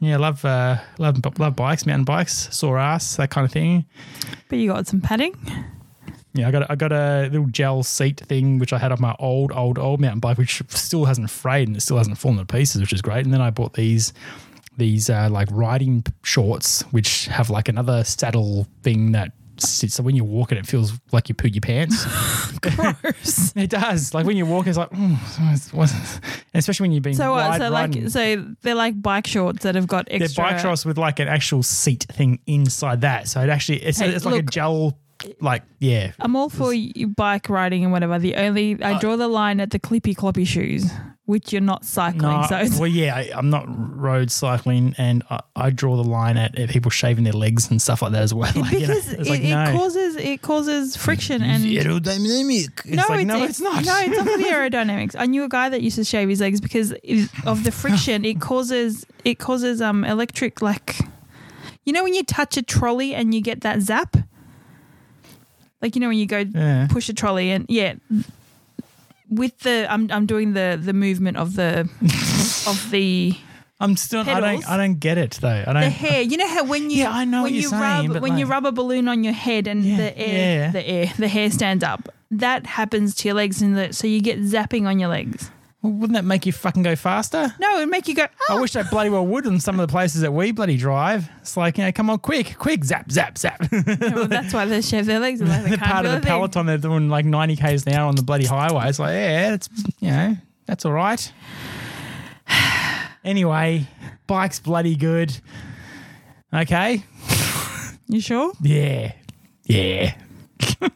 Yeah, 0.00 0.16
love, 0.16 0.44
uh, 0.44 0.78
love, 0.98 1.18
love 1.38 1.56
bikes, 1.56 1.84
mountain 1.84 2.04
bikes, 2.04 2.54
sore 2.56 2.78
ass, 2.78 3.16
that 3.16 3.30
kind 3.30 3.44
of 3.44 3.50
thing. 3.50 3.84
But 4.48 4.58
you 4.58 4.68
got 4.68 4.86
some 4.86 5.00
padding. 5.00 5.34
Yeah, 6.34 6.48
I 6.48 6.50
got 6.52 6.70
I 6.70 6.76
got 6.76 6.92
a 6.92 7.28
little 7.32 7.48
gel 7.48 7.82
seat 7.82 8.20
thing 8.20 8.58
which 8.60 8.72
I 8.72 8.78
had 8.78 8.92
on 8.92 9.00
my 9.00 9.16
old 9.18 9.50
old 9.50 9.76
old 9.76 10.00
mountain 10.00 10.20
bike, 10.20 10.38
which 10.38 10.62
still 10.68 11.04
hasn't 11.04 11.30
frayed 11.30 11.66
and 11.66 11.76
it 11.76 11.80
still 11.80 11.98
hasn't 11.98 12.16
fallen 12.18 12.38
to 12.38 12.44
pieces, 12.44 12.80
which 12.80 12.92
is 12.92 13.02
great. 13.02 13.24
And 13.24 13.34
then 13.34 13.40
I 13.40 13.50
bought 13.50 13.72
these 13.72 14.12
these 14.76 15.10
uh, 15.10 15.28
like 15.30 15.48
riding 15.50 16.04
shorts, 16.22 16.82
which 16.92 17.26
have 17.26 17.50
like 17.50 17.68
another 17.68 18.04
saddle 18.04 18.68
thing 18.82 19.12
that 19.12 19.32
sits. 19.60 19.94
So 19.94 20.02
when 20.02 20.14
you 20.16 20.24
walk 20.24 20.52
it, 20.52 20.58
it 20.58 20.66
feels 20.66 20.92
like 21.12 21.28
you 21.28 21.34
poo 21.34 21.48
your 21.48 21.60
pants. 21.60 22.04
Gross. 22.60 23.52
it 23.56 23.70
does. 23.70 24.14
Like 24.14 24.26
when 24.26 24.36
you 24.36 24.46
walk, 24.46 24.66
it's 24.66 24.78
like, 24.78 24.90
mm, 24.90 25.12
it's- 25.52 25.72
what's- 25.72 26.20
especially 26.54 26.84
when 26.84 26.92
you've 26.92 27.02
been 27.02 27.14
So 27.14 27.32
what? 27.32 27.58
So 27.60 27.70
like, 27.70 27.94
so 28.08 28.44
they're 28.62 28.74
like 28.74 29.00
bike 29.00 29.26
shorts 29.26 29.62
that 29.62 29.74
have 29.74 29.86
got 29.86 30.06
They're 30.06 30.22
extra. 30.22 30.44
bike 30.44 30.58
shorts 30.60 30.84
with 30.84 30.98
like 30.98 31.18
an 31.20 31.28
actual 31.28 31.62
seat 31.62 32.06
thing 32.10 32.40
inside 32.46 33.00
that. 33.02 33.28
So 33.28 33.40
it 33.40 33.48
actually 33.48 33.82
it's, 33.82 33.98
Hey, 33.98 34.10
it's 34.10 34.24
like 34.24 34.34
a 34.34 34.36
look. 34.38 34.50
gel, 34.50 34.98
like 35.40 35.62
yeah. 35.78 36.12
I'm 36.20 36.36
all 36.36 36.48
for 36.48 36.72
you 36.72 37.08
bike 37.08 37.48
riding 37.48 37.82
and 37.84 37.92
whatever. 37.92 38.18
The 38.18 38.36
only 38.36 38.80
Uh, 38.82 38.96
I 38.96 38.98
draw 38.98 39.16
the 39.16 39.28
line 39.28 39.60
at 39.60 39.70
the 39.70 39.78
clippy 39.78 40.14
cloppy 40.14 40.46
shoes, 40.46 40.90
which 41.28 41.52
you're 41.52 41.60
not 41.60 41.84
cycling. 41.84 42.22
No, 42.22 42.46
so 42.48 42.56
it's, 42.56 42.78
well, 42.78 42.88
yeah, 42.88 43.14
I, 43.14 43.30
I'm 43.34 43.50
not 43.50 43.66
road 43.68 44.30
cycling, 44.30 44.94
and 44.96 45.22
I, 45.28 45.40
I 45.54 45.68
draw 45.68 45.94
the 45.96 46.02
line 46.02 46.38
at, 46.38 46.58
at 46.58 46.70
people 46.70 46.90
shaving 46.90 47.24
their 47.24 47.34
legs 47.34 47.70
and 47.70 47.82
stuff 47.82 48.00
like 48.00 48.12
that 48.12 48.22
as 48.22 48.32
well. 48.32 48.50
Like, 48.56 48.72
you 48.80 48.86
know, 48.86 48.94
because 48.94 49.12
it, 49.12 49.26
like, 49.26 49.42
it 49.42 49.50
no. 49.50 49.76
causes 49.76 50.16
it 50.16 50.40
causes 50.40 50.96
friction 50.96 51.42
and 51.42 51.62
aerodynamic. 51.64 52.80
It's 52.82 52.86
no, 52.86 53.04
like, 53.10 53.20
it's, 53.20 53.28
no, 53.28 53.42
it's, 53.42 53.50
it's 53.50 53.60
not. 53.60 53.84
No, 53.84 53.98
it's 53.98 54.16
not 54.16 54.26
for 54.26 54.38
the 54.38 54.44
aerodynamics. 54.50 55.16
I 55.18 55.26
knew 55.26 55.44
a 55.44 55.50
guy 55.50 55.68
that 55.68 55.82
used 55.82 55.96
to 55.96 56.04
shave 56.04 56.30
his 56.30 56.40
legs 56.40 56.62
because 56.62 56.92
of 57.44 57.62
the 57.62 57.72
friction. 57.72 58.24
It 58.24 58.40
causes 58.40 59.04
it 59.26 59.38
causes 59.38 59.82
um 59.82 60.04
electric 60.04 60.62
like, 60.62 60.96
you 61.84 61.92
know 61.92 62.04
when 62.04 62.14
you 62.14 62.24
touch 62.24 62.56
a 62.56 62.62
trolley 62.62 63.14
and 63.14 63.34
you 63.34 63.42
get 63.42 63.60
that 63.60 63.82
zap. 63.82 64.16
Like 65.82 65.94
you 65.94 66.00
know 66.00 66.08
when 66.08 66.16
you 66.16 66.24
go 66.24 66.38
yeah. 66.38 66.86
push 66.88 67.10
a 67.10 67.12
trolley 67.12 67.50
and 67.50 67.66
yeah, 67.68 67.96
with 69.28 69.58
the 69.60 69.86
I'm 69.90 70.10
I'm 70.10 70.26
doing 70.26 70.54
the 70.54 70.78
the 70.80 70.92
movement 70.92 71.36
of 71.36 71.54
the 71.54 71.80
of 72.66 72.90
the 72.90 73.36
I'm 73.80 73.96
still. 73.96 74.28
I 74.28 74.40
don't. 74.40 74.68
I 74.68 74.76
don't 74.76 74.98
get 74.98 75.18
it 75.18 75.38
though. 75.40 75.64
I 75.66 75.72
don't. 75.72 75.82
the 75.82 75.90
hair. 75.90 76.20
You 76.22 76.36
know 76.36 76.48
how 76.48 76.64
when 76.64 76.90
you 76.90 76.98
Yeah, 76.98 77.12
I 77.12 77.24
know 77.24 77.44
when 77.44 77.54
you 77.54 77.62
saying, 77.68 78.10
rub 78.12 78.22
when 78.22 78.36
you 78.36 78.46
rub 78.46 78.66
a 78.66 78.72
balloon 78.72 79.06
on 79.06 79.22
your 79.22 79.32
head 79.32 79.68
and 79.68 79.84
Yeah, 79.84 79.96
the 79.96 80.18
air 80.18 80.60
yeah. 80.60 80.70
the 80.72 80.88
air 80.88 81.12
the 81.16 81.28
hair 81.28 81.50
stands 81.50 81.84
up. 81.84 82.08
That 82.30 82.66
happens 82.66 83.14
to 83.16 83.28
your 83.28 83.34
legs 83.36 83.62
and 83.62 83.76
the, 83.76 83.92
so 83.92 84.06
you 84.06 84.20
get 84.20 84.40
zapping 84.40 84.86
on 84.86 84.98
your 84.98 85.08
legs. 85.08 85.50
Well, 85.88 85.96
wouldn't 85.96 86.14
that 86.16 86.24
make 86.24 86.44
you 86.46 86.52
fucking 86.52 86.82
go 86.82 86.94
faster? 86.96 87.52
No, 87.58 87.76
it 87.76 87.80
would 87.80 87.88
make 87.88 88.08
you 88.08 88.14
go. 88.14 88.22
I 88.24 88.28
Oh, 88.50 88.60
wish 88.60 88.76
I 88.76 88.82
bloody 88.82 89.08
well 89.10 89.26
would 89.26 89.46
in 89.46 89.58
some 89.60 89.80
of 89.80 89.86
the 89.88 89.90
places 89.90 90.20
that 90.20 90.32
we 90.32 90.52
bloody 90.52 90.76
drive. 90.76 91.28
It's 91.40 91.56
like, 91.56 91.78
you 91.78 91.84
know, 91.84 91.92
come 91.92 92.10
on, 92.10 92.18
quick, 92.18 92.56
quick, 92.58 92.84
zap, 92.84 93.10
zap, 93.10 93.38
zap. 93.38 93.58
well, 93.72 94.26
that's 94.28 94.52
why 94.52 94.66
they 94.66 94.80
shave 94.82 95.06
their 95.06 95.18
legs. 95.20 95.40
Like 95.40 95.62
they 95.64 95.68
They're 95.70 95.78
part 95.78 96.04
of 96.06 96.12
the 96.12 96.26
peloton. 96.26 96.66
They're 96.66 96.76
doing 96.78 97.08
like 97.08 97.24
90 97.24 97.56
k's 97.56 97.86
an 97.86 97.94
hour 97.94 98.06
on 98.08 98.16
the 98.16 98.22
bloody 98.22 98.44
highway. 98.46 98.88
It's 98.88 98.98
like, 98.98 99.12
yeah, 99.14 99.50
that's 99.50 99.68
you 100.00 100.10
know, 100.10 100.36
that's 100.66 100.84
all 100.84 100.92
right. 100.92 101.32
Anyway, 103.24 103.86
bike's 104.26 104.60
bloody 104.60 104.96
good. 104.96 105.36
Okay. 106.54 107.02
You 108.06 108.20
sure? 108.20 108.52
Yeah. 108.62 109.12
Yeah. 109.64 110.14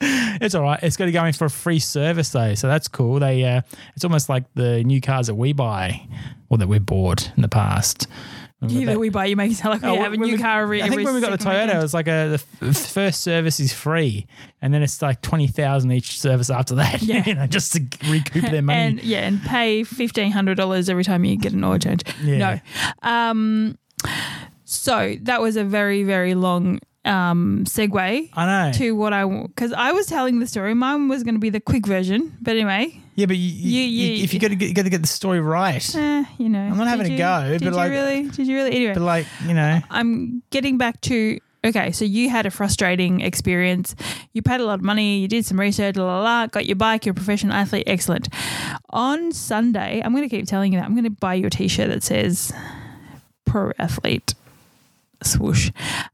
it's 0.40 0.54
all 0.54 0.62
right. 0.62 0.78
It's 0.82 0.96
got 0.96 1.06
to 1.06 1.12
go 1.12 1.24
in 1.24 1.32
for 1.32 1.44
a 1.46 1.50
free 1.50 1.78
service 1.78 2.30
though, 2.30 2.54
so 2.54 2.66
that's 2.68 2.88
cool. 2.88 3.18
They, 3.20 3.44
uh, 3.44 3.62
it's 3.96 4.04
almost 4.04 4.28
like 4.28 4.44
the 4.54 4.82
new 4.84 5.00
cars 5.00 5.26
that 5.28 5.34
we 5.34 5.52
buy 5.52 6.06
or 6.48 6.58
that 6.58 6.68
we've 6.68 6.84
bought 6.84 7.30
in 7.36 7.42
the 7.42 7.48
past. 7.48 8.06
You 8.60 8.80
That- 8.86 8.94
that 8.94 8.98
we 8.98 9.08
buy, 9.08 9.26
you 9.26 9.36
make 9.36 9.52
it 9.52 9.54
sound 9.54 9.74
like 9.74 9.82
we 9.92 9.96
Oh, 9.96 10.02
have 10.02 10.12
a 10.12 10.16
new 10.16 10.32
we- 10.32 10.38
car 10.38 10.62
every. 10.62 10.82
I 10.82 10.88
think 10.88 11.04
when 11.04 11.14
we 11.14 11.20
got 11.20 11.30
the 11.30 11.38
Toyota, 11.38 11.62
weekend. 11.62 11.78
it 11.78 11.82
was 11.82 11.94
like 11.94 12.08
a 12.08 12.36
the 12.60 12.66
f- 12.68 12.76
first 12.90 13.20
service 13.20 13.60
is 13.60 13.72
free, 13.72 14.26
and 14.60 14.74
then 14.74 14.82
it's 14.82 15.00
like 15.00 15.22
twenty 15.22 15.46
thousand 15.46 15.92
each 15.92 16.18
service 16.18 16.50
after 16.50 16.74
that. 16.74 17.00
Yeah. 17.08 17.22
you 17.24 17.36
know, 17.36 17.46
just 17.46 17.74
to 17.74 17.86
recoup 18.10 18.42
their 18.50 18.60
money. 18.62 18.78
and 18.80 19.04
yeah, 19.04 19.20
and 19.28 19.40
pay 19.42 19.84
fifteen 19.84 20.32
hundred 20.32 20.56
dollars 20.56 20.88
every 20.88 21.04
time 21.04 21.24
you 21.24 21.36
get 21.36 21.52
an 21.52 21.62
oil 21.62 21.78
change. 21.78 22.02
Yeah. 22.20 22.58
No, 23.04 23.08
um, 23.08 23.78
so 24.64 25.14
that 25.22 25.40
was 25.40 25.56
a 25.56 25.62
very 25.64 26.02
very 26.02 26.34
long 26.34 26.80
um 27.04 27.64
segue 27.66 28.28
I 28.34 28.46
know. 28.46 28.72
to 28.78 28.92
what 28.92 29.12
I 29.12 29.24
because 29.46 29.72
I 29.72 29.92
was 29.92 30.06
telling 30.06 30.40
the 30.40 30.46
story. 30.46 30.74
Mine 30.74 31.08
was 31.08 31.22
going 31.22 31.34
to 31.36 31.40
be 31.40 31.50
the 31.50 31.60
quick 31.60 31.86
version, 31.86 32.36
but 32.42 32.52
anyway, 32.56 33.00
yeah, 33.14 33.26
but 33.26 33.36
you, 33.36 33.48
you, 33.50 33.80
You- 33.82 34.14
you- 34.16 34.24
if 34.24 34.34
you 34.34 34.40
got 34.40 34.48
to 34.48 34.56
get, 34.56 34.68
you 34.68 34.74
got 34.74 34.82
to 34.84 34.90
get 34.90 35.02
the 35.02 35.08
story 35.08 35.40
right, 35.40 35.94
eh, 35.94 36.24
you 36.38 36.48
know, 36.48 36.60
I'm 36.60 36.76
not 36.76 36.88
having 36.88 37.06
Did 37.08 37.14
a 37.14 37.18
go, 37.18 37.48
Did 37.50 37.60
but 37.60 37.70
you 37.70 37.76
like- 37.76 37.90
really? 37.90 38.22
Did 38.28 38.46
you 38.46 38.56
really? 38.56 38.72
Anyway, 38.72 38.94
but 38.94 39.02
like 39.02 39.26
you 39.46 39.54
know, 39.54 39.80
I'm 39.90 40.42
getting 40.50 40.76
back 40.76 41.00
to 41.02 41.38
okay, 41.64 41.92
so 41.92 42.04
you 42.04 42.28
had 42.30 42.46
a 42.46 42.50
frustrating 42.50 43.20
experience. 43.20 43.94
You 44.32 44.42
paid 44.42 44.60
a 44.60 44.64
lot 44.64 44.74
of 44.80 44.82
money, 44.84 45.18
you 45.20 45.28
did 45.28 45.46
some 45.46 45.58
research, 45.58 45.96
la 45.96 46.04
la 46.04 46.20
la, 46.22 46.46
got 46.46 46.66
your 46.66 46.76
bike, 46.76 47.06
you're 47.06 47.12
a 47.12 47.14
professional 47.14 47.54
athlete, 47.54 47.84
excellent. 47.86 48.28
On 48.90 49.32
Sunday, 49.32 50.00
I'm 50.04 50.12
going 50.14 50.28
to 50.28 50.34
keep 50.34 50.46
telling 50.46 50.72
you 50.72 50.78
that 50.78 50.84
I'm 50.84 50.92
going 50.94 51.04
to 51.04 51.10
buy 51.10 51.34
you 51.34 51.46
a 51.46 51.50
t-shirt 51.50 51.88
that 51.88 52.02
says 52.02 52.52
pro 53.44 53.72
athlete 53.78 54.34
swoosh. 55.22 55.70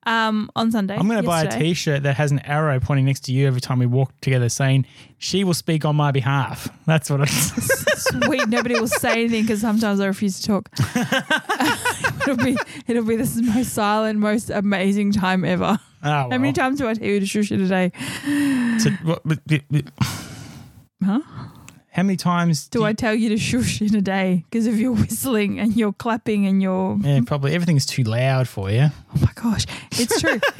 Um, 0.06 0.50
on 0.56 0.70
Sunday, 0.70 0.96
I'm 0.96 1.06
going 1.08 1.20
to 1.22 1.26
buy 1.26 1.42
a 1.42 1.44
yesterday- 1.44 1.64
T-shirt 1.66 2.02
that 2.04 2.16
has 2.16 2.30
an 2.32 2.38
arrow 2.40 2.78
pointing 2.80 3.04
next 3.06 3.20
to 3.24 3.32
you 3.32 3.46
every 3.46 3.60
time 3.60 3.78
we 3.78 3.86
walk 3.86 4.12
together, 4.20 4.48
saying 4.48 4.86
she 5.18 5.44
will 5.44 5.54
speak 5.54 5.84
on 5.84 5.96
my 5.96 6.10
behalf. 6.10 6.68
That's 6.86 7.10
what 7.10 7.20
it's. 7.22 8.02
Sweet, 8.04 8.48
nobody 8.48 8.78
will 8.78 8.86
say 8.88 9.12
anything 9.24 9.42
because 9.42 9.60
sometimes 9.60 10.00
I 10.00 10.06
refuse 10.06 10.40
to 10.40 10.46
talk. 10.46 10.68
it'll 12.22 12.36
be 12.36 12.56
it'll 12.86 13.04
be 13.04 13.16
the 13.16 13.52
most 13.54 13.72
silent, 13.72 14.18
most 14.18 14.50
amazing 14.50 15.12
time 15.12 15.44
ever. 15.44 15.78
oh, 15.78 15.78
well. 16.02 16.30
How 16.30 16.38
many 16.38 16.52
times 16.52 16.78
do 16.78 16.88
I 16.88 16.94
tell 16.94 17.06
you 17.06 17.20
to 17.20 17.26
shush 17.26 17.50
it 17.52 17.60
a 17.60 17.68
day? 17.68 17.92
So, 18.78 18.90
what- 19.04 19.22
Huh? 21.04 21.20
How 21.94 22.02
many 22.02 22.16
times 22.16 22.66
Do 22.68 22.80
you- 22.80 22.84
I 22.86 22.92
tell 22.92 23.14
you 23.14 23.28
to 23.30 23.36
shush 23.38 23.80
in 23.80 23.94
a 23.94 24.00
day 24.00 24.44
because 24.50 24.66
if 24.66 24.76
you're 24.76 24.92
whistling 24.92 25.60
and 25.60 25.76
you're 25.76 25.92
clapping 25.92 26.44
and 26.46 26.60
you're 26.60 26.98
Yeah, 27.02 27.20
probably 27.24 27.54
everything's 27.54 27.86
too 27.86 28.02
loud 28.02 28.48
for 28.48 28.70
you. 28.70 28.88
oh 29.14 29.20
my 29.20 29.30
gosh, 29.34 29.64
it's 29.92 30.20
true. 30.20 30.40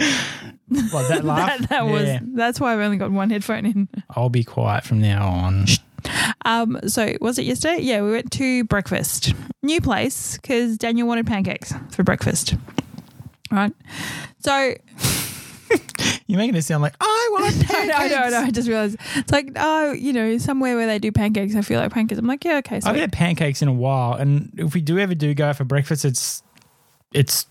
Like 0.00 1.06
that 1.08 1.24
laugh. 1.24 1.60
that 1.60 1.68
that 1.68 1.86
was 1.86 2.08
that's 2.34 2.58
why 2.58 2.72
I've 2.72 2.80
only 2.80 2.96
got 2.96 3.12
one 3.12 3.30
headphone 3.30 3.64
in. 3.64 3.88
I'll 4.10 4.28
be 4.28 4.42
quiet 4.42 4.82
from 4.82 5.00
now 5.00 5.28
on. 5.28 5.66
Um, 6.44 6.80
so 6.88 7.14
was 7.20 7.38
it 7.38 7.44
yesterday? 7.44 7.80
Yeah, 7.80 8.02
we 8.02 8.10
went 8.10 8.32
to 8.32 8.64
breakfast, 8.64 9.34
new 9.62 9.80
place 9.80 10.36
because 10.36 10.76
Daniel 10.78 11.06
wanted 11.06 11.26
pancakes 11.28 11.72
for 11.90 12.02
breakfast. 12.02 12.56
Right, 13.52 13.72
so 14.40 14.74
You're 16.26 16.38
making 16.38 16.56
it 16.56 16.62
sound 16.62 16.82
like 16.82 16.94
I 17.00 17.28
want 17.32 17.54
pancakes. 17.68 18.14
no, 18.14 18.20
no, 18.20 18.28
no. 18.30 18.38
I 18.38 18.50
just 18.50 18.68
realized 18.68 18.96
it's 19.16 19.32
like 19.32 19.50
oh, 19.56 19.92
you 19.92 20.12
know, 20.12 20.38
somewhere 20.38 20.76
where 20.76 20.86
they 20.86 20.98
do 20.98 21.12
pancakes. 21.12 21.54
I 21.54 21.62
feel 21.62 21.80
like 21.80 21.92
pancakes. 21.92 22.18
I'm 22.18 22.26
like, 22.26 22.44
yeah, 22.44 22.58
okay. 22.58 22.80
So 22.80 22.88
I've 22.88 22.96
had 22.96 23.12
pancakes 23.12 23.60
in 23.60 23.68
a 23.68 23.72
while, 23.72 24.14
and 24.14 24.50
if 24.56 24.74
we 24.74 24.80
do 24.80 24.98
ever 24.98 25.14
do 25.14 25.34
go 25.34 25.46
out 25.46 25.56
for 25.56 25.64
breakfast, 25.64 26.04
it's 26.04 26.42
it's 27.12 27.46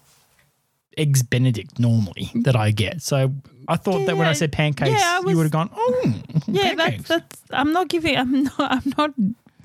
eggs 0.98 1.24
Benedict 1.24 1.80
normally 1.80 2.32
mm. 2.34 2.44
that 2.46 2.56
I 2.56 2.72
get. 2.72 3.02
So 3.02 3.34
I 3.68 3.76
thought 3.76 4.06
that 4.08 4.18
when 4.18 4.28
I 4.28 4.34
said 4.34 4.52
pancakes, 4.52 4.92
yeah, 4.92 5.20
I 5.24 5.30
you 5.30 5.38
would 5.38 5.44
have 5.44 5.52
gone, 5.52 5.70
oh, 5.74 6.14
yeah, 6.48 6.76
that's 6.76 7.08
that's. 7.08 7.42
I'm 7.52 7.74
not 7.74 7.90
giving. 7.90 8.18
I'm 8.18 8.44
not. 8.44 8.54
I'm 8.60 8.94
not 8.98 9.12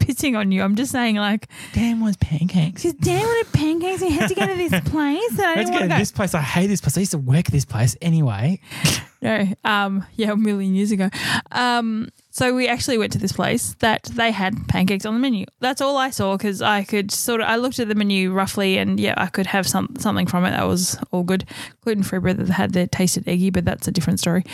pissing 0.08 0.36
on 0.38 0.50
you. 0.52 0.62
I'm 0.62 0.74
just 0.76 0.90
saying, 0.92 1.16
like, 1.16 1.48
Dan 1.74 2.00
wants 2.00 2.16
pancakes. 2.20 2.82
because 2.82 2.98
Dan 2.98 3.20
wanted 3.20 3.52
pancakes. 3.52 4.00
We 4.00 4.10
had 4.10 4.28
to 4.28 4.34
go 4.34 4.46
to 4.46 4.54
this 4.54 4.70
place 4.90 5.36
that 5.36 5.46
I 5.48 5.54
Let's 5.54 5.56
didn't 5.56 5.66
go 5.66 5.70
want 5.70 5.72
to 5.72 5.78
to 5.80 5.88
go. 5.88 5.98
this 5.98 6.12
place. 6.12 6.34
I 6.34 6.40
hate 6.40 6.66
this 6.68 6.80
place. 6.80 6.96
I 6.96 7.00
used 7.00 7.12
to 7.12 7.18
work 7.18 7.46
at 7.46 7.52
this 7.52 7.64
place 7.64 7.96
anyway. 8.00 8.60
No, 9.20 9.48
um, 9.64 10.06
yeah, 10.14 10.30
a 10.30 10.36
million 10.36 10.76
years 10.76 10.92
ago. 10.92 11.10
Um, 11.50 12.08
so 12.30 12.54
we 12.54 12.68
actually 12.68 12.98
went 12.98 13.10
to 13.14 13.18
this 13.18 13.32
place 13.32 13.74
that 13.80 14.04
they 14.04 14.30
had 14.30 14.68
pancakes 14.68 15.04
on 15.04 15.12
the 15.14 15.18
menu. 15.18 15.44
That's 15.58 15.80
all 15.80 15.96
I 15.96 16.10
saw 16.10 16.36
because 16.36 16.62
I 16.62 16.84
could 16.84 17.10
sort 17.10 17.40
of 17.40 17.48
I 17.48 17.56
looked 17.56 17.80
at 17.80 17.88
the 17.88 17.96
menu 17.96 18.30
roughly 18.30 18.78
and 18.78 19.00
yeah, 19.00 19.14
I 19.16 19.26
could 19.26 19.46
have 19.46 19.66
some 19.66 19.88
something 19.98 20.28
from 20.28 20.44
it 20.44 20.52
that 20.52 20.68
was 20.68 20.96
all 21.10 21.24
good. 21.24 21.44
Gluten 21.80 22.04
free 22.04 22.20
bread 22.20 22.36
that 22.36 22.48
had 22.48 22.74
the 22.74 22.86
tasted 22.86 23.26
eggy, 23.26 23.50
but 23.50 23.64
that's 23.64 23.88
a 23.88 23.90
different 23.90 24.20
story. 24.20 24.44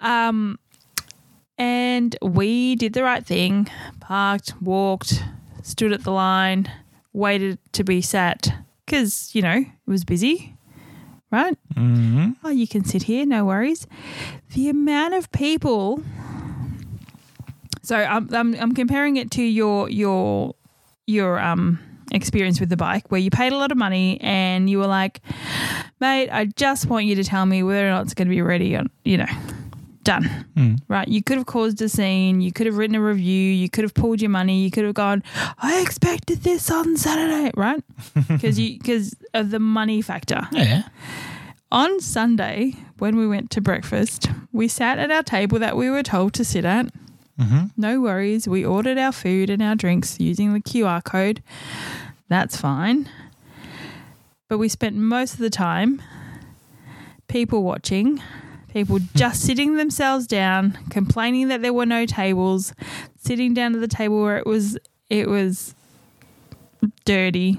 Um, 0.00 0.58
and 1.58 2.16
we 2.22 2.76
did 2.76 2.92
the 2.92 3.02
right 3.02 3.24
thing, 3.24 3.68
parked, 4.00 4.54
walked, 4.60 5.22
stood 5.62 5.92
at 5.92 6.04
the 6.04 6.12
line, 6.12 6.70
waited 7.12 7.58
to 7.72 7.84
be 7.84 8.02
sat 8.02 8.52
because 8.84 9.34
you 9.34 9.42
know 9.42 9.56
it 9.56 9.90
was 9.90 10.04
busy, 10.04 10.54
right? 11.30 11.56
Mm-hmm. 11.74 12.32
Oh, 12.44 12.50
you 12.50 12.68
can 12.68 12.84
sit 12.84 13.04
here, 13.04 13.26
no 13.26 13.44
worries. 13.44 13.86
The 14.54 14.68
amount 14.68 15.14
of 15.14 15.30
people. 15.32 16.02
So 17.82 17.96
I'm, 17.96 18.32
I'm, 18.34 18.54
I'm 18.54 18.74
comparing 18.74 19.16
it 19.16 19.30
to 19.32 19.42
your 19.42 19.88
your 19.88 20.54
your 21.06 21.38
um 21.38 21.78
experience 22.12 22.60
with 22.60 22.68
the 22.68 22.76
bike, 22.76 23.10
where 23.10 23.20
you 23.20 23.30
paid 23.30 23.52
a 23.52 23.56
lot 23.56 23.72
of 23.72 23.78
money 23.78 24.20
and 24.20 24.68
you 24.68 24.78
were 24.78 24.86
like, 24.86 25.20
"Mate, 26.00 26.28
I 26.30 26.46
just 26.46 26.86
want 26.86 27.06
you 27.06 27.14
to 27.16 27.24
tell 27.24 27.46
me 27.46 27.62
whether 27.62 27.86
or 27.86 27.90
not 27.90 28.04
it's 28.04 28.14
going 28.14 28.28
to 28.28 28.34
be 28.34 28.42
ready." 28.42 28.76
On 28.76 28.90
you 29.04 29.18
know, 29.18 29.26
done. 30.06 30.46
Mm. 30.56 30.78
Right? 30.88 31.06
You 31.08 31.22
could 31.22 31.36
have 31.36 31.46
caused 31.46 31.82
a 31.82 31.88
scene. 31.88 32.40
You 32.40 32.52
could 32.52 32.66
have 32.66 32.78
written 32.78 32.96
a 32.96 33.02
review. 33.02 33.42
You 33.52 33.68
could 33.68 33.84
have 33.84 33.92
pulled 33.92 34.22
your 34.22 34.30
money. 34.30 34.62
You 34.64 34.70
could 34.70 34.84
have 34.84 34.94
gone, 34.94 35.22
"I 35.58 35.80
expected 35.82 36.42
this 36.42 36.70
on 36.70 36.96
Saturday," 36.96 37.50
right? 37.56 37.82
Because 38.28 38.58
you 38.58 38.78
because 38.78 39.14
of 39.34 39.50
the 39.50 39.58
money 39.58 40.00
factor 40.02 40.48
Yeah. 40.52 40.82
on 41.70 42.00
Sunday, 42.00 42.74
when 42.98 43.16
we 43.16 43.26
went 43.26 43.50
to 43.50 43.60
breakfast, 43.60 44.30
we 44.52 44.68
sat 44.68 44.98
at 44.98 45.10
our 45.10 45.22
table 45.22 45.58
that 45.58 45.76
we 45.76 45.90
were 45.90 46.02
told 46.02 46.32
to 46.34 46.44
sit 46.44 46.64
at. 46.64 46.86
Mm-hmm. 47.38 47.66
No 47.76 48.00
worries. 48.00 48.48
We 48.48 48.64
ordered 48.64 48.96
our 48.98 49.12
food 49.12 49.50
and 49.50 49.60
our 49.62 49.74
drinks 49.74 50.18
using 50.18 50.54
the 50.54 50.60
QR 50.60 51.02
code. 51.04 51.42
That's 52.28 52.56
fine. 52.56 53.08
But 54.48 54.58
we 54.58 54.68
spent 54.68 54.96
most 54.96 55.34
of 55.34 55.40
the 55.40 55.50
time 55.50 56.00
people 57.28 57.62
watching, 57.62 58.22
people 58.76 58.98
just 59.14 59.40
sitting 59.40 59.76
themselves 59.76 60.26
down, 60.26 60.78
complaining 60.90 61.48
that 61.48 61.62
there 61.62 61.72
were 61.72 61.86
no 61.86 62.04
tables, 62.04 62.74
sitting 63.18 63.54
down 63.54 63.74
at 63.74 63.80
the 63.80 63.88
table 63.88 64.20
where 64.22 64.36
it 64.36 64.46
was 64.46 64.76
it 65.08 65.28
was 65.28 65.74
dirty. 67.06 67.58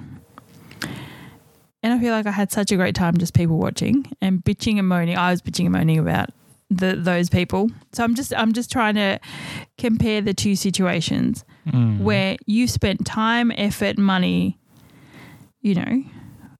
And 1.82 1.94
I 1.94 2.00
feel 2.00 2.12
like 2.12 2.28
I 2.28 2.32
had 2.32 2.52
such 2.52 2.72
a 2.72 2.76
great 2.76 2.94
time 2.96 3.18
just 3.18 3.34
people 3.34 3.58
watching 3.58 4.06
and 4.22 4.44
bitching 4.44 4.78
and 4.78 4.88
moaning. 4.88 5.18
I 5.18 5.32
was 5.32 5.42
bitching 5.42 5.66
and 5.66 5.72
moaning 5.74 5.98
about 6.00 6.30
the 6.70 6.96
those 6.96 7.30
people. 7.30 7.72
So 7.94 8.04
I'm 8.04 8.14
just 8.14 8.32
I'm 8.36 8.54
just 8.54 8.72
trying 8.72 8.96
to 8.96 9.20
compare 9.78 10.22
the 10.22 10.34
two 10.34 10.56
situations 10.56 11.44
Mm. 11.68 12.00
where 12.00 12.38
you 12.46 12.66
spent 12.66 13.06
time, 13.06 13.52
effort, 13.58 13.98
money, 13.98 14.58
you 15.60 15.76
know, 15.76 16.02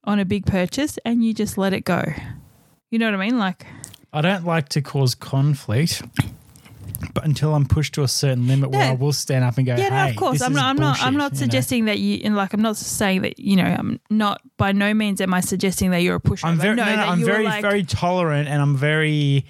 on 0.04 0.20
a 0.20 0.26
big 0.26 0.46
purchase 0.46 1.00
and 1.06 1.24
you 1.24 1.34
just 1.34 1.58
let 1.58 1.72
it 1.72 1.86
go. 1.86 2.04
You 2.92 3.00
know 3.00 3.06
what 3.10 3.14
I 3.14 3.26
mean? 3.26 3.40
Like 3.40 3.66
I 4.14 4.22
don't 4.22 4.46
like 4.46 4.70
to 4.70 4.82
cause 4.82 5.16
conflict, 5.16 6.02
but 7.14 7.26
until 7.26 7.54
I'm 7.54 7.66
pushed 7.66 7.94
to 7.96 8.04
a 8.04 8.08
certain 8.08 8.48
limit 8.48 8.72
where. 8.72 8.92
I 8.92 8.94
will 8.94 9.14
stand 9.14 9.44
up 9.44 9.58
and 9.58 9.66
go, 9.66 9.76
yeah, 9.76 9.90
no, 9.90 10.10
of 10.10 10.16
course. 10.16 10.42
I'm 10.42 10.54
not. 10.54 10.66
I'm 10.66 10.78
not. 10.78 11.04
I'm 11.04 11.18
not 11.18 11.34
you 11.34 11.40
know? 11.40 11.44
suggesting 11.46 11.86
that 11.86 12.00
you. 12.00 12.22
And 12.24 12.36
like, 12.36 12.54
I'm 12.54 12.62
not 12.62 12.78
saying 12.78 13.22
that. 13.24 13.40
You 13.40 13.58
know, 13.58 13.66
I'm 13.66 14.00
not. 14.10 14.42
By 14.58 14.72
no 14.72 14.94
means 14.94 15.22
am 15.22 15.34
I 15.34 15.42
suggesting 15.42 15.92
that 15.92 16.00
you're 16.00 16.16
a 16.16 16.22
pushover. 16.22 16.46
I'm 16.46 16.58
very, 16.58 16.76
no, 16.76 16.86
no, 16.86 16.96
no, 16.96 17.02
I'm 17.04 17.24
very, 17.24 17.44
like, 17.44 17.62
very 17.62 17.84
tolerant, 17.84 18.48
and 18.48 18.62
I'm 18.62 18.76
very. 18.76 19.46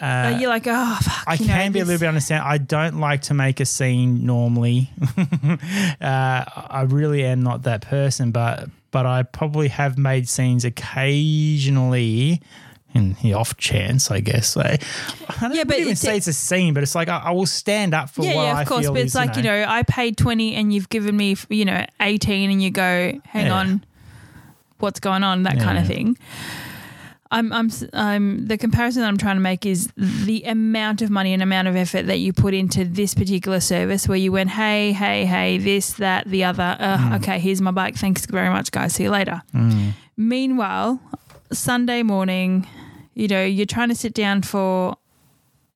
Uh, 0.00 0.38
you're 0.40 0.48
like, 0.48 0.64
oh 0.66 0.98
fuck. 1.02 1.24
I 1.26 1.36
can 1.36 1.46
know, 1.46 1.72
be 1.72 1.80
a 1.80 1.84
little 1.84 1.98
bit 1.98 2.06
understand. 2.06 2.44
I 2.44 2.58
don't 2.58 3.00
like 3.00 3.22
to 3.22 3.34
make 3.34 3.58
a 3.58 3.64
scene 3.64 4.24
normally. 4.26 4.90
uh, 5.42 5.56
I 6.00 6.86
really 6.88 7.24
am 7.24 7.42
not 7.42 7.64
that 7.64 7.82
person, 7.82 8.30
but 8.30 8.68
but 8.90 9.06
I 9.06 9.24
probably 9.24 9.68
have 9.68 9.98
made 9.98 10.28
scenes 10.28 10.64
occasionally. 10.64 12.40
In 12.94 13.16
the 13.22 13.34
off 13.34 13.56
chance, 13.58 14.10
I 14.10 14.20
guess. 14.20 14.56
Like, 14.56 14.82
I 15.28 15.34
don't 15.42 15.54
Yeah, 15.54 15.64
but 15.64 15.76
even 15.76 15.88
it's- 15.92 16.00
say 16.00 16.16
it's 16.16 16.26
a 16.26 16.32
scene, 16.32 16.72
but 16.74 16.82
it's 16.82 16.94
like 16.94 17.08
I, 17.08 17.18
I 17.18 17.30
will 17.32 17.46
stand 17.46 17.92
up 17.94 18.08
for 18.10 18.22
yeah, 18.24 18.34
what 18.34 18.42
yeah, 18.44 18.54
I 18.56 18.62
of 18.62 18.68
course. 18.68 18.84
feel 18.86 18.92
But 18.94 19.00
is, 19.00 19.06
it's 19.06 19.14
like 19.14 19.36
you 19.36 19.42
know, 19.42 19.64
I 19.68 19.82
paid 19.82 20.16
twenty 20.16 20.54
and 20.54 20.72
you've 20.72 20.88
given 20.88 21.16
me, 21.16 21.36
you 21.50 21.64
know, 21.66 21.84
eighteen, 22.00 22.50
and 22.50 22.62
you 22.62 22.70
go, 22.70 23.12
hang 23.26 23.46
Yeah. 23.46 23.52
on, 23.54 23.84
what's 24.78 25.00
going 25.00 25.22
on? 25.22 25.42
That 25.42 25.58
kind 25.58 25.76
of 25.78 25.86
thing. 25.86 26.16
I'm, 27.30 27.52
I'm, 27.52 27.70
I'm. 27.92 28.46
The 28.46 28.56
comparison 28.56 29.02
that 29.02 29.08
I'm 29.08 29.18
trying 29.18 29.36
to 29.36 29.40
make 29.42 29.66
is 29.66 29.92
the 29.96 30.42
amount 30.44 31.02
of 31.02 31.10
money 31.10 31.34
and 31.34 31.42
amount 31.42 31.68
of 31.68 31.76
effort 31.76 32.06
that 32.06 32.20
you 32.20 32.32
put 32.32 32.54
into 32.54 32.86
this 32.86 33.12
particular 33.14 33.60
service, 33.60 34.08
where 34.08 34.16
you 34.16 34.32
went, 34.32 34.48
hey, 34.48 34.92
hey, 34.92 35.26
hey, 35.26 35.58
this, 35.58 35.92
that, 35.94 36.24
the 36.26 36.44
other. 36.44 36.74
Uh, 36.80 37.16
Okay, 37.16 37.38
here's 37.38 37.60
my 37.60 37.70
bike. 37.70 37.96
Thanks 37.96 38.24
very 38.24 38.48
much, 38.48 38.70
guys. 38.70 38.94
See 38.94 39.02
you 39.02 39.10
later. 39.10 39.42
Mm. 39.54 39.92
Meanwhile, 40.16 41.00
Sunday 41.52 42.02
morning, 42.02 42.66
you 43.14 43.28
know, 43.28 43.44
you're 43.44 43.66
trying 43.66 43.88
to 43.88 43.94
sit 43.94 44.14
down 44.14 44.42
for 44.42 44.96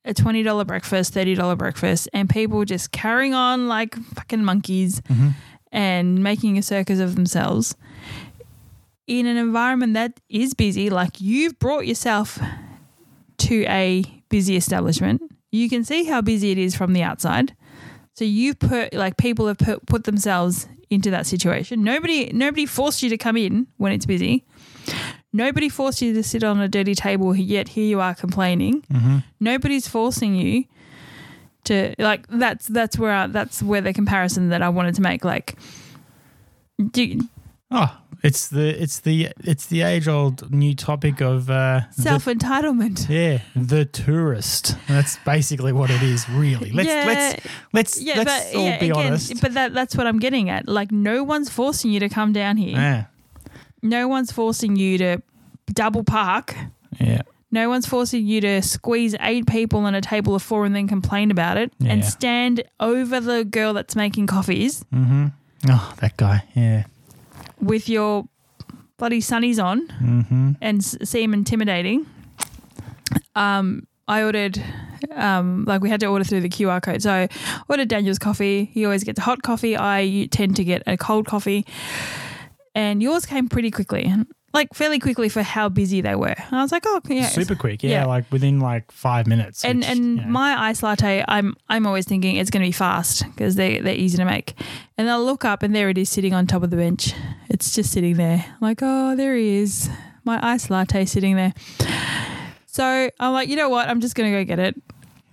a 0.05 0.13
twenty 0.15 0.43
dollar 0.43 0.65
breakfast, 0.65 1.13
thirty 1.15 1.35
dollar 1.35 1.57
breakfast, 1.57 2.09
and 2.13 2.29
people 2.29 2.65
just 2.65 2.93
carrying 2.93 3.35
on 3.35 3.69
like 3.69 3.95
fucking 3.95 4.45
monkeys 4.45 5.01
Mm-hmm. 5.03 5.29
and 5.71 6.23
making 6.23 6.59
a 6.59 6.63
circus 6.63 7.01
of 7.01 7.15
themselves 7.15 7.77
in 9.07 9.27
an 9.27 9.37
environment 9.37 9.95
that 9.95 10.21
is 10.29 10.55
busy. 10.55 10.91
Like 10.91 11.21
you've 11.21 11.59
brought 11.59 11.87
yourself 11.87 12.39
to 13.39 13.65
a 13.69 14.05
busy 14.29 14.57
establishment. 14.57 15.23
You 15.51 15.69
can 15.69 15.85
see 15.85 16.05
how 16.05 16.21
busy 16.21 16.51
it 16.51 16.59
is 16.59 16.75
from 16.77 16.93
the 16.93 17.03
outside. 17.03 17.55
So 18.15 18.25
you've 18.25 18.59
put 18.59 18.93
like 18.95 19.17
people 19.17 19.47
have 19.49 19.59
put, 19.59 19.87
put 19.87 20.05
themselves 20.05 20.69
into 20.91 21.11
that 21.11 21.27
situation. 21.27 21.83
Nobody 21.83 22.31
nobody 22.33 22.67
forced 22.67 23.03
you 23.03 23.09
to 23.11 23.17
come 23.17 23.37
in 23.37 23.67
when 23.79 23.93
it's 23.93 24.05
busy. 24.07 24.45
Nobody 25.33 25.68
forced 25.68 26.03
you 26.03 26.12
to 26.14 26.23
sit 26.23 26.45
on 26.45 26.61
a 26.61 26.68
dirty 26.68 26.95
table, 26.95 27.35
yet 27.35 27.68
here 27.68 27.85
you 27.87 28.01
are 28.01 28.14
complaining. 28.14 28.83
Mm-hmm. 28.92 29.18
Nobody's 29.40 29.88
forcing 29.88 30.35
you 30.35 30.64
to 31.64 31.95
like. 31.99 32.27
That's 32.29 32.66
that's 32.66 32.99
where 32.99 33.12
I, 33.12 33.27
that's 33.29 33.62
where 33.62 33.81
the 33.81 33.92
comparison 33.95 34.51
that 34.51 34.61
I 34.62 34.68
wanted 34.68 34.95
to 34.97 35.03
make. 35.03 35.25
Like, 35.25 35.57
do, 36.90 37.21
Oh, 37.71 37.97
it's 38.23 38.49
the 38.49 38.68
it's 38.83 39.01
the 39.01 39.29
it's 39.42 39.66
the 39.66 39.81
age 39.83 40.07
old 40.07 40.53
new 40.53 40.75
topic 40.75 41.23
of 41.23 41.49
uh, 41.49 41.88
self 41.92 42.27
entitlement. 42.27 43.09
yeah, 43.09 43.40
the 43.57 43.87
tourist. 43.87 44.77
That's 44.87 45.16
basically 45.25 45.73
what 45.73 45.88
it 45.90 46.03
is, 46.03 46.29
really. 46.29 46.71
Let's 46.73 46.88
Yeah. 46.88 47.05
let's 47.07 47.47
let's 47.73 48.03
Yeah, 48.03 48.18
let's 48.18 48.51
but 48.51 48.57
all 48.59 48.64
yeah, 48.64 48.79
be 48.79 48.90
again, 48.90 49.07
honest. 49.07 49.40
but 49.40 49.55
that 49.55 49.73
that's 49.73 49.97
what 49.97 50.07
I'm 50.07 50.18
getting 50.18 50.51
at. 50.51 50.68
Like, 50.68 50.92
no 50.92 51.25
one's 51.25 51.49
forcing 51.49 51.90
you 51.90 52.01
to 52.01 52.11
come 52.11 52.33
down 52.35 52.59
here. 52.59 52.77
yeah, 52.77 53.05
No 53.83 54.09
one's 54.09 54.31
forcing 54.33 54.77
you 54.77 54.99
to 54.99 55.23
double 55.73 56.05
park. 56.05 56.55
yeah, 57.01 57.23
No 57.51 57.68
one's 57.68 57.87
forcing 57.87 58.27
you 58.27 58.40
to 58.42 58.62
squeeze 58.62 59.14
eight 59.21 59.47
people 59.47 59.81
on 59.81 59.95
a 59.95 60.01
table 60.01 60.35
of 60.35 60.42
four 60.42 60.64
and 60.64 60.75
then 60.75 60.87
complain 60.88 61.31
about 61.31 61.57
it 61.57 61.73
and 61.85 62.05
stand 62.05 62.62
over 62.81 63.21
the 63.21 63.45
girl 63.45 63.73
that's 63.73 63.97
making 63.97 64.27
coffees 64.27 64.85
mm-hmm. 64.92 65.27
Oh, 65.68 65.95
that 66.01 66.16
guy. 66.16 66.45
Yeah. 66.55 66.85
with 67.61 67.88
your 67.88 68.27
bloody 68.99 69.21
sunnies 69.21 69.62
on 69.62 69.87
Mm-hmm. 69.88 70.53
and 70.61 70.85
seem 70.85 71.35
intimidating. 71.35 72.07
Um, 73.35 73.87
I 74.09 74.23
ordered, 74.25 74.62
um, 75.14 75.64
like 75.64 75.81
we 75.81 75.88
had 75.88 76.01
to 76.01 76.07
order 76.07 76.25
through 76.25 76.40
the 76.42 76.49
QR 76.49 76.83
code. 76.83 77.03
So 77.03 77.11
I 77.12 77.29
ordered 77.68 77.88
Daniel's 77.88 78.18
coffee. 78.18 78.66
He 78.73 78.85
always 78.85 79.05
gets 79.05 79.18
a 79.18 79.23
hot 79.23 79.42
coffee. 79.42 79.77
I 79.77 80.29
tend 80.31 80.57
to 80.57 80.64
get 80.64 80.83
a 80.87 80.97
cold 80.97 81.27
coffee. 81.27 81.64
And 82.75 83.03
yours 83.03 83.27
came 83.27 83.49
pretty 83.49 83.71
quickly, 83.71 84.13
like 84.55 84.73
fairly 84.75 84.99
quickly 84.99 85.29
for 85.29 85.43
how 85.43 85.69
busy 85.69 86.01
they 86.01 86.15
were. 86.15 86.35
And 86.37 86.57
I 86.57 86.63
was 86.63 86.73
like, 86.73 86.85
oh, 86.87 87.01
yeah. 87.09 87.27
Super 87.29 87.55
quick. 87.55 87.83
Yeah, 87.83 87.91
yeah. 87.91 88.05
like 88.07 88.31
within 88.33 88.61
like 88.61 88.91
five 88.91 89.27
minutes. 89.27 89.64
and 89.64 89.81
which, 89.81 89.89
and 89.89 90.05
you 90.05 90.16
know, 90.23 90.29
my 90.29 90.68
ice 90.68 90.83
latte, 90.83 91.25
I'm 91.29 91.55
I'm 91.68 91.87
always 91.87 92.07
thinking 92.07 92.37
it's 92.37 92.51
going 92.51 92.62
to 92.62 92.68
be 92.68 92.73
fast 92.73 93.25
because 93.27 93.57
they 93.57 93.79
they're 93.81 93.95
easy 93.95 94.16
to 94.18 94.25
make. 94.25 94.55
And 94.97 95.11
I'll 95.11 95.25
look 95.25 95.45
up 95.45 95.62
and 95.62 95.75
there 95.75 95.89
it 95.91 95.99
is 95.99 96.09
sitting 96.09 96.33
on 96.35 96.47
top 96.47 96.62
of 96.62 96.70
the 96.70 96.77
bench. 96.77 97.12
It's 97.49 97.75
just 97.75 97.93
sitting 97.93 98.16
there. 98.16 98.45
I'm 98.49 98.61
like, 98.61 98.79
oh, 98.83 99.16
there 99.16 99.37
he 99.37 99.57
is, 99.57 99.91
my 100.25 100.39
ice 100.43 100.70
latte 100.70 101.05
sitting 101.05 101.37
there. 101.37 101.53
So 102.66 103.11
I'm 103.20 103.33
like, 103.35 103.51
you 103.51 103.57
know 103.57 103.68
what? 103.68 103.89
I'm 103.89 104.01
just 104.01 104.14
going 104.14 104.33
to 104.33 104.39
go 104.39 104.45
get 104.45 104.59
it. 104.59 104.81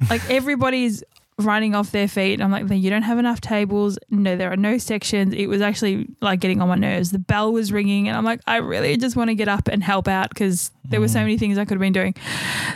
Like 0.09 0.29
everybody's 0.29 1.03
running 1.39 1.73
off 1.73 1.91
their 1.91 2.07
feet. 2.07 2.41
I'm 2.41 2.51
like, 2.51 2.69
you 2.69 2.89
don't 2.89 3.03
have 3.03 3.17
enough 3.17 3.41
tables. 3.41 3.97
No, 4.09 4.35
there 4.35 4.51
are 4.51 4.57
no 4.57 4.77
sections. 4.77 5.33
It 5.33 5.47
was 5.47 5.61
actually 5.61 6.07
like 6.21 6.39
getting 6.39 6.61
on 6.61 6.67
my 6.67 6.75
nerves. 6.75 7.11
The 7.11 7.19
bell 7.19 7.51
was 7.51 7.71
ringing, 7.71 8.07
and 8.07 8.17
I'm 8.17 8.25
like, 8.25 8.41
I 8.45 8.57
really 8.57 8.97
just 8.97 9.15
want 9.15 9.29
to 9.29 9.35
get 9.35 9.47
up 9.47 9.67
and 9.67 9.83
help 9.83 10.07
out 10.07 10.29
because 10.29 10.71
there 10.85 10.99
were 10.99 11.07
so 11.07 11.19
mm. 11.19 11.23
many 11.23 11.37
things 11.37 11.57
I 11.57 11.65
could 11.65 11.75
have 11.75 11.79
been 11.79 11.93
doing. 11.93 12.15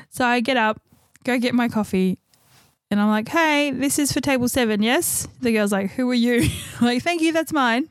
So 0.09 0.25
I 0.25 0.39
get 0.39 0.57
up, 0.57 0.81
go 1.23 1.37
get 1.39 1.53
my 1.53 1.67
coffee, 1.67 2.17
And 2.89 2.99
I'm 2.99 3.09
like, 3.09 3.27
hey, 3.27 3.71
this 3.71 3.97
is 3.97 4.11
for 4.11 4.21
table 4.21 4.47
seven, 4.47 4.81
yes? 4.81 5.27
The 5.41 5.51
girl's 5.51 5.71
like, 5.71 5.91
who 5.91 6.09
are 6.09 6.15
you? 6.15 6.49
Like, 6.81 7.01
thank 7.01 7.21
you, 7.21 7.31
that's 7.31 7.53
mine. 7.53 7.87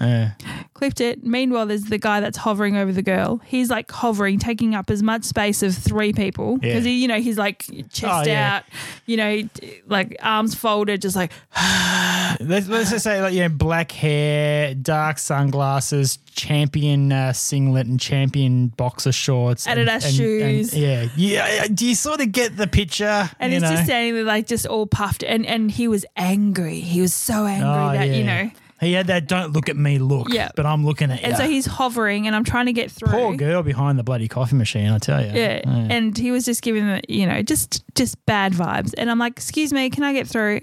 Yeah. 0.00 0.32
Clipped 0.80 1.02
it. 1.02 1.22
Meanwhile, 1.26 1.66
there's 1.66 1.84
the 1.84 1.98
guy 1.98 2.20
that's 2.20 2.38
hovering 2.38 2.74
over 2.74 2.90
the 2.90 3.02
girl. 3.02 3.42
He's 3.44 3.68
like 3.68 3.90
hovering, 3.90 4.38
taking 4.38 4.74
up 4.74 4.88
as 4.88 5.02
much 5.02 5.24
space 5.24 5.62
of 5.62 5.74
three 5.76 6.14
people 6.14 6.52
Yeah. 6.62 6.70
because 6.70 6.86
he, 6.86 7.02
you 7.02 7.06
know, 7.06 7.20
he's 7.20 7.36
like 7.36 7.66
chest 7.90 8.04
Oh, 8.06 8.22
yeah. 8.26 8.56
out, 8.56 8.62
you 9.04 9.18
know, 9.18 9.42
like 9.88 10.16
arms 10.22 10.54
folded, 10.54 11.02
just 11.02 11.16
like 11.16 11.32
Let's, 12.40 12.66
let's 12.68 12.90
just 12.90 13.04
say, 13.04 13.20
like, 13.20 13.34
yeah, 13.34 13.48
black 13.48 13.92
hair, 13.92 14.72
dark 14.74 15.18
sunglasses, 15.18 16.18
champion 16.34 17.12
uh, 17.12 17.34
singlet, 17.34 17.86
and 17.86 18.00
champion 18.00 18.68
boxer 18.68 19.12
shorts, 19.12 19.66
and- 19.66 19.78
Adidas 19.80 20.06
and- 20.06 20.14
shoes. 20.14 20.72
and- 20.72 20.82
yeah, 20.82 21.06
yeah. 21.16 21.66
Do 21.66 21.86
you 21.86 21.94
sort 21.94 22.22
of 22.22 22.32
get 22.32 22.56
the 22.56 22.66
picture? 22.66 23.28
And 23.38 23.52
you 23.52 23.56
he's 23.56 23.62
know? 23.64 23.70
just 23.76 23.84
standing 23.84 24.14
there, 24.14 24.24
like 24.24 24.46
just 24.46 24.64
all 24.66 24.86
puffed, 24.86 25.22
and 25.24 25.44
and 25.44 25.70
he 25.70 25.88
was 25.88 26.06
angry. 26.16 26.80
He 26.80 27.02
was 27.02 27.12
so 27.12 27.44
angry 27.44 27.68
Oh, 27.68 27.92
that 27.92 28.08
you 28.16 28.24
know. 28.24 28.50
He 28.80 28.92
had 28.94 29.08
that 29.08 29.28
"don't 29.28 29.52
look 29.52 29.68
at 29.68 29.76
me" 29.76 29.98
look. 29.98 30.32
Yeah. 30.32 30.50
but 30.56 30.64
I'm 30.64 30.84
looking 30.84 31.10
at 31.10 31.20
you. 31.20 31.26
And 31.26 31.36
so 31.36 31.46
he's 31.46 31.66
hovering, 31.66 32.26
and 32.26 32.34
I'm 32.34 32.44
trying 32.44 32.66
to 32.66 32.72
get 32.72 32.90
through. 32.90 33.12
Poor 33.12 33.36
girl 33.36 33.62
behind 33.62 33.98
the 33.98 34.02
bloody 34.02 34.26
coffee 34.26 34.56
machine. 34.56 34.90
I 34.90 34.98
tell 34.98 35.24
you. 35.24 35.32
Yeah. 35.32 35.60
and 35.64 36.16
he 36.16 36.30
was 36.30 36.44
just 36.44 36.62
giving 36.62 36.86
the 36.86 37.02
you 37.08 37.26
know 37.26 37.42
just 37.42 37.84
just 37.94 38.24
bad 38.26 38.52
vibes, 38.52 38.94
and 38.96 39.10
I'm 39.10 39.18
like, 39.18 39.32
"Excuse 39.32 39.72
me, 39.72 39.90
can 39.90 40.02
I 40.02 40.12
get 40.12 40.26
through?" 40.26 40.60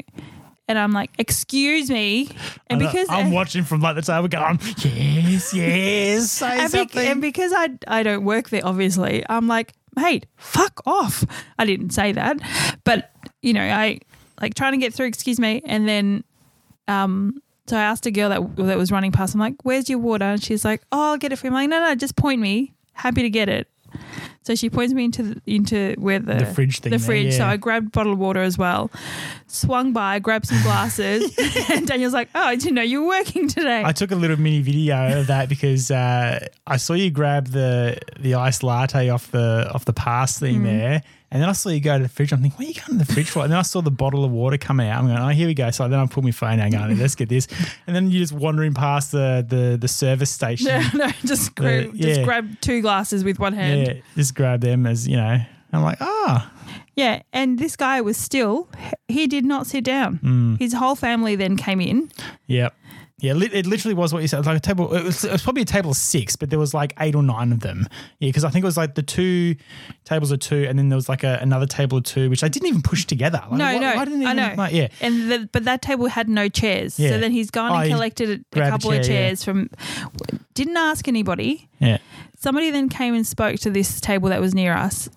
And 0.68 0.78
I'm 0.80 0.92
like, 0.92 1.12
"Excuse 1.20 1.90
me," 1.90 2.30
and 2.68 2.80
because 2.80 3.08
I'm 3.10 3.32
watching 3.40 3.64
from 3.64 3.82
like 3.82 3.96
the 3.96 4.02
table, 4.02 4.28
going, 4.28 4.60
"Yes, 4.80 5.54
yes, 5.54 6.32
say 6.32 6.60
and, 6.62 6.72
something." 6.72 7.08
and 7.08 7.22
because 7.22 7.54
I 7.56 7.70
I 7.88 8.04
don't 8.04 8.26
work 8.26 8.50
there, 8.50 8.66
obviously, 8.66 9.24
I'm 9.30 9.48
like, 9.48 9.74
mate, 9.96 10.26
fuck 10.38 10.82
off. 10.86 11.24
I 11.60 11.66
didn't 11.66 11.92
say 11.92 12.14
that, 12.14 12.38
but 12.84 13.12
you 13.42 13.54
know, 13.54 13.64
I 13.64 14.00
like 14.42 14.56
trying 14.56 14.74
to 14.74 14.78
get 14.78 14.94
through. 14.94 15.08
Excuse 15.08 15.40
me, 15.40 15.62
and 15.66 15.88
then, 15.88 16.24
um, 16.88 17.42
so 17.68 17.78
I 17.78 17.82
asked 17.82 18.06
a 18.06 18.12
girl 18.12 18.30
that 18.30 18.56
that 18.66 18.78
was 18.78 18.92
running 18.92 19.12
past. 19.12 19.34
I'm 19.34 19.40
like, 19.40 19.56
"Where's 19.64 19.90
your 19.90 20.00
water?" 20.00 20.26
And 20.26 20.44
she's 20.44 20.64
like, 20.66 20.82
"Oh, 20.92 21.12
I'll 21.12 21.18
get 21.18 21.32
it 21.32 21.38
for 21.38 21.48
you." 21.48 21.52
I'm 21.52 21.56
like, 21.56 21.70
"No, 21.70 21.80
no, 21.80 21.96
just 21.96 22.16
point 22.16 22.42
me. 22.42 22.74
Happy 22.94 23.22
to 23.22 23.30
get 23.30 23.50
it." 23.50 23.68
So 24.44 24.56
she 24.56 24.70
points 24.70 24.94
me 24.94 25.06
into 25.06 25.24
the, 25.24 25.42
into 25.46 25.96
where 25.98 26.20
the, 26.20 26.36
The 26.36 26.46
fridge 26.46 26.80
thing 26.80 26.92
The 26.92 26.98
there, 26.98 27.06
fridge. 27.06 27.34
So. 27.36 27.46
I 27.46 27.58
grabbed 27.58 27.88
a 27.88 27.90
bottle 27.90 28.14
of 28.14 28.20
water 28.20 28.42
as 28.42 28.58
well. 28.58 28.90
Swung 29.48 29.92
by, 29.92 30.20
grabbed 30.20 30.46
some 30.46 30.62
glasses, 30.64 31.38
and 31.70 31.86
Daniel's 31.88 32.14
like, 32.14 32.30
"Oh, 32.36 32.42
I 32.44 32.56
didn't 32.56 32.76
know 32.76 32.82
you 32.82 33.02
were 33.02 33.08
working 33.10 33.48
today." 33.48 33.84
I 33.84 33.92
took 33.92 34.12
a 34.12 34.16
little 34.16 34.38
mini 34.40 34.62
video 34.62 35.20
of 35.20 35.28
that 35.28 35.50
because 35.50 35.92
uh, 35.92 36.48
I 36.66 36.78
saw 36.78 36.94
you 36.94 37.10
grab 37.12 37.48
the 37.48 37.98
the 38.20 38.36
iced 38.36 38.64
latte 38.64 39.10
off 39.10 39.32
the 39.32 39.70
off 39.74 39.86
the 39.86 39.94
pass 39.94 40.38
Mm. 40.38 40.40
thing 40.40 40.64
there, 40.64 41.04
and 41.32 41.42
then 41.42 41.50
I 41.50 41.52
saw 41.52 41.70
you 41.70 41.80
go 41.82 41.98
to 41.98 42.04
the 42.04 42.10
fridge. 42.10 42.32
I'm 42.32 42.42
thinking, 42.42 42.58
what 42.58 42.66
are 42.66 42.70
you 42.70 42.74
going 42.76 43.00
to 43.00 43.06
the 43.06 43.14
fridge 43.14 43.30
for? 43.30 43.44
And 43.44 43.52
then 43.52 43.60
I 43.60 43.64
saw 43.64 43.82
the 43.82 43.92
bottle 43.92 44.24
of 44.24 44.32
water 44.32 44.58
come 44.58 44.80
out. 44.80 44.98
I'm 45.00 45.08
going, 45.08 45.18
oh, 45.20 45.28
here 45.30 45.48
we 45.48 45.54
go. 45.54 45.70
So 45.72 45.88
then 45.88 46.00
I 46.00 46.06
put 46.06 46.24
my 46.24 46.32
phone 46.32 46.60
out, 46.60 46.72
going, 46.72 46.98
let's 46.98 47.16
get 47.16 47.30
this. 47.30 47.48
And 47.86 47.96
then 47.96 48.10
you're 48.10 48.22
just 48.22 48.34
wandering 48.34 48.74
past 48.74 49.12
the 49.12 49.46
the, 49.48 49.78
the 49.80 49.88
service 49.88 50.32
station. 50.32 50.68
No, 50.68 50.82
no, 51.06 51.12
just 51.26 51.54
grab, 51.56 51.92
The- 51.92 51.98
just 52.00 52.24
grab 52.24 52.60
two 52.62 52.82
glasses 52.82 53.24
with 53.24 53.40
one 53.40 53.54
hand. 53.54 53.88
Yeah, 53.88 53.94
just 54.16 54.36
grab 54.36 54.62
them 54.62 54.86
as 54.86 55.08
you 55.08 55.18
know. 55.18 55.38
I'm 55.74 55.84
like, 55.84 55.98
ah, 56.00 56.50
Yeah, 56.96 57.22
and 57.34 57.60
this 57.60 57.76
guy 57.76 58.00
was 58.00 58.16
still, 58.16 58.70
he 59.10 59.28
did 59.28 59.44
not 59.44 59.68
sit 59.68 59.84
down. 59.84 60.20
Mm. 60.24 60.58
His 60.60 60.72
whole 60.74 60.96
family 60.96 61.36
then 61.36 61.58
came 61.58 61.82
in. 61.82 62.10
yep. 62.48 62.74
Yeah, 63.20 63.32
it 63.36 63.66
literally 63.66 63.96
was 63.96 64.14
what 64.14 64.22
you 64.22 64.28
said. 64.28 64.38
It 64.38 64.42
was 64.42 64.48
like 64.48 64.58
a 64.58 64.60
table. 64.60 64.94
It 64.94 65.04
was, 65.04 65.24
it 65.24 65.32
was 65.32 65.42
probably 65.42 65.64
a 65.64 65.66
table 65.66 65.90
of 65.90 65.98
six, 65.98 66.36
but 66.36 66.52
there 66.52 66.60
was 66.60 66.76
like 66.76 66.94
eight 67.00 67.16
or 67.16 67.24
nine 67.24 67.52
of 67.52 67.62
them. 67.62 67.88
Yeah, 68.20 68.30
because 68.30 68.44
I 68.44 68.52
think 68.52 68.62
it 68.62 68.68
was 68.68 68.78
like 68.78 68.94
the 68.94 69.02
two 69.02 69.56
tables 70.06 70.30
of 70.30 70.40
two, 70.40 70.66
and 70.70 70.78
then 70.78 70.90
there 70.90 70.96
was 70.96 71.10
like 71.10 71.24
a, 71.24 71.40
another 71.42 71.66
table 71.66 71.98
of 71.98 72.04
two, 72.04 72.30
which 72.30 72.44
I 72.44 72.48
didn't 72.48 72.68
even 72.68 72.84
push 72.84 73.06
together. 73.06 73.42
Like, 73.50 73.58
no, 73.58 73.66
why- 73.66 73.78
no, 73.80 73.96
why 73.96 74.06
didn't 74.06 74.20
I 74.28 74.34
even- 74.34 74.36
know. 74.36 74.54
like, 74.56 74.74
yeah, 74.74 74.88
And 75.02 75.32
the, 75.32 75.50
but 75.52 75.64
that 75.64 75.82
table 75.82 76.06
had 76.06 76.30
no 76.30 76.48
chairs. 76.48 77.00
Yeah. 77.00 77.10
So 77.10 77.20
then 77.20 77.32
he's 77.32 77.50
gone 77.50 77.72
Oh, 77.72 77.76
and 77.78 77.92
collected 77.92 78.46
a, 78.54 78.60
a 78.60 78.70
couple 78.70 78.92
of 78.92 78.98
chair, 78.98 79.14
yeah. 79.14 79.28
chairs 79.30 79.44
from, 79.44 79.72
didn't 80.54 80.78
ask 80.78 81.08
anybody. 81.08 81.68
yeah. 81.80 81.98
Somebody 82.38 82.70
then 82.70 82.88
came 82.88 83.16
and 83.16 83.26
spoke 83.26 83.60
to 83.62 83.72
this 83.72 84.00
table 84.00 84.30
that 84.30 84.40
was 84.42 84.54
near 84.54 84.74
us, 84.74 85.10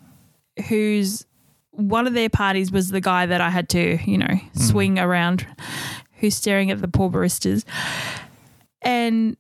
whose 0.69 1.27
one 1.73 2.07
of 2.07 2.15
their 2.15 2.31
parties 2.31 2.73
was 2.73 2.89
the 2.89 3.01
guy 3.01 3.27
that 3.27 3.41
I 3.43 3.51
had 3.51 3.69
to, 3.71 3.99
you 4.11 4.17
know, 4.19 4.27
Mm. 4.27 4.59
swing 4.59 4.99
around, 4.99 5.47
who's 6.21 6.35
staring 6.35 6.71
at 6.71 6.81
the 6.81 6.89
poor 6.89 7.11
baristas. 7.11 7.65
And 8.83 9.37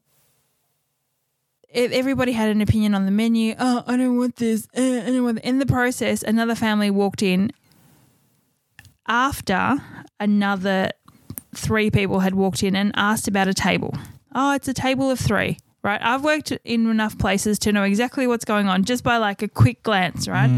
everybody 1.72 2.32
had 2.32 2.48
an 2.48 2.60
opinion 2.60 2.94
on 2.94 3.04
the 3.04 3.10
menu. 3.10 3.54
Oh, 3.58 3.84
I 3.86 3.96
don't 3.96 4.16
want 4.16 4.36
this. 4.36 4.66
Uh, 4.76 4.80
I 4.80 5.06
don't 5.06 5.24
want. 5.24 5.38
In 5.40 5.58
the 5.58 5.66
process, 5.66 6.22
another 6.22 6.54
family 6.54 6.90
walked 6.90 7.22
in 7.22 7.52
after 9.06 9.78
another 10.18 10.90
three 11.54 11.90
people 11.90 12.20
had 12.20 12.34
walked 12.34 12.62
in 12.62 12.76
and 12.76 12.92
asked 12.94 13.28
about 13.28 13.48
a 13.48 13.54
table. 13.54 13.94
Oh, 14.34 14.54
it's 14.54 14.68
a 14.68 14.74
table 14.74 15.10
of 15.10 15.18
three, 15.18 15.58
right? 15.82 16.00
I've 16.02 16.22
worked 16.22 16.52
in 16.64 16.88
enough 16.88 17.18
places 17.18 17.58
to 17.60 17.72
know 17.72 17.82
exactly 17.82 18.26
what's 18.26 18.44
going 18.44 18.68
on 18.68 18.84
just 18.84 19.02
by 19.02 19.16
like 19.16 19.42
a 19.42 19.48
quick 19.48 19.82
glance, 19.82 20.28
right? 20.28 20.50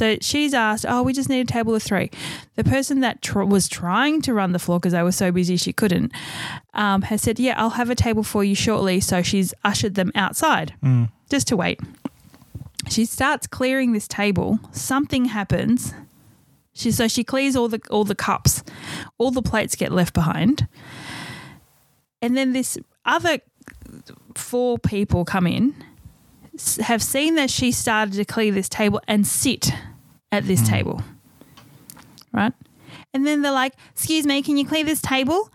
So 0.00 0.16
she's 0.22 0.54
asked, 0.54 0.86
"Oh, 0.88 1.02
we 1.02 1.12
just 1.12 1.28
need 1.28 1.40
a 1.40 1.44
table 1.52 1.74
of 1.74 1.82
three. 1.82 2.10
The 2.56 2.64
person 2.64 3.00
that 3.00 3.20
tr- 3.20 3.42
was 3.42 3.68
trying 3.68 4.22
to 4.22 4.32
run 4.32 4.52
the 4.52 4.58
floor 4.58 4.80
because 4.80 4.94
they 4.94 5.02
were 5.02 5.12
so 5.12 5.30
busy 5.30 5.58
she 5.58 5.74
couldn't, 5.74 6.10
um, 6.72 7.02
has 7.02 7.20
said, 7.20 7.38
"Yeah, 7.38 7.52
I'll 7.58 7.76
have 7.76 7.90
a 7.90 7.94
table 7.94 8.22
for 8.22 8.42
you 8.42 8.54
shortly." 8.54 9.00
So 9.00 9.20
she's 9.20 9.52
ushered 9.62 9.96
them 9.96 10.10
outside 10.14 10.72
just 11.28 11.48
to 11.48 11.56
wait. 11.58 11.80
She 12.88 13.04
starts 13.04 13.46
clearing 13.46 13.92
this 13.92 14.08
table. 14.08 14.58
Something 14.72 15.26
happens. 15.26 15.92
She 16.72 16.92
so 16.92 17.06
she 17.06 17.22
clears 17.22 17.54
all 17.54 17.68
the 17.68 17.82
all 17.90 18.04
the 18.04 18.14
cups, 18.14 18.64
all 19.18 19.30
the 19.30 19.42
plates 19.42 19.76
get 19.76 19.92
left 19.92 20.14
behind, 20.14 20.66
and 22.22 22.38
then 22.38 22.54
this 22.54 22.78
other 23.04 23.40
four 24.34 24.78
people 24.78 25.26
come 25.26 25.46
in, 25.46 25.74
have 26.80 27.02
seen 27.02 27.34
that 27.34 27.50
she 27.50 27.70
started 27.70 28.14
to 28.14 28.24
clear 28.24 28.50
this 28.50 28.70
table 28.70 29.02
and 29.06 29.26
sit 29.26 29.74
at 30.32 30.46
this 30.46 30.60
hmm. 30.60 30.66
table, 30.66 31.02
right? 32.32 32.52
And 33.12 33.26
then 33.26 33.42
they're 33.42 33.52
like, 33.52 33.74
"Excuse 33.92 34.26
me, 34.26 34.42
can 34.42 34.56
you 34.56 34.66
clear 34.66 34.84
this 34.84 35.00
table?" 35.00 35.50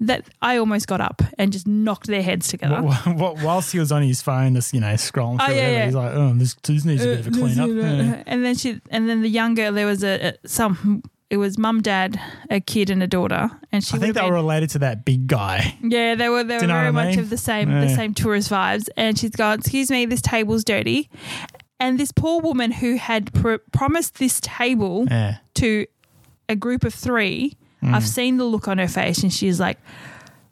That 0.00 0.28
I 0.40 0.58
almost 0.58 0.86
got 0.86 1.00
up 1.00 1.22
and 1.38 1.52
just 1.52 1.66
knocked 1.66 2.06
their 2.06 2.22
heads 2.22 2.48
together. 2.48 2.82
Wh- 2.82 3.04
wh- 3.04 3.44
whilst 3.44 3.72
he 3.72 3.78
was 3.78 3.90
on 3.90 4.02
his 4.02 4.22
phone, 4.22 4.54
just 4.54 4.72
you 4.72 4.80
know, 4.80 4.92
scrolling 4.94 5.38
Oh, 5.40 5.46
through, 5.46 5.54
yeah, 5.56 5.62
whatever, 5.62 5.72
yeah. 5.72 5.84
he's 5.86 5.94
like, 5.94 6.12
"Oh, 6.14 6.32
this, 6.34 6.54
this 6.54 6.84
needs 6.84 7.04
a 7.04 7.06
bit 7.06 7.20
of 7.20 7.26
a 7.26 7.30
uh, 7.30 7.32
clean 7.32 7.58
up." 7.58 7.68
Yeah. 7.68 8.22
And 8.26 8.44
then 8.44 8.54
she, 8.54 8.80
and 8.90 9.08
then 9.08 9.22
the 9.22 9.28
young 9.28 9.54
girl, 9.54 9.72
there 9.72 9.86
was 9.86 10.04
a, 10.04 10.34
a 10.44 10.48
some. 10.48 11.02
It 11.30 11.36
was 11.36 11.58
mum, 11.58 11.82
dad, 11.82 12.18
a 12.48 12.58
kid, 12.58 12.88
and 12.88 13.02
a 13.02 13.06
daughter, 13.06 13.50
and 13.70 13.84
she. 13.84 13.96
I 13.96 14.00
think 14.00 14.14
they 14.14 14.20
been- 14.20 14.30
were 14.30 14.36
related 14.36 14.70
to 14.70 14.78
that 14.80 15.04
big 15.04 15.26
guy. 15.26 15.76
Yeah, 15.82 16.14
they 16.14 16.28
were. 16.28 16.44
They 16.44 16.54
were 16.54 16.60
Do 16.60 16.66
you 16.66 16.72
know 16.72 16.74
very 16.74 16.90
what 16.90 17.00
I 17.00 17.08
much 17.08 17.16
of 17.18 17.30
the 17.30 17.36
same, 17.36 17.70
the 17.70 17.94
same 17.94 18.14
tourist 18.14 18.50
vibes. 18.50 18.88
And 18.96 19.18
she's 19.18 19.30
gone. 19.30 19.58
Excuse 19.58 19.90
me, 19.90 20.06
this 20.06 20.22
table's 20.22 20.64
dirty. 20.64 21.10
And 21.80 21.98
this 21.98 22.12
poor 22.12 22.40
woman 22.40 22.72
who 22.72 22.96
had 22.96 23.32
pr- 23.32 23.56
promised 23.72 24.18
this 24.18 24.40
table 24.40 25.06
Yeah, 25.10 25.36
to 25.54 25.86
a 26.48 26.56
group 26.56 26.84
of 26.84 26.92
three, 26.94 27.56
Mm. 27.82 27.94
I've 27.94 28.06
seen 28.08 28.38
the 28.38 28.44
look 28.44 28.66
on 28.66 28.78
her 28.78 28.88
face, 28.88 29.22
and 29.22 29.32
she's 29.32 29.60
like, 29.60 29.78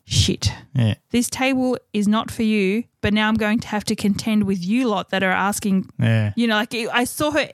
"Shit, 0.04 0.52
yeah, 0.74 0.94
this 1.10 1.28
table 1.28 1.76
is 1.92 2.06
not 2.06 2.30
for 2.30 2.44
you." 2.44 2.84
But 3.00 3.12
now 3.12 3.26
I'm 3.28 3.34
going 3.34 3.58
to 3.60 3.68
have 3.68 3.82
to 3.86 3.96
contend 3.96 4.44
with 4.44 4.64
you 4.64 4.86
lot 4.86 5.10
that 5.10 5.24
are 5.24 5.32
asking 5.32 5.88
yeah. 5.98 6.32
you 6.36 6.46
know, 6.46 6.54
like 6.54 6.72
I 6.74 7.02
saw 7.02 7.32
her, 7.32 7.50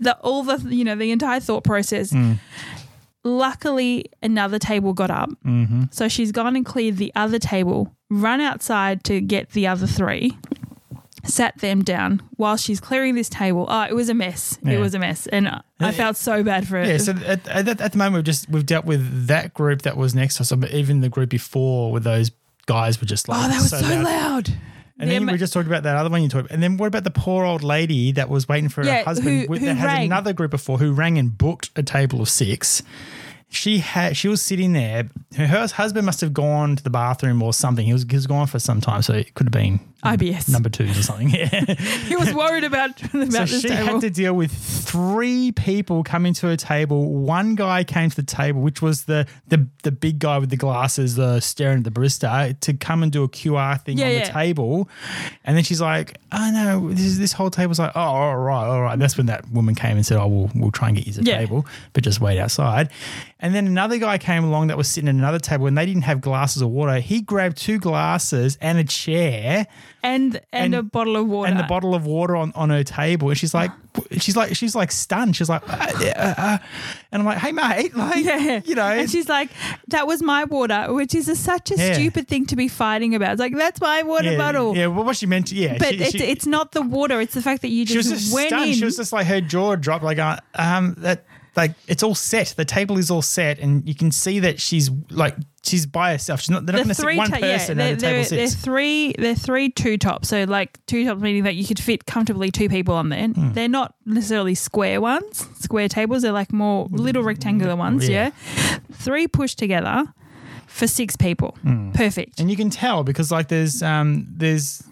the 0.00 0.16
all 0.22 0.42
the 0.42 0.74
you 0.74 0.84
know 0.84 0.94
the 0.96 1.10
entire 1.10 1.38
thought 1.40 1.64
process. 1.64 2.12
Mm. 2.14 2.38
Luckily, 3.24 4.06
another 4.22 4.58
table 4.58 4.94
got 4.94 5.10
up, 5.10 5.28
Mm-hmm. 5.44 5.82
so 5.90 6.08
she's 6.08 6.32
gone 6.32 6.56
and 6.56 6.64
cleared 6.64 6.96
the 6.96 7.12
other 7.14 7.38
table, 7.38 7.94
run 8.08 8.40
outside 8.40 9.04
to 9.04 9.20
get 9.20 9.50
the 9.50 9.66
other 9.66 9.86
three, 9.86 10.38
sat 11.28 11.56
them 11.58 11.82
down 11.84 12.20
while 12.36 12.56
she's 12.56 12.80
clearing 12.80 13.14
this 13.14 13.28
table. 13.28 13.66
Oh, 13.68 13.82
it 13.82 13.94
was 13.94 14.08
a 14.08 14.14
mess. 14.14 14.58
It 14.64 14.78
was 14.78 14.94
a 14.94 14.98
mess, 14.98 15.26
and 15.26 15.48
I 15.80 15.92
felt 15.92 16.16
so 16.16 16.42
bad 16.42 16.66
for 16.66 16.78
it. 16.78 16.88
Yeah, 16.88 16.98
so 16.98 17.12
at, 17.26 17.46
at, 17.48 17.80
at 17.80 17.92
the 17.92 17.98
moment 17.98 18.14
we've 18.16 18.24
just 18.24 18.48
we've 18.48 18.66
dealt 18.66 18.84
with 18.84 19.26
that 19.28 19.54
group 19.54 19.82
that 19.82 19.96
was 19.96 20.14
next 20.14 20.36
to 20.36 20.42
us, 20.42 20.52
but 20.52 20.72
even 20.72 21.00
the 21.00 21.08
group 21.08 21.30
before 21.30 21.92
with 21.92 22.04
those 22.04 22.30
guys 22.66 23.00
were 23.00 23.06
just 23.06 23.28
like 23.28 23.38
oh, 23.44 23.48
that 23.48 23.60
was 23.60 23.70
so, 23.70 23.80
loud. 23.80 24.04
loud. 24.04 24.48
And 25.00 25.08
The 25.08 25.14
then 25.14 25.26
we 25.26 25.38
just 25.38 25.52
talked 25.52 25.68
about 25.68 25.84
that 25.84 25.94
other 25.96 26.10
one 26.10 26.22
you 26.24 26.28
talked 26.28 26.46
about. 26.46 26.54
And 26.54 26.60
then 26.62 26.76
what 26.76 26.86
about 26.86 27.04
the 27.04 27.12
poor 27.12 27.44
old 27.44 27.62
lady 27.62 28.10
that 28.12 28.28
was 28.28 28.48
waiting 28.48 28.68
for 28.68 28.82
Yeah, 28.82 28.98
her 28.98 29.04
husband 29.04 29.46
who- 29.46 29.54
who 29.54 29.66
that 29.66 29.76
has 29.76 30.04
another 30.06 30.32
group 30.32 30.52
of 30.54 30.60
four 30.60 30.76
who 30.78 30.92
rang 30.92 31.18
and 31.18 31.38
booked 31.38 31.70
a 31.76 31.84
table 31.84 32.20
of 32.20 32.28
six. 32.28 32.82
She 33.48 33.78
had 33.78 34.16
she 34.16 34.26
was 34.28 34.42
sitting 34.42 34.72
there. 34.72 35.08
Her, 35.36 35.46
her 35.46 35.66
husband 35.68 36.04
must 36.04 36.20
have 36.20 36.34
gone 36.34 36.76
to 36.76 36.82
the 36.82 36.90
bathroom 36.90 37.42
or 37.42 37.52
something. 37.54 37.86
He 37.86 37.92
was 37.92 38.04
he 38.10 38.16
was 38.16 38.26
gone 38.26 38.46
for 38.48 38.58
some 38.58 38.80
time, 38.80 39.00
so 39.02 39.14
it 39.14 39.32
could 39.34 39.46
have 39.46 39.52
been 39.52 39.78
Um, 40.02 40.16
IBS. 40.16 40.48
number 40.48 40.68
twos 40.68 40.96
or 40.96 41.02
something. 41.02 41.28
Yeah. 41.30 41.46
he 42.06 42.14
was 42.14 42.32
worried 42.32 42.62
about 42.64 43.02
about 43.14 43.32
so 43.32 43.44
this 43.46 43.62
she 43.62 43.68
table. 43.68 43.86
had 43.94 44.00
to 44.02 44.10
deal 44.10 44.32
with 44.34 44.52
three 44.52 45.50
people 45.52 46.04
coming 46.04 46.34
to 46.34 46.46
her 46.46 46.56
table. 46.56 47.12
One 47.12 47.54
guy 47.56 47.82
came 47.84 48.08
to 48.08 48.16
the 48.16 48.22
table, 48.22 48.60
which 48.60 48.80
was 48.80 49.04
the 49.06 49.26
the, 49.48 49.66
the 49.82 49.90
big 49.90 50.18
guy 50.20 50.38
with 50.38 50.50
the 50.50 50.56
glasses, 50.56 51.16
the 51.16 51.40
staring 51.40 51.78
at 51.78 51.84
the 51.84 51.90
barista, 51.90 52.58
to 52.60 52.74
come 52.74 53.02
and 53.02 53.10
do 53.10 53.24
a 53.24 53.28
QR 53.28 53.80
thing 53.82 53.98
Yeah, 53.98 54.06
on 54.06 54.12
yeah. 54.12 54.26
the 54.26 54.32
table. 54.32 54.88
And 55.44 55.56
then 55.56 55.64
she's 55.64 55.80
like, 55.80 56.18
"Oh 56.32 56.50
no, 56.52 56.90
this 56.90 57.00
is, 57.04 57.18
this 57.18 57.32
whole 57.32 57.50
table's 57.50 57.78
like, 57.80 57.92
oh, 57.96 58.00
all 58.00 58.36
right, 58.38 58.66
all 58.66 58.82
right." 58.82 58.98
That's 58.98 59.16
when 59.16 59.26
that 59.26 59.50
woman 59.50 59.74
came 59.74 59.96
and 59.96 60.06
said, 60.06 60.18
"Oh, 60.18 60.28
we'll 60.28 60.50
we'll 60.54 60.70
try 60.70 60.88
and 60.88 60.96
get 60.96 61.06
you 61.06 61.12
to 61.14 61.20
the 61.22 61.26
Yeah. 61.30 61.38
table, 61.38 61.66
but 61.92 62.04
just 62.04 62.20
wait 62.20 62.38
outside." 62.38 62.90
And 63.40 63.54
then 63.54 63.66
another 63.66 63.98
guy 63.98 64.18
came 64.18 64.44
along 64.44 64.68
that 64.68 64.76
was 64.76 64.88
sitting 64.88 65.08
at 65.08 65.14
another 65.14 65.38
table, 65.38 65.66
and 65.66 65.76
they 65.76 65.86
didn't 65.86 66.02
have 66.02 66.20
glasses 66.20 66.62
of 66.62 66.70
water. 66.70 67.00
He 67.00 67.20
grabbed 67.20 67.56
two 67.56 67.78
glasses 67.78 68.58
and 68.60 68.78
a 68.78 68.84
chair 68.84 69.66
and, 70.02 70.36
and 70.36 70.42
and- 70.52 70.74
a 70.74 70.82
bottle 70.82 71.16
of 71.16 71.26
water. 71.26 71.50
and 71.50 71.58
the 71.58 71.64
bottle 71.64 71.94
of 71.94 72.06
water 72.06 72.36
on, 72.36 72.52
on 72.54 72.70
her 72.70 72.84
table, 72.84 73.28
and 73.30 73.38
she's 73.38 73.52
like, 73.54 73.70
she's 74.18 74.36
like, 74.36 74.54
she's 74.56 74.74
like 74.74 74.92
stunned. 74.92 75.34
She's 75.36 75.48
like, 75.48 75.62
uh, 75.68 75.72
uh, 75.76 76.34
uh. 76.38 76.58
and 77.12 77.20
I'm 77.22 77.24
like, 77.26 77.38
hey 77.38 77.52
mate, 77.52 77.94
like, 77.96 78.24
Yeah. 78.24 78.60
you 78.64 78.74
know, 78.74 78.86
And 78.86 79.10
she's 79.10 79.28
like, 79.28 79.50
that 79.88 80.06
was 80.06 80.22
my 80.22 80.44
water, 80.44 80.92
which 80.92 81.14
is 81.14 81.28
a, 81.28 81.36
such 81.36 81.70
a 81.70 81.76
Yeah. 81.76 81.94
stupid 81.94 82.28
thing 82.28 82.46
to 82.46 82.56
be 82.56 82.68
fighting 82.68 83.14
about. 83.14 83.32
It's 83.32 83.40
like, 83.40 83.56
that's 83.56 83.80
my 83.80 84.02
water 84.02 84.32
yeah, 84.32 84.38
bottle. 84.38 84.76
Yeah, 84.76 84.86
well, 84.86 85.04
what 85.04 85.16
she 85.16 85.26
meant, 85.26 85.48
to, 85.48 85.54
yeah, 85.54 85.78
But 85.78 85.94
she, 85.94 86.00
it's, 86.02 86.10
she- 86.12 86.24
it's 86.24 86.46
not 86.46 86.72
the 86.72 86.82
water. 86.82 87.20
It's 87.20 87.34
the 87.34 87.42
fact 87.42 87.62
that 87.62 87.68
you 87.70 87.84
she 87.86 87.94
just, 87.94 88.10
was 88.10 88.20
just 88.22 88.34
went 88.34 88.48
stunned. 88.48 88.68
in. 88.70 88.74
She 88.76 88.84
was 88.84 88.96
just 88.96 89.12
like 89.12 89.26
her 89.26 89.40
jaw 89.40 89.74
dropped. 89.76 90.04
Like, 90.04 90.18
uh, 90.18 90.38
um, 90.54 90.94
that 90.98 91.24
like 91.56 91.72
it's 91.86 92.02
all 92.02 92.14
set. 92.14 92.54
The 92.56 92.64
table 92.64 92.98
is 92.98 93.10
all 93.10 93.22
set, 93.22 93.58
and 93.58 93.86
you 93.88 93.94
can 93.94 94.10
see 94.10 94.38
that 94.40 94.60
she's 94.60 94.90
like 95.10 95.36
she's 95.62 95.86
by 95.86 96.12
herself. 96.12 96.40
She's 96.40 96.50
not. 96.50 96.66
They're 96.66 96.74
not 96.74 96.84
going 96.84 96.88
to 96.88 96.94
sit 96.94 97.16
one 97.16 97.30
ta- 97.30 97.38
person 97.38 97.78
yeah, 97.78 97.84
at 97.84 97.92
a 97.92 97.96
table 97.96 98.28
they're, 98.28 98.38
they're 98.38 98.48
three 98.48 99.14
they're 99.18 99.34
three 99.34 99.70
two 99.70 99.98
tops. 99.98 100.28
So 100.28 100.44
like 100.44 100.84
two 100.86 101.04
tops 101.04 101.20
meaning 101.20 101.44
that 101.44 101.54
you 101.54 101.66
could 101.66 101.80
fit 101.80 102.06
comfortably 102.06 102.50
two 102.50 102.68
people 102.68 102.94
on 102.94 103.08
there. 103.08 103.28
Hmm. 103.28 103.52
They're 103.52 103.68
not 103.68 103.94
necessarily 104.06 104.54
square 104.54 105.00
ones, 105.00 105.46
square 105.60 105.88
tables. 105.88 106.22
They're 106.22 106.32
like 106.32 106.52
more 106.52 106.86
little 106.90 107.22
rectangular 107.22 107.76
ones. 107.76 108.08
Yeah. 108.08 108.30
Yeah, 108.54 108.78
three 108.92 109.28
pushed 109.28 109.58
together 109.58 110.12
for 110.66 110.86
six 110.86 111.16
people. 111.16 111.56
Hmm. 111.62 111.92
Perfect. 111.92 112.40
and 112.40 112.50
you 112.50 112.56
can 112.56 112.70
tell 112.70 113.04
because 113.04 113.30
like 113.30 113.48
there's 113.48 113.82
um 113.82 114.26
there's 114.30 114.82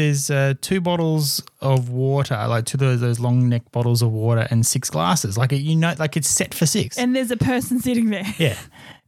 there's 0.00 0.30
uh, 0.30 0.54
two 0.60 0.80
bottles 0.80 1.42
of 1.60 1.90
water, 1.90 2.34
like 2.48 2.64
two 2.66 2.76
of 2.76 2.80
those, 2.80 3.00
those 3.00 3.20
long 3.20 3.48
neck 3.48 3.62
bottles 3.72 4.02
of 4.02 4.10
water, 4.12 4.46
and 4.50 4.64
six 4.66 4.90
glasses. 4.90 5.36
Like 5.38 5.52
you 5.52 5.76
know, 5.76 5.94
like 5.98 6.16
it's 6.16 6.28
set 6.28 6.54
for 6.54 6.66
six. 6.66 6.98
And 6.98 7.14
there's 7.14 7.30
a 7.30 7.36
person 7.36 7.80
sitting 7.80 8.10
there. 8.10 8.24
Yeah. 8.38 8.56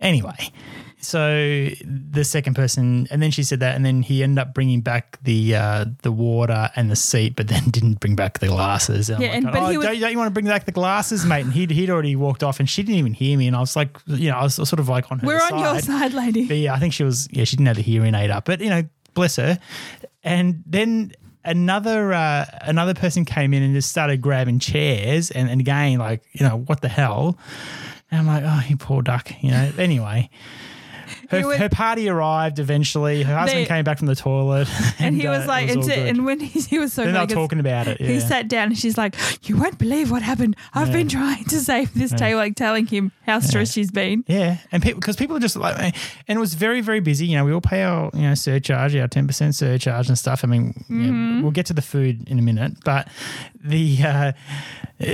Anyway, 0.01 0.51
so 0.99 1.68
the 1.84 2.24
second 2.24 2.55
person, 2.55 3.07
and 3.11 3.22
then 3.22 3.30
she 3.30 3.43
said 3.45 3.61
that, 3.61 3.76
and 3.76 3.84
then 3.86 4.03
he 4.03 4.22
ended 4.22 4.38
up 4.40 4.53
bringing 4.53 4.80
back 4.80 5.18
the 5.22 5.55
uh, 5.55 5.84
the 6.03 6.11
water 6.12 6.70
and 6.76 6.90
the 6.90 6.97
seat, 6.97 7.36
but 7.36 7.47
then 7.49 7.62
didn't 7.70 8.01
bring 8.01 8.16
back 8.16 8.40
the 8.40 8.49
glasses. 8.49 9.09
And 9.11 9.22
Yeah, 9.22 9.28
I'm 9.30 9.34
and- 9.47 9.53
but 9.53 9.62
oh, 9.62 9.68
he 9.68 9.78
was- 9.78 9.86
don't, 9.86 10.01
don't 10.01 10.11
you 10.12 10.18
want 10.18 10.26
to 10.28 10.32
bring 10.32 10.47
back 10.47 10.64
the 10.64 10.72
glasses, 10.72 11.24
mate? 11.24 11.45
And 11.45 11.53
he'd, 11.53 11.70
he'd 11.70 11.88
already 11.90 12.16
walked 12.16 12.43
off, 12.43 12.59
and 12.61 12.68
she 12.68 12.82
didn't 12.82 12.99
even 12.99 13.14
hear 13.14 13.38
me. 13.38 13.47
And 13.47 13.55
I 13.57 13.61
was 13.61 13.76
like, 13.76 13.97
you 14.07 14.30
know, 14.30 14.36
I 14.38 14.43
was 14.43 14.55
sort 14.57 14.80
of 14.80 14.88
like 14.88 15.11
on 15.12 15.20
her 15.20 15.26
We're 15.26 15.38
side. 15.40 15.53
on 15.53 15.59
your 15.61 15.80
side, 15.80 16.12
lady. 16.14 16.47
But 16.49 16.57
yeah, 16.59 16.74
I 16.74 16.78
think 16.80 16.93
she 16.93 17.05
was, 17.05 17.28
yeah, 17.30 17.45
she 17.45 17.57
didn't 17.57 17.66
have 17.68 17.76
the 17.76 17.82
hearing 17.82 18.14
aid 18.16 18.30
up, 18.30 18.45
but 18.45 18.61
you 18.61 18.70
know, 18.70 18.82
bless 19.14 19.36
her. 19.36 19.59
And 20.24 20.62
then 20.66 21.12
another 21.44 22.12
uh, 22.12 22.46
another 22.62 22.94
person 22.94 23.24
came 23.24 23.52
in 23.54 23.62
and 23.62 23.74
just 23.74 23.90
started 23.90 24.20
grabbing 24.20 24.58
chairs, 24.58 25.30
and, 25.30 25.50
and 25.50 25.60
again, 25.60 25.98
like, 25.98 26.22
you 26.32 26.46
know, 26.46 26.58
what 26.58 26.80
the 26.80 26.88
hell? 26.88 27.38
And 28.10 28.20
I'm 28.20 28.26
like, 28.26 28.44
oh, 28.46 28.62
you 28.68 28.76
poor 28.76 29.02
duck, 29.02 29.32
you 29.40 29.50
know. 29.50 29.72
Anyway. 29.78 30.30
Her, 31.32 31.38
He 31.38 31.44
was- 31.44 31.58
her 31.58 31.68
party 31.68 32.08
arrived 32.08 32.60
eventually. 32.60 33.22
Her 33.24 33.36
husband 33.36 33.64
They- 33.64 33.68
came 33.68 33.82
back 33.84 33.98
from 33.98 34.06
the 34.06 34.14
toilet, 34.14 34.68
And 35.00 35.16
he 35.16 35.26
uh, 35.26 35.32
was 35.32 35.44
it 35.44 35.48
like, 35.48 35.68
all 35.76 35.82
and, 35.90 36.08
and 36.08 36.24
when 36.24 36.38
he, 36.40 36.60
he 36.60 36.78
was 36.78 36.92
so 36.92 37.04
then 37.04 37.14
they 37.26 37.34
talking 37.34 37.58
about 37.58 37.88
it. 37.88 38.00
he 38.00 38.20
sat 38.20 38.46
down 38.48 38.68
and 38.68 38.78
she's 38.78 38.96
like, 38.96 39.16
"You 39.48 39.56
won't 39.56 39.78
believe 39.78 40.10
what 40.12 40.22
happened. 40.22 40.54
I've 40.74 40.88
Yeah. 40.88 40.92
been 40.94 41.08
trying 41.08 41.44
to 41.44 41.58
save 41.58 41.92
this 41.94 42.12
table, 42.12 42.38
like 42.38 42.54
telling 42.54 42.86
him 42.86 43.10
how 43.26 43.40
stressed 43.40 43.72
she's 43.74 43.90
been." 43.90 44.24
Yeah, 44.28 44.58
and 44.70 44.82
people 44.82 45.00
because 45.00 45.16
people 45.16 45.36
are 45.36 45.40
just 45.40 45.56
like, 45.56 45.76
and 46.28 46.36
it 46.36 46.40
was 46.40 46.54
very 46.54 46.80
very 46.80 47.00
busy. 47.00 47.26
You 47.26 47.36
know, 47.38 47.44
we 47.44 47.52
all 47.52 47.60
pay 47.60 47.82
our 47.82 48.10
you 48.14 48.22
know 48.22 48.34
surcharge, 48.34 48.94
our 48.94 49.08
ten 49.08 49.26
percent 49.26 49.54
surcharge 49.54 50.08
and 50.08 50.16
stuff. 50.18 50.44
I 50.44 50.46
mean, 50.46 50.74
Mm-hmm. 50.90 51.42
we'll 51.42 51.50
get 51.50 51.66
to 51.66 51.72
the 51.74 51.82
food 51.82 52.28
in 52.28 52.38
a 52.38 52.42
minute, 52.42 52.74
but 52.84 53.08
the 53.64 53.98
uh, 54.04 54.32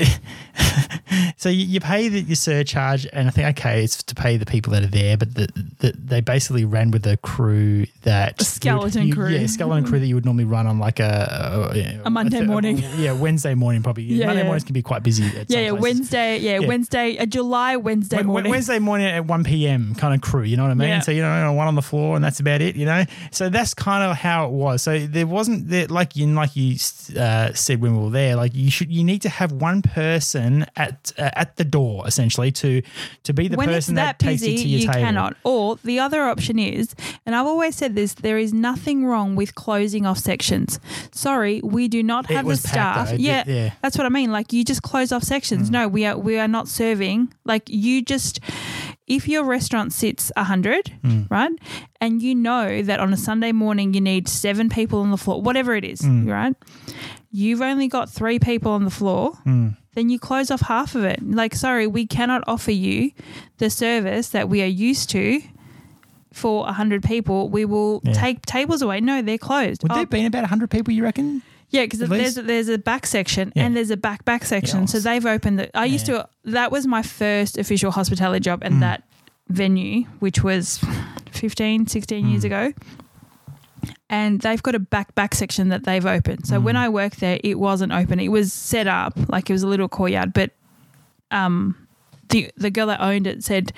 so 1.36 1.48
you, 1.48 1.64
you 1.64 1.80
pay 1.80 2.08
the, 2.08 2.20
your 2.20 2.36
surcharge, 2.36 3.06
and 3.12 3.28
I 3.28 3.30
think 3.30 3.58
okay, 3.58 3.84
it's 3.84 4.02
to 4.04 4.14
pay 4.14 4.36
the 4.36 4.46
people 4.46 4.72
that 4.72 4.82
are 4.82 4.86
there, 4.88 5.16
but 5.16 5.34
the, 5.34 5.48
the, 5.78 5.92
they 6.09 6.20
basically 6.20 6.64
ran 6.64 6.90
with 6.90 7.06
a 7.06 7.16
crew 7.18 7.86
that 8.02 8.40
A 8.40 8.44
skeleton 8.44 9.06
you- 9.09 9.14
crew. 9.14 9.28
yeah, 9.28 9.46
skeleton 9.46 9.84
crew 9.84 10.00
that 10.00 10.06
you 10.06 10.14
would 10.14 10.24
normally 10.24 10.44
run 10.44 10.66
on 10.66 10.78
like 10.78 11.00
a 11.00 11.70
a, 11.74 12.06
A 12.06 12.11
Monday 12.11 12.40
morning. 12.42 12.78
yeah, 12.98 13.12
Wednesday 13.12 13.54
morning 13.54 13.82
probably. 13.82 14.04
Yeah, 14.04 14.26
Monday 14.26 14.40
yeah. 14.42 14.46
mornings 14.46 14.64
can 14.64 14.74
be 14.74 14.82
quite 14.82 15.02
busy. 15.02 15.24
At 15.26 15.50
Yeah, 15.50 15.59
yeah, 15.61 15.70
places. 15.70 15.82
Wednesday, 15.82 16.38
yeah, 16.38 16.59
Yeah. 16.61 16.66
Wednesday, 16.68 17.16
a 17.16 17.26
July 17.26 17.76
Wednesday 17.76 18.16
Wed- 18.18 18.26
Wed- 18.26 18.32
morning. 18.32 18.50
Wednesday 18.50 18.78
morning 18.78 19.06
at 19.06 19.24
1 19.26 19.44
p.m. 19.44 19.94
kind 19.94 20.14
of 20.14 20.20
crew, 20.20 20.42
you 20.42 20.56
know 20.56 20.62
what 20.64 20.70
I 20.72 20.74
mean? 20.74 20.88
Yeah. 20.88 21.00
So, 21.00 21.12
you 21.12 21.22
know, 21.22 21.52
one 21.52 21.68
on 21.68 21.74
the 21.74 21.82
floor 21.82 22.16
and 22.16 22.24
that's 22.24 22.40
about 22.40 22.61
it, 22.61 22.76
you 22.76 22.86
know? 22.86 23.04
So 23.30 23.48
that's 23.48 23.74
kind 23.74 24.02
of 24.11 24.16
how 24.16 24.46
it 24.46 24.50
was. 24.52 24.82
So 24.82 24.98
there 25.06 25.26
wasn't, 25.26 25.68
there, 25.68 25.86
like 25.86 26.16
you 26.16 26.26
like 26.28 26.56
you 26.56 26.76
uh, 27.18 27.52
said 27.54 27.80
when 27.80 27.96
we 27.96 28.02
were 28.04 28.11
there, 28.11 28.36
like 28.36 28.54
you 28.54 28.70
should, 28.70 28.90
you 28.90 29.04
need 29.04 29.22
to 29.22 29.28
have 29.28 29.52
one 29.52 29.82
person 29.82 30.66
at 30.76 31.12
uh, 31.18 31.30
at 31.34 31.56
the 31.56 31.64
door 31.64 32.06
essentially 32.06 32.50
to 32.52 32.82
to 33.24 33.32
be 33.32 33.48
the 33.48 33.56
when 33.56 33.68
person 33.68 33.94
that, 33.96 34.18
that, 34.18 34.24
takes 34.24 34.42
busy, 34.42 34.52
you 34.52 34.59
to 34.59 34.68
your 34.68 34.80
you 34.80 34.86
table. 34.88 35.00
cannot. 35.00 35.36
Or 35.44 35.76
the 35.84 35.97
other 35.99 36.22
option 36.24 36.59
is, 36.59 36.94
and 37.26 37.34
I've 37.34 37.46
always 37.46 37.74
said 37.76 37.94
this: 37.94 38.14
there 38.14 38.38
is 38.38 38.53
nothing 38.53 39.05
wrong 39.07 39.36
with 39.36 39.55
closing 39.55 40.07
off 40.07 40.18
sections. 40.18 40.78
Sorry, 41.12 41.61
we 41.62 41.88
do 41.88 42.03
not 42.03 42.26
have 42.26 42.44
the 42.44 42.68
staff. 42.70 43.09
Yeah, 43.20 43.44
did- 43.44 43.55
yeah. 43.57 43.70
that's 43.82 43.96
what 43.96 44.07
I 44.07 44.11
mean. 44.11 44.30
Like 44.32 44.53
you 44.53 44.64
just 44.64 44.82
close 44.82 45.12
off 45.12 45.22
sections. 45.22 45.70
No, 45.70 45.88
we 45.88 46.05
are 46.07 46.16
we 46.18 46.38
are 46.38 46.49
not 46.49 46.68
serving. 46.68 47.32
Like 47.44 47.68
you 47.68 48.03
just. 48.03 48.40
If 49.07 49.26
your 49.26 49.42
restaurant 49.44 49.94
sits 49.94 50.30
100, 50.36 50.92
right, 51.30 51.51
and 51.99 52.20
you 52.20 52.34
know 52.34 52.82
that 52.82 53.01
on 53.01 53.11
a 53.14 53.16
Sunday 53.16 53.53
morning 53.53 53.94
you 53.94 54.03
need 54.03 54.28
seven 54.28 54.68
people 54.68 55.01
on 55.01 55.11
the 55.11 55.16
floor, 55.16 55.40
whatever 55.40 55.74
it 55.74 55.82
is, 55.82 56.03
right, 56.07 56.55
you've 57.30 57.62
only 57.62 57.88
got 57.88 58.11
three 58.11 58.38
people 58.38 58.72
on 58.72 58.84
the 58.84 58.90
floor, 58.90 59.32
then 59.94 60.11
you 60.11 60.18
close 60.18 60.51
off 60.51 60.61
half 60.61 60.94
of 60.94 61.05
it. 61.05 61.20
Like, 61.22 61.55
sorry, 61.55 61.86
we 61.86 62.07
cannot 62.07 62.44
offer 62.46 62.70
you 62.70 63.12
the 63.57 63.70
service 63.70 64.28
that 64.28 64.51
we 64.51 64.62
are 64.62 64.66
used 64.66 65.09
to 65.11 65.40
for 66.33 66.64
100 66.64 67.03
people. 67.03 67.49
We 67.49 67.64
will 67.64 68.01
Yeah. 68.05 68.12
take 68.12 68.45
tables 68.47 68.83
away. 68.83 69.01
No, 69.01 69.22
they're 69.22 69.39
closed. 69.39 69.83
Would 69.83 69.93
Oh, 69.93 69.95
there 69.95 70.03
have 70.03 70.11
been 70.11 70.26
about 70.26 70.43
100 70.45 70.70
people, 70.70 70.93
you 70.93 71.03
reckon? 71.03 71.43
yeah, 71.70 71.83
because 71.85 71.99
there's 72.01 72.11
least? 72.11 72.47
there's 72.47 72.68
a 72.68 72.79
back 72.79 73.07
section 73.07 73.53
Yeah. 73.57 73.64
and 73.66 73.76
there's 73.76 73.91
a 73.91 73.97
back 73.97 74.24
back 74.24 74.45
section. 74.45 74.87
So 74.87 74.99
they've 75.01 75.24
opened 75.26 75.59
the. 75.59 75.76
I 75.76 75.85
used 75.87 76.07
to. 76.07 76.29
That 76.45 76.70
was 76.72 76.87
my 76.87 77.03
first 77.03 77.57
official 77.59 77.91
hospitality 77.91 78.41
job, 78.41 78.61
Mm. 78.61 78.66
and 78.66 78.83
that 78.83 79.03
venue, 79.49 80.05
which 80.18 80.43
was 80.45 80.79
15, 81.33 81.87
16 81.87 82.29
years 82.29 82.43
Mm. 82.43 82.47
ago. 82.47 82.72
And 84.11 84.41
they've 84.41 84.62
got 84.62 84.74
a 84.74 84.79
back 84.79 85.14
back 85.14 85.35
section 85.35 85.68
that 85.68 85.85
they've 85.85 86.05
opened. 86.05 86.47
So 86.47 86.59
Mm. 86.59 86.62
when 86.64 86.76
I 86.76 86.89
worked 86.89 87.20
there, 87.20 87.39
it 87.45 87.59
wasn't 87.59 87.93
open. 87.93 88.18
It 88.18 88.29
was 88.29 88.53
set 88.53 88.87
up 88.87 89.14
like 89.29 89.49
it 89.49 89.53
was 89.53 89.62
a 89.62 89.66
little 89.68 89.89
courtyard, 89.89 90.33
but 90.33 90.51
um, 91.31 91.76
the 92.31 92.51
the 92.57 92.70
girl 92.70 92.87
that 92.87 93.01
owned 93.01 93.26
it 93.26 93.45
said 93.45 93.72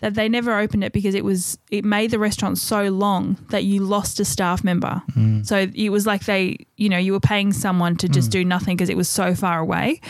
that 0.00 0.14
they 0.14 0.28
never 0.28 0.58
opened 0.58 0.82
it 0.84 0.92
because 0.92 1.14
it 1.14 1.24
was 1.24 1.58
it 1.70 1.84
made 1.84 2.10
the 2.10 2.18
restaurant 2.18 2.58
so 2.58 2.84
long 2.88 3.36
that 3.50 3.64
you 3.64 3.80
lost 3.80 4.18
a 4.20 4.24
staff 4.24 4.64
member. 4.64 5.02
Mm. 5.12 5.46
So 5.46 5.66
it 5.74 5.90
was 5.90 6.06
like 6.06 6.24
they, 6.24 6.66
you 6.76 6.88
know, 6.88 6.98
you 6.98 7.12
were 7.12 7.20
paying 7.20 7.52
someone 7.52 7.96
to 7.96 8.08
just 8.08 8.30
do 8.30 8.44
nothing 8.44 8.76
because 8.76 8.88
it 8.90 8.96
was 8.96 9.08
so 9.08 9.34
far 9.34 9.58
away, 9.58 10.00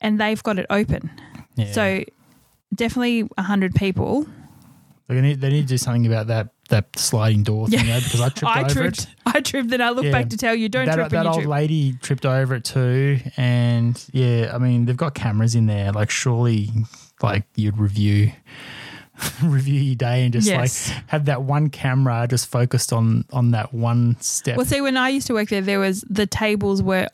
and 0.00 0.20
they've 0.20 0.42
got 0.42 0.58
it 0.58 0.66
open. 0.70 1.10
Yeah. 1.56 1.72
So 1.72 2.04
definitely 2.74 3.28
hundred 3.38 3.74
people. 3.74 4.26
they 5.08 5.20
need, 5.20 5.40
they 5.40 5.50
need 5.50 5.62
to 5.62 5.68
do 5.68 5.78
something 5.78 6.06
about 6.06 6.26
that 6.28 6.48
that 6.68 6.98
sliding 6.98 7.44
door 7.44 7.68
thing, 7.68 7.86
Yeah. 7.86 8.00
because 8.00 8.20
I 8.20 8.28
tripped 8.28 8.44
I 8.56 8.60
over 8.62 8.70
tripped. 8.70 8.98
it. 9.04 9.08
I 9.24 9.40
tripped. 9.40 9.68
Then 9.70 9.80
I 9.80 9.90
look 9.90 10.04
Yeah. 10.04 10.10
back 10.10 10.30
to 10.30 10.36
tell 10.36 10.52
you, 10.54 10.68
don't 10.68 10.86
that, 10.86 10.96
trip 10.96 11.10
that 11.10 11.26
old 11.26 11.36
trip. 11.36 11.46
lady 11.48 11.92
tripped 12.02 12.26
over 12.26 12.56
it 12.56 12.64
too, 12.64 13.20
and 13.36 14.02
yeah, 14.12 14.50
I 14.52 14.58
mean 14.58 14.86
they've 14.86 14.96
got 14.96 15.14
cameras 15.14 15.54
in 15.54 15.66
there. 15.66 15.92
Like 15.92 16.10
surely, 16.10 16.70
like 17.22 17.44
you'd 17.54 17.78
review 17.78 18.32
review 19.42 19.80
your 19.80 19.94
day 19.96 20.24
and 20.24 20.32
just 20.32 20.46
Yes. 20.48 20.90
like 20.90 21.04
have 21.08 21.24
that 21.26 21.42
one 21.42 21.70
camera 21.70 22.26
just 22.28 22.46
focused 22.48 22.92
on 22.92 23.24
on 23.32 23.50
that 23.52 23.72
one 23.72 24.16
step. 24.20 24.56
Well, 24.56 24.66
see, 24.66 24.80
when 24.80 24.96
I 24.96 25.08
used 25.08 25.26
to 25.28 25.34
work 25.34 25.48
there, 25.48 25.60
there 25.62 25.78
was 25.80 26.04
the 26.08 26.26
tables 26.26 26.82
were 26.82 27.08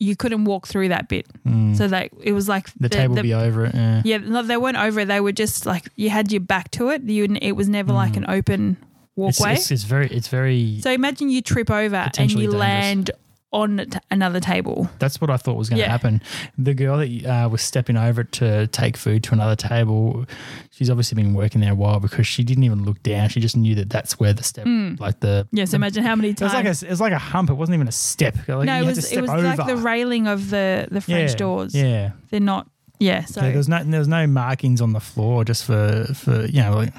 you 0.00 0.14
couldn't 0.14 0.44
walk 0.44 0.68
through 0.68 0.88
that 0.88 1.08
bit, 1.08 1.26
so 1.74 1.88
that 1.88 2.10
it 2.22 2.32
was 2.32 2.48
like 2.48 2.68
Mm. 2.68 2.72
the, 2.80 2.88
table 2.88 3.14
the, 3.16 3.22
be 3.22 3.34
over 3.34 3.64
it. 3.66 3.74
Yeah. 3.74 4.02
Yeah, 4.04 4.16
no, 4.18 4.42
they 4.44 4.56
weren't 4.56 4.76
over 4.76 5.00
it. 5.00 5.06
They 5.08 5.20
were 5.20 5.32
just 5.32 5.66
like 5.66 5.88
you 5.96 6.10
had 6.10 6.30
your 6.30 6.40
back 6.40 6.70
to 6.72 6.90
it. 6.90 7.02
You 7.02 7.26
it 7.42 7.52
was 7.52 7.68
never 7.68 7.92
like 7.92 8.16
an 8.16 8.24
open 8.28 8.76
Mm. 9.18 9.28
It's, 9.30 9.40
walkway. 9.40 9.54
it's, 9.54 9.70
it's 9.72 9.82
very 9.82 10.06
it's 10.08 10.28
very 10.28 10.78
so 10.80 10.92
imagine 10.92 11.28
you 11.28 11.42
trip 11.42 11.70
over 11.72 11.96
and 11.96 12.30
you 12.30 12.36
dangerous. 12.36 12.54
land 12.54 13.10
on 13.50 13.78
t- 13.78 13.98
another 14.10 14.40
table. 14.40 14.90
That's 14.98 15.20
what 15.22 15.30
I 15.30 15.38
thought 15.38 15.56
was 15.56 15.70
going 15.70 15.78
to 15.78 15.84
Yeah. 15.84 15.90
happen. 15.90 16.20
The 16.58 16.74
girl 16.74 16.98
that 16.98 17.24
uh, 17.24 17.48
was 17.48 17.62
stepping 17.62 17.96
over 17.96 18.22
to 18.24 18.66
take 18.66 18.96
food 18.96 19.22
to 19.24 19.32
another 19.32 19.56
table, 19.56 20.26
she's 20.70 20.90
obviously 20.90 21.16
been 21.22 21.32
working 21.32 21.62
there 21.62 21.72
a 21.72 21.74
while 21.74 21.98
because 21.98 22.26
she 22.26 22.44
didn't 22.44 22.64
even 22.64 22.84
look 22.84 23.02
down. 23.02 23.30
She 23.30 23.40
just 23.40 23.56
knew 23.56 23.74
that 23.76 23.88
that's 23.88 24.20
where 24.20 24.34
the 24.34 24.42
step, 24.42 24.66
like 25.00 25.20
the 25.20 25.48
Yes, 25.50 25.70
the- 25.70 25.76
imagine 25.76 26.04
how 26.04 26.14
many 26.14 26.34
times 26.34 26.40
It 26.52 26.56
was 26.56 26.64
like 26.82 26.82
a 26.82 26.86
it 26.86 26.90
was 26.90 27.00
like 27.00 27.12
a 27.12 27.18
hump. 27.18 27.48
It 27.48 27.54
wasn't 27.54 27.76
even 27.76 27.88
a 27.88 27.92
step. 27.92 28.36
Like, 28.46 28.66
no, 28.66 28.82
it 28.82 28.84
was 28.84 29.10
it 29.12 29.20
was 29.20 29.30
over. 29.30 29.42
like 29.42 29.66
the 29.66 29.76
railing 29.76 30.26
of 30.26 30.50
the 30.50 30.86
the 30.90 31.00
French 31.00 31.30
yeah, 31.30 31.36
doors. 31.36 31.74
Yeah. 31.74 32.10
They're 32.30 32.40
not. 32.40 32.68
Yeah, 33.00 33.24
so 33.24 33.34
So 33.34 33.40
there 33.42 33.56
was 33.56 33.68
no 33.68 33.82
there 33.84 34.00
was 34.00 34.08
no 34.08 34.26
markings 34.26 34.80
on 34.80 34.92
the 34.92 35.00
floor 35.00 35.44
just 35.44 35.64
for 35.64 36.04
for 36.14 36.44
you 36.46 36.60
know 36.62 36.74
like 36.74 36.92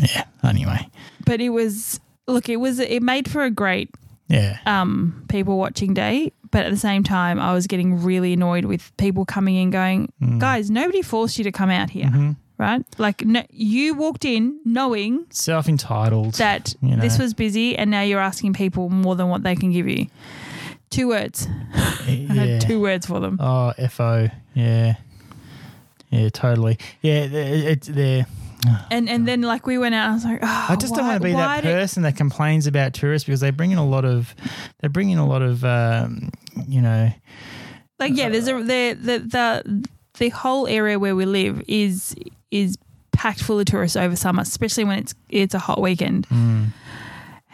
yeah. 0.00 0.24
Anyway, 0.44 0.86
but 1.24 1.40
it 1.40 1.48
was 1.48 1.98
look, 2.28 2.48
it 2.48 2.56
was 2.58 2.78
it 2.78 3.02
made 3.02 3.28
for 3.30 3.42
a 3.42 3.50
great 3.50 3.90
yeah. 4.28 4.58
um 4.66 5.24
people 5.28 5.58
watching 5.58 5.94
day, 5.94 6.32
but 6.50 6.64
at 6.66 6.70
the 6.70 6.76
same 6.78 7.02
time 7.02 7.38
I 7.40 7.52
was 7.52 7.66
getting 7.66 8.02
really 8.02 8.32
annoyed 8.34 8.64
with 8.64 8.94
people 8.96 9.24
coming 9.24 9.56
in 9.56 9.70
going, 9.70 10.12
Mm. 10.22 10.38
"Guys, 10.38 10.70
nobody 10.70 11.02
forced 11.02 11.38
you 11.38 11.44
to 11.44 11.52
come 11.52 11.70
out 11.70 11.90
here." 11.90 12.06
Mhm. 12.06 12.36
Right? 12.58 12.84
Like 12.98 13.24
no, 13.24 13.42
you 13.50 13.94
walked 13.94 14.24
in 14.24 14.58
knowing 14.64 15.26
Self 15.30 15.68
entitled. 15.68 16.34
that 16.34 16.74
You 16.82 16.96
know. 16.96 17.02
this 17.02 17.16
was 17.18 17.32
busy 17.32 17.76
and 17.76 17.90
now 17.90 18.00
you're 18.02 18.18
asking 18.20 18.54
people 18.54 18.88
more 18.90 19.14
than 19.14 19.28
what 19.28 19.42
they 19.44 19.54
can 19.54 19.70
give 19.72 19.86
you. 19.88 20.06
Two 20.90 21.08
words. 21.08 21.46
I 21.74 22.10
yeah. 22.10 22.34
had 22.44 22.60
two 22.62 22.80
words 22.80 23.06
for 23.06 23.20
them. 23.20 23.36
Oh, 23.40 23.72
FO. 23.90 24.28
Yeah. 24.54 24.94
Yeah, 26.10 26.30
totally. 26.30 26.78
Yeah, 27.02 27.20
it, 27.24 27.32
it, 27.34 27.80
they're. 27.82 28.26
And 28.90 29.08
and 29.08 29.26
then 29.26 29.42
like 29.42 29.66
we 29.66 29.78
went 29.78 29.94
out, 29.94 30.10
I 30.10 30.14
was 30.14 30.24
like, 30.24 30.40
oh, 30.42 30.66
I 30.70 30.76
just 30.76 30.94
don't 30.94 31.06
want 31.06 31.22
to 31.22 31.28
be 31.28 31.32
that 31.32 31.62
person 31.62 32.02
that 32.02 32.16
complains 32.16 32.66
about 32.66 32.92
tourists 32.92 33.26
because 33.26 33.40
they 33.40 33.50
bring 33.50 33.70
in 33.70 33.78
a 33.78 33.86
lot 33.86 34.04
of, 34.04 34.34
they 34.80 34.88
bring 34.88 35.10
in 35.10 35.18
a 35.18 35.26
lot 35.26 35.42
of, 35.42 35.64
um, 35.64 36.30
you 36.66 36.82
know, 36.82 37.10
Like 37.98 38.16
yeah, 38.16 38.28
there's 38.28 38.48
a 38.48 38.54
the 38.54 38.96
the 39.00 39.18
the 39.20 39.88
the 40.18 40.28
whole 40.30 40.66
area 40.66 40.98
where 40.98 41.14
we 41.14 41.24
live 41.24 41.62
is 41.68 42.14
is 42.50 42.76
packed 43.12 43.42
full 43.42 43.58
of 43.60 43.66
tourists 43.66 43.96
over 43.96 44.16
summer, 44.16 44.42
especially 44.42 44.84
when 44.84 44.98
it's 44.98 45.14
it's 45.28 45.54
a 45.54 45.58
hot 45.58 45.80
weekend. 45.80 46.28
mm, 46.28 46.66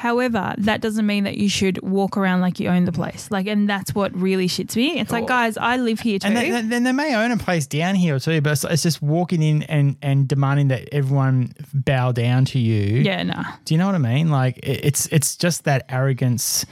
However, 0.05 0.55
that 0.59 0.83
doesn't 0.83 1.07
mean 1.07 1.25
that 1.25 1.39
you 1.39 1.49
should 1.49 1.81
walk 1.83 2.19
around 2.19 2.43
like 2.43 2.61
you 2.61 2.69
own 2.69 2.85
the 2.85 2.93
place. 2.93 3.31
Like, 3.31 3.47
and 3.47 3.67
that's 3.67 3.95
what 3.95 4.15
really 4.15 4.49
shits 4.49 4.77
me. 4.77 5.01
It's 5.01 5.11
like, 5.11 5.27
guys, 5.27 5.57
I 5.57 5.79
live 5.79 5.99
here 6.01 6.19
too. 6.19 6.29
and 6.29 6.37
then, 6.37 6.69
then 6.69 6.83
they 6.85 6.93
may 6.93 7.15
own 7.17 7.31
a 7.31 7.39
place 7.39 7.67
down 7.67 7.95
here 7.95 8.19
too, 8.19 8.43
but 8.43 8.51
it's, 8.53 8.65
it's 8.65 8.83
just 8.83 9.01
walking 9.01 9.43
in 9.43 9.63
and 9.63 9.97
and 10.03 10.29
demanding 10.29 10.69
that 10.69 10.91
everyone 10.93 11.55
bow 11.73 12.13
down 12.13 12.45
to 12.53 12.59
you. 12.59 13.01
yeah, 13.01 13.23
nah. 13.23 13.45
Do 13.65 13.73
you 13.73 13.79
know 13.79 13.87
what 13.87 13.95
I 13.95 13.99
mean? 14.13 14.29
Like 14.31 14.59
it, 14.59 14.85
it's 14.85 15.07
it's 15.07 15.37
just 15.37 15.65
that 15.65 15.87
arrogance 15.89 16.67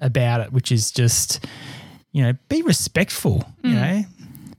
about 0.00 0.42
it, 0.42 0.52
which 0.52 0.70
is 0.70 0.90
just 0.92 1.46
you 2.12 2.22
know 2.22 2.34
be 2.50 2.60
respectful. 2.60 3.44
You 3.62 3.70
Mm. 3.70 3.74
know, 3.80 4.04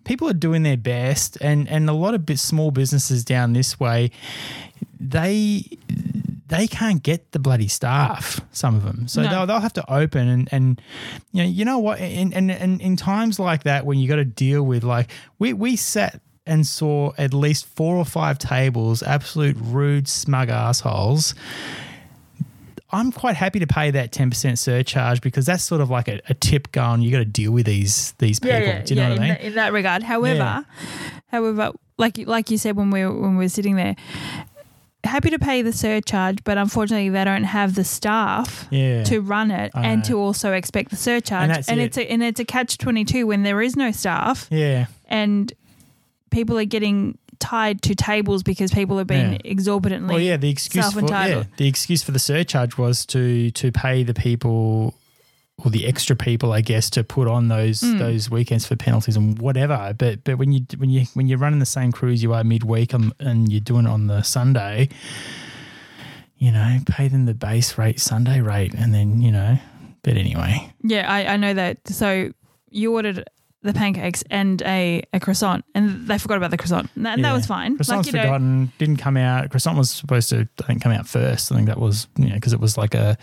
people 0.03 0.27
are 0.27 0.33
doing 0.33 0.63
their 0.63 0.77
best, 0.77 1.37
and 1.41 1.69
and 1.69 1.87
a 1.91 1.93
lot 1.93 2.15
of 2.15 2.25
bit 2.25 2.39
small 2.39 2.71
businesses 2.71 3.23
down 3.23 3.53
this 3.53 3.79
way, 3.79 4.09
they 4.99 5.63
they 6.47 6.67
can't 6.67 7.01
get 7.01 7.31
the 7.31 7.39
bloody 7.39 7.67
staff. 7.67 8.39
Some 8.51 8.75
of 8.75 8.83
them, 8.83 9.07
so 9.07 9.21
No. 9.23 9.29
they'll 9.29 9.45
they'll 9.47 9.59
have 9.59 9.73
to 9.73 9.93
open 9.93 10.27
and 10.27 10.47
and 10.51 10.81
you 11.31 11.43
know 11.43 11.49
you 11.49 11.65
know 11.65 11.79
what, 11.79 11.99
and 11.99 12.33
and 12.33 12.51
and 12.51 12.79
in 12.81 12.95
times 12.95 13.39
like 13.39 13.63
that 13.63 13.85
when 13.85 13.97
you 13.99 14.07
got 14.07 14.17
to 14.17 14.25
deal 14.25 14.63
with 14.63 14.83
like 14.83 15.09
we 15.39 15.53
we 15.53 15.75
sat. 15.75 16.21
And 16.47 16.67
saw 16.67 17.11
at 17.17 17.33
least 17.33 17.65
four 17.65 17.95
or 17.95 18.05
five 18.05 18.37
tables, 18.37 19.01
absolute 19.01 19.57
rude, 19.59 20.07
smug 20.07 20.49
assholes 20.49 21.33
I'm 22.91 23.11
quite 23.11 23.35
happy 23.35 23.59
to 23.59 23.67
pay 23.67 23.91
that 23.91 24.11
10% 24.11 24.57
surcharge 24.57 25.19
because 25.21 25.45
that's 25.47 25.63
sort 25.63 25.81
of 25.81 25.89
like 25.89 26.07
a, 26.07 26.21
a 26.29 26.33
tip 26.35 26.71
going, 26.71 27.01
you 27.01 27.11
got 27.11 27.17
to 27.17 27.25
deal 27.25 27.51
with 27.51 27.65
these 27.65 28.13
these 28.19 28.39
people. 28.39 28.59
Do 28.85 28.93
you 28.93 29.01
know 29.01 29.09
what 29.09 29.17
I 29.17 29.21
mean? 29.21 29.29
that, 29.29 29.41
in 29.41 29.55
that 29.55 29.73
regard. 29.73 30.03
However, 30.03 30.35
Yeah. 30.37 30.63
however, 31.27 31.71
like 31.97 32.19
like 32.19 32.51
you 32.51 32.57
said 32.57 32.75
when 32.77 32.91
we 32.91 33.03
were, 33.03 33.19
when 33.19 33.37
we 33.37 33.45
were 33.45 33.49
sitting 33.49 33.75
there, 33.75 33.95
happy 35.05 35.29
to 35.29 35.39
pay 35.39 35.61
the 35.61 35.71
surcharge, 35.71 36.43
but 36.43 36.57
unfortunately 36.57 37.09
they 37.09 37.23
don't 37.23 37.43
have 37.43 37.75
the 37.75 37.83
staff 37.83 38.67
yeah. 38.71 39.03
to 39.05 39.21
run 39.21 39.51
it 39.51 39.71
I 39.73 39.87
and 39.87 40.01
know. 40.01 40.07
to 40.09 40.19
also 40.19 40.51
expect 40.53 40.89
the 40.91 40.97
surcharge. 40.97 41.43
And 41.43 41.51
that's 41.51 41.69
it. 41.69 41.77
it's 41.79 41.97
a 41.97 42.11
and 42.11 42.23
it's 42.23 42.39
a 42.39 42.45
catch 42.45 42.77
twenty 42.77 43.05
two 43.05 43.27
when 43.27 43.43
there 43.43 43.61
is 43.61 43.75
no 43.75 43.91
staff 43.91 44.47
yeah. 44.51 44.87
and 45.07 45.51
people 46.31 46.57
are 46.59 46.65
getting 46.65 47.17
tied 47.39 47.81
to 47.83 47.95
tables 47.95 48.43
because 48.43 48.71
people 48.71 48.97
have 48.97 49.07
been 49.07 49.33
Yeah. 49.33 49.37
exorbitantly 49.43 50.13
Well, 50.15 50.23
yeah, 50.23 50.37
the 50.37 50.49
excuse 50.49 50.93
for 50.93 51.01
yeah, 51.01 51.43
the 51.57 51.67
excuse 51.67 52.01
for 52.01 52.11
the 52.11 52.19
surcharge 52.19 52.77
was 52.77 53.05
to 53.07 53.51
to 53.51 53.71
pay 53.71 54.03
the 54.03 54.13
people 54.13 54.95
or 55.65 55.71
the 55.71 55.85
extra 55.87 56.15
people, 56.15 56.53
I 56.53 56.61
guess, 56.61 56.89
to 56.91 57.03
put 57.03 57.27
on 57.27 57.47
those 57.49 57.81
Mm. 57.81 57.97
those 57.99 58.29
weekends 58.29 58.65
for 58.67 58.75
penalties 58.75 59.17
and 59.17 59.37
whatever. 59.39 59.93
But 59.97 60.23
but 60.23 60.37
when 60.37 60.51
you 60.53 60.61
when 60.77 60.89
you 60.91 61.05
when 61.15 61.27
you're 61.27 61.39
running 61.39 61.59
the 61.59 61.65
same 61.65 61.91
crews 61.91 62.21
you 62.23 62.33
are 62.33 62.43
midweek 62.43 62.93
on, 62.93 63.11
and 63.19 63.51
you're 63.51 63.59
doing 63.61 63.85
it 63.85 63.89
on 63.89 64.07
the 64.07 64.21
Sunday, 64.21 64.89
you 66.37 66.51
know, 66.51 66.79
pay 66.87 67.07
them 67.07 67.25
the 67.25 67.33
base 67.33 67.77
rate 67.77 67.99
Sunday 67.99 68.41
rate, 68.41 68.73
and 68.73 68.93
then 68.93 69.21
you 69.21 69.31
know. 69.31 69.57
But 70.03 70.17
anyway, 70.17 70.71
Yeah, 70.83 71.11
I, 71.11 71.33
I 71.33 71.37
know 71.37 71.53
that. 71.55 71.87
So 71.87 72.31
you 72.69 72.93
ordered 72.93 73.23
the 73.65 73.73
pancakes 73.73 74.23
and 74.29 74.61
a, 74.61 75.03
a 75.13 75.19
croissant, 75.19 75.65
and 75.75 76.07
they 76.07 76.17
forgot 76.17 76.37
about 76.37 76.51
the 76.51 76.57
croissant, 76.57 76.89
and 76.95 77.05
that, 77.05 77.15
and 77.15 77.25
that 77.25 77.33
was 77.33 77.45
fine. 77.45 77.75
Croissant's 77.75 78.07
you 78.07 78.13
know, 78.13 78.21
forgotten, 78.21 78.71
didn't 78.77 78.97
come 78.97 79.17
out. 79.17 79.49
Croissant 79.49 79.77
was 79.77 79.91
supposed 79.91 80.29
to, 80.29 80.47
I 80.61 80.63
think, 80.63 80.81
come 80.81 80.91
out 80.91 81.07
first. 81.07 81.51
I 81.51 81.55
think 81.55 81.67
that 81.67 81.79
was, 81.79 82.07
you 82.17 82.29
know, 82.29 82.35
because 82.35 82.53
it 82.53 82.59
was 82.59 82.77
like 82.77 82.93
a, 82.93 83.17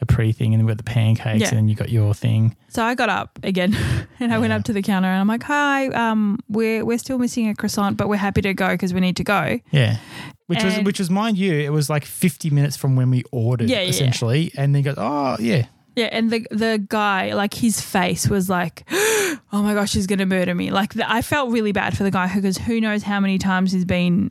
a 0.00 0.06
pre 0.06 0.32
thing, 0.32 0.54
and 0.54 0.60
then 0.60 0.66
we 0.66 0.70
got 0.70 0.78
the 0.78 0.84
pancakes, 0.90 1.40
Yeah. 1.42 1.48
and 1.48 1.58
then 1.58 1.68
you 1.68 1.74
got 1.74 1.90
your 1.90 2.14
thing. 2.14 2.56
So 2.68 2.82
I 2.84 2.94
got 2.94 3.08
up 3.08 3.38
again, 3.42 3.76
and 4.20 4.32
I 4.32 4.38
went 4.38 4.52
up 4.52 4.64
to 4.64 4.72
the 4.72 4.82
counter, 4.82 5.08
and 5.08 5.20
I'm 5.20 5.28
like, 5.28 5.42
"Hi, 5.42 5.88
um, 5.88 6.38
we're 6.48 6.84
we're 6.84 6.98
still 6.98 7.18
missing 7.18 7.48
a 7.48 7.54
croissant, 7.54 7.96
but 7.96 8.08
we're 8.08 8.16
happy 8.16 8.42
to 8.42 8.54
go 8.54 8.68
because 8.68 8.94
we 8.94 9.00
need 9.00 9.16
to 9.16 9.24
go." 9.24 9.58
Yeah. 9.70 9.98
Which 10.46 10.64
was, 10.64 10.78
which 10.80 10.98
was, 10.98 11.10
mind 11.10 11.38
you, 11.38 11.52
it 11.54 11.70
was 11.70 11.88
like 11.88 12.04
50 12.04 12.50
minutes 12.50 12.76
from 12.76 12.96
when 12.96 13.08
we 13.08 13.22
ordered, 13.30 13.70
Yeah, 13.70 13.76
yeah, 13.76 13.82
yeah. 13.82 13.88
essentially. 13.90 14.50
And 14.56 14.74
then 14.74 14.82
go, 14.82 14.94
oh, 14.96 15.36
yeah. 15.38 15.66
Yeah, 16.00 16.08
and 16.12 16.30
the 16.30 16.46
the 16.50 16.84
guy, 16.88 17.34
like 17.34 17.52
his 17.54 17.80
face 17.80 18.28
was 18.28 18.48
like, 18.48 18.84
"Oh 18.90 19.38
my 19.62 19.74
gosh, 19.74 19.92
he's 19.92 20.06
gonna 20.06 20.26
murder 20.26 20.54
me!" 20.54 20.70
Like 20.70 20.94
the, 20.94 21.04
I 21.10 21.20
felt 21.22 21.50
really 21.50 21.72
bad 21.72 21.96
for 21.96 22.04
the 22.04 22.10
guy 22.10 22.32
because 22.34 22.56
who 22.58 22.80
knows 22.80 23.02
how 23.02 23.20
many 23.20 23.38
times 23.38 23.72
he's 23.72 23.84
been 23.84 24.30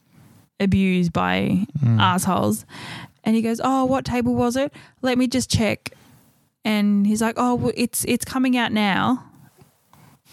abused 0.60 1.14
by 1.14 1.66
Mm. 1.84 2.00
assholes. 2.00 2.66
And 3.24 3.36
he 3.36 3.42
goes, 3.42 3.62
"Oh, 3.64 3.86
what 3.86 4.04
table 4.06 4.34
was 4.36 4.56
it? 4.56 4.74
Let 5.02 5.18
me 5.18 5.28
just 5.28 5.50
check." 5.52 5.92
And 6.66 7.06
he's 7.06 7.22
like, 7.22 7.36
"Oh, 7.38 7.56
well, 7.56 7.74
it's 7.76 8.04
it's 8.06 8.26
coming 8.26 8.58
out 8.58 8.72
now." 8.72 9.24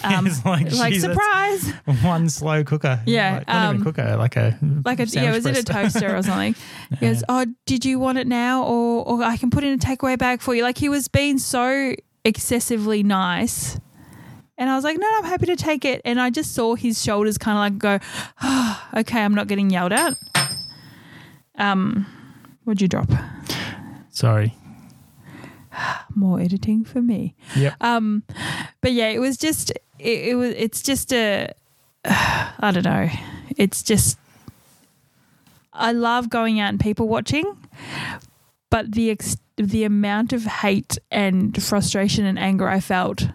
Um, 0.05 0.27
It's 0.27 0.45
like, 0.45 0.71
like 0.73 0.93
geez, 0.93 1.03
surprise, 1.03 1.73
One 2.03 2.29
slow 2.29 2.63
cooker. 2.65 3.01
Yeah, 3.07 3.39
Like, 3.39 3.47
not 3.49 3.65
even 3.71 3.77
um, 3.79 3.83
cooker, 3.83 4.17
like 4.17 4.37
a. 4.37 4.59
like 4.85 5.01
a 5.01 5.05
yeah, 5.07 5.33
was 5.33 5.47
it 5.47 5.57
a 5.57 5.63
toaster 5.63 6.15
or 6.17 6.23
something? 6.29 6.55
He 6.91 6.97
goes, 7.07 7.25
"Oh, 7.29 7.47
did 7.65 7.85
you 7.85 7.99
want 7.99 8.19
it 8.19 8.27
now, 8.27 8.63
or 8.65 9.05
or 9.09 9.23
I 9.23 9.37
can 9.39 9.51
put 9.51 9.65
in 9.65 9.73
a 9.73 9.79
takeaway 9.79 10.19
bag 10.19 10.41
for 10.43 10.55
you?" 10.55 10.63
Like 10.63 10.77
he 10.79 10.89
was 10.91 11.09
being 11.09 11.39
so 11.39 11.95
excessively 12.25 13.03
nice, 13.03 13.81
and 14.59 14.69
I 14.69 14.75
was 14.75 14.85
like, 14.85 14.99
"No, 14.99 15.09
no, 15.09 15.19
I'm 15.19 15.25
happy 15.25 15.47
to 15.47 15.57
take 15.57 15.85
it." 15.87 16.03
And 16.05 16.21
I 16.21 16.29
just 16.31 16.55
saw 16.55 16.75
his 16.75 17.03
shoulders 17.03 17.39
kind 17.39 17.57
of 17.57 17.61
like 17.61 17.79
go, 17.79 18.07
oh, 18.43 18.89
"Okay, 18.99 19.21
I'm 19.23 19.35
not 19.35 19.47
getting 19.49 19.71
yelled 19.71 19.93
at." 19.93 20.15
Um, 21.57 22.07
what'd 22.65 22.83
you 22.83 22.89
drop? 22.89 23.11
Sorry. 24.11 24.55
More 26.15 26.41
editing 26.41 26.85
for 26.85 27.03
me. 27.03 27.35
Yep. 27.55 27.75
Um, 27.83 28.23
but 28.81 28.93
yeah, 28.93 29.09
it 29.09 29.19
was 29.21 29.37
just 29.37 29.73
it, 29.99 30.29
it 30.31 30.35
was 30.35 30.55
it's 30.57 30.83
just 30.83 31.13
a 31.13 31.53
I 32.05 32.71
don't 32.73 32.85
know. 32.85 33.09
It's 33.57 33.83
just 33.83 34.19
I 35.73 35.93
love 35.93 36.31
going 36.31 36.61
out 36.61 36.71
and 36.71 36.81
people 36.81 37.09
watching, 37.09 37.45
but 38.71 38.93
the 38.93 39.11
ex- 39.11 39.37
the 39.57 39.85
amount 39.85 40.33
of 40.33 40.45
hate 40.45 40.99
and 41.11 41.61
frustration 41.63 42.25
and 42.25 42.39
anger 42.39 42.69
I 42.69 42.81
felt. 42.81 43.29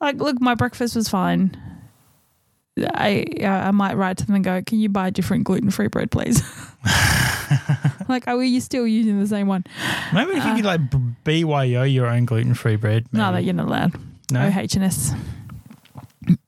Like, 0.00 0.16
look, 0.16 0.40
my 0.40 0.54
breakfast 0.54 0.96
was 0.96 1.08
fine. 1.08 1.56
I 2.78 3.24
uh, 3.40 3.46
I 3.46 3.70
might 3.70 3.96
write 3.96 4.18
to 4.18 4.26
them 4.26 4.34
and 4.34 4.44
go, 4.44 4.60
"Can 4.62 4.80
you 4.80 4.88
buy 4.88 5.08
a 5.08 5.10
different 5.10 5.44
gluten 5.44 5.70
free 5.70 5.88
bread, 5.88 6.10
please?" 6.10 6.42
like, 8.08 8.26
are 8.26 8.42
you 8.42 8.60
still 8.60 8.86
using 8.86 9.20
the 9.20 9.26
same 9.26 9.46
one? 9.46 9.64
Maybe 10.12 10.32
if 10.32 10.44
you 10.44 10.54
could 10.54 10.64
like 10.64 10.80
BYO 11.24 11.82
your 11.82 12.06
own 12.06 12.24
gluten 12.24 12.54
free 12.54 12.76
bread. 12.76 13.06
No, 13.12 13.32
that 13.32 13.44
you're 13.44 13.54
not 13.54 13.66
allowed. 13.66 13.94
No? 14.30 14.46
H&S. 14.46 15.12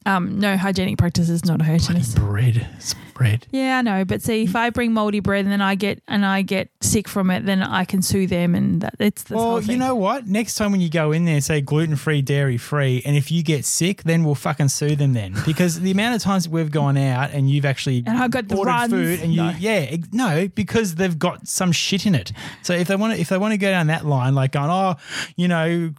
Um, 0.06 0.38
no 0.38 0.56
hygienic 0.56 0.98
practices, 0.98 1.44
not 1.44 1.60
a 1.60 1.70
H&S. 1.70 2.14
bread. 2.14 2.66
It's 2.76 2.94
bread. 3.16 3.46
Yeah, 3.50 3.78
I 3.78 3.82
know, 3.82 4.04
but 4.04 4.20
see, 4.22 4.42
if 4.44 4.54
I 4.54 4.70
bring 4.70 4.92
moldy 4.92 5.20
bread 5.20 5.44
and 5.44 5.52
then 5.52 5.60
I 5.62 5.74
get 5.74 6.02
and 6.06 6.24
I 6.24 6.42
get 6.42 6.68
sick 6.80 7.08
from 7.08 7.30
it, 7.30 7.46
then 7.46 7.62
I 7.62 7.84
can 7.84 8.02
sue 8.02 8.26
them, 8.26 8.54
and 8.54 8.82
that 8.82 8.94
it's 8.98 9.22
the 9.24 9.36
Well, 9.36 9.62
you 9.62 9.76
know 9.76 9.94
what? 9.94 10.26
Next 10.26 10.54
time 10.56 10.70
when 10.72 10.80
you 10.80 10.90
go 10.90 11.12
in 11.12 11.24
there, 11.24 11.40
say 11.40 11.60
gluten 11.60 11.96
free, 11.96 12.20
dairy 12.22 12.58
free, 12.58 13.02
and 13.06 13.16
if 13.16 13.30
you 13.32 13.42
get 13.42 13.64
sick, 13.64 14.02
then 14.02 14.22
we'll 14.24 14.34
fucking 14.34 14.68
sue 14.68 14.94
them 14.96 15.14
then. 15.14 15.34
Because 15.46 15.80
the 15.80 15.90
amount 15.90 16.14
of 16.14 16.22
times 16.22 16.44
that 16.44 16.50
we've 16.50 16.70
gone 16.70 16.96
out 16.98 17.30
and 17.30 17.50
you've 17.50 17.64
actually 17.64 18.02
And 18.06 18.18
I 18.18 18.28
got 18.28 18.48
the 18.48 18.56
ordered 18.56 18.70
runs. 18.70 18.92
food 18.92 19.20
and 19.20 19.32
you 19.32 19.42
No. 19.42 19.54
yeah 19.58 19.96
no 20.12 20.48
because 20.54 20.96
they've 20.96 21.18
got 21.18 21.48
some 21.48 21.72
shit 21.72 22.04
in 22.06 22.14
it. 22.14 22.32
So 22.62 22.74
if 22.74 22.88
they 22.88 22.96
want 22.96 23.14
to 23.14 23.20
if 23.20 23.28
they 23.30 23.38
want 23.38 23.52
to 23.52 23.58
go 23.58 23.70
down 23.70 23.86
that 23.88 24.04
line, 24.04 24.34
like 24.34 24.52
going 24.52 24.70
oh 24.70 24.96
you 25.36 25.48
know 25.48 25.92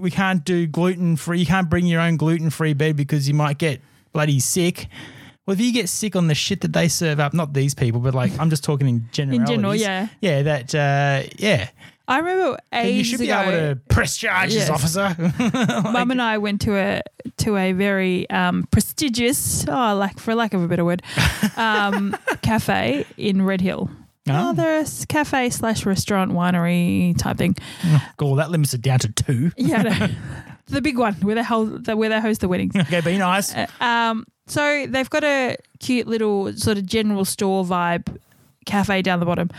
we 0.00 0.10
can't 0.10 0.44
do 0.44 0.66
gluten 0.66 1.16
free, 1.16 1.38
you 1.40 1.46
can't 1.46 1.70
bring 1.70 1.86
your 1.86 2.00
own 2.00 2.16
gluten 2.16 2.50
free 2.50 2.74
bed 2.74 2.96
because 2.96 3.26
you 3.26 3.34
might 3.34 3.58
get 3.58 3.80
bloody 4.12 4.38
sick. 4.40 4.88
Well, 5.48 5.54
if 5.54 5.62
you 5.62 5.72
get 5.72 5.88
sick 5.88 6.14
on 6.14 6.26
the 6.26 6.34
shit 6.34 6.60
that 6.60 6.74
they 6.74 6.88
serve 6.88 7.20
up, 7.20 7.32
not 7.32 7.54
these 7.54 7.74
people, 7.74 8.00
but 8.00 8.14
like 8.14 8.38
I'm 8.38 8.50
just 8.50 8.62
talking 8.62 8.86
in 8.86 9.08
general. 9.12 9.40
In 9.40 9.46
general, 9.46 9.74
yeah. 9.74 10.08
yeah, 10.20 10.42
that 10.42 10.74
uh, 10.74 11.26
yeah. 11.38 11.70
I 12.06 12.18
remember 12.18 12.58
ages 12.70 12.96
you 12.98 13.04
should 13.04 13.20
be 13.20 13.30
ago, 13.30 13.40
able 13.40 13.52
to 13.52 13.80
press 13.88 14.18
charges, 14.18 14.56
Yes. 14.56 14.68
officer. 14.68 15.16
Mum 15.90 16.10
and 16.10 16.20
I 16.20 16.36
went 16.36 16.60
to 16.62 16.76
a 16.76 17.00
to 17.38 17.56
a 17.56 17.72
very 17.72 18.28
um, 18.28 18.68
prestigious, 18.70 19.66
oh, 19.66 19.96
like 19.96 20.18
for 20.18 20.34
lack 20.34 20.52
of 20.52 20.62
a 20.62 20.68
better 20.68 20.84
word, 20.84 21.00
um, 21.56 22.14
cafe 22.42 23.06
in 23.16 23.40
Red 23.40 23.62
Hill. 23.62 23.88
Oh. 24.28 24.50
Oh, 24.50 24.52
they're 24.52 24.80
a 24.80 24.86
cafe 25.08 25.48
slash 25.48 25.86
restaurant 25.86 26.32
winery 26.32 27.16
type 27.16 27.38
thing. 27.38 27.56
Cool, 28.18 28.34
that 28.34 28.50
limits 28.50 28.74
it 28.74 28.82
down 28.82 28.98
to 28.98 29.12
two. 29.12 29.50
Yeah, 29.56 29.80
no. 29.80 30.08
the 30.66 30.82
big 30.82 30.98
one 30.98 31.14
where 31.14 31.36
they 31.36 31.42
hold 31.42 31.86
the, 31.86 31.96
where 31.96 32.10
they 32.10 32.20
host 32.20 32.42
the 32.42 32.48
weddings. 32.48 32.76
Okay, 32.76 33.00
be 33.00 33.16
nice. 33.16 33.54
Um, 33.80 34.26
so 34.48 34.86
they've 34.88 35.08
got 35.08 35.24
a 35.24 35.56
cute 35.78 36.06
little 36.06 36.52
sort 36.54 36.78
of 36.78 36.86
general 36.86 37.24
store 37.24 37.64
vibe 37.64 38.18
cafe 38.66 39.02
down 39.02 39.20
the 39.20 39.26
bottom, 39.26 39.50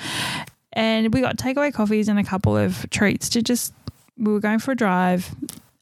and 0.74 1.14
we 1.14 1.22
got 1.22 1.38
takeaway 1.38 1.74
coffees 1.74 2.08
and 2.08 2.20
a 2.20 2.24
couple 2.24 2.58
of 2.58 2.90
treats 2.90 3.30
to 3.30 3.42
just. 3.42 3.74
We 4.18 4.34
were 4.34 4.42
going 4.42 4.60
for 4.60 4.72
a 4.72 4.76
drive. 4.76 5.34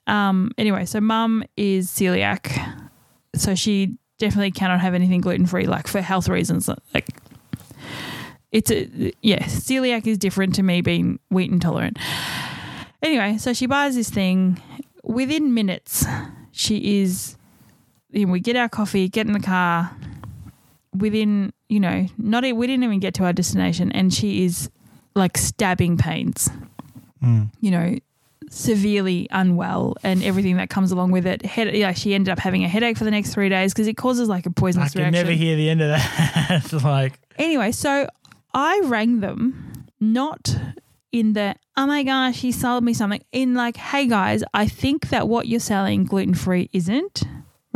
Um, 0.05 0.51
anyway, 0.59 0.85
so 0.85 1.01
mum 1.01 1.43
is 1.57 1.89
celiac, 1.89 2.91
so 3.35 3.55
she 3.55 3.97
definitely 4.19 4.51
cannot 4.51 4.79
have 4.79 4.93
anything 4.93 5.21
gluten 5.21 5.47
free, 5.47 5.65
like 5.65 5.87
for 5.87 6.01
health 6.01 6.29
reasons. 6.29 6.69
Like 6.93 7.07
it's 8.51 8.71
a 8.71 9.11
yeah, 9.21 9.43
celiac 9.43 10.07
is 10.07 10.17
different 10.17 10.55
to 10.55 10.63
me 10.63 10.81
being 10.81 11.19
wheat 11.29 11.51
intolerant. 11.51 11.97
Anyway, 13.01 13.37
so 13.37 13.53
she 13.53 13.65
buys 13.65 13.95
this 13.95 14.09
thing. 14.09 14.61
Within 15.03 15.53
minutes, 15.53 16.05
she 16.51 17.01
is. 17.01 17.36
You 18.11 18.25
know, 18.25 18.31
we 18.31 18.39
get 18.39 18.55
our 18.55 18.69
coffee, 18.69 19.09
get 19.09 19.27
in 19.27 19.33
the 19.33 19.39
car. 19.39 19.91
Within, 20.95 21.53
you 21.69 21.79
know, 21.79 22.07
not 22.17 22.43
we 22.43 22.65
didn't 22.65 22.83
even 22.83 22.99
get 22.99 23.13
to 23.15 23.25
our 23.25 23.33
destination, 23.33 23.91
and 23.91 24.13
she 24.13 24.45
is 24.45 24.69
like 25.15 25.37
stabbing 25.37 25.97
pains. 25.97 26.49
Mm. 27.23 27.51
You 27.59 27.71
know, 27.71 27.95
severely 28.49 29.27
unwell, 29.29 29.95
and 30.03 30.23
everything 30.23 30.57
that 30.57 30.69
comes 30.69 30.91
along 30.91 31.11
with 31.11 31.27
it. 31.27 31.45
Head, 31.45 31.75
yeah, 31.75 31.91
she 31.91 32.15
ended 32.15 32.31
up 32.31 32.39
having 32.39 32.63
a 32.63 32.67
headache 32.67 32.97
for 32.97 33.03
the 33.03 33.11
next 33.11 33.33
three 33.33 33.49
days 33.49 33.73
because 33.73 33.87
it 33.87 33.97
causes 33.97 34.27
like 34.27 34.45
a 34.45 34.51
poisonous 34.51 34.91
I 34.91 34.93
can 34.93 35.01
reaction. 35.01 35.25
never 35.25 35.31
hear 35.31 35.55
the 35.55 35.69
end 35.69 35.81
of 35.81 35.89
that. 35.89 36.73
like, 36.83 37.19
Anyway, 37.37 37.71
so 37.71 38.07
I 38.53 38.81
rang 38.85 39.19
them 39.19 39.85
not 39.99 40.57
in 41.11 41.33
the 41.33 41.55
oh 41.75 41.85
my 41.85 42.03
gosh, 42.03 42.39
he 42.39 42.51
sold 42.51 42.83
me 42.83 42.93
something. 42.93 43.23
In 43.31 43.53
like, 43.53 43.77
hey 43.77 44.07
guys, 44.07 44.43
I 44.53 44.67
think 44.67 45.09
that 45.09 45.27
what 45.27 45.47
you're 45.47 45.59
selling 45.59 46.05
gluten 46.05 46.33
free 46.33 46.69
isn't 46.73 47.23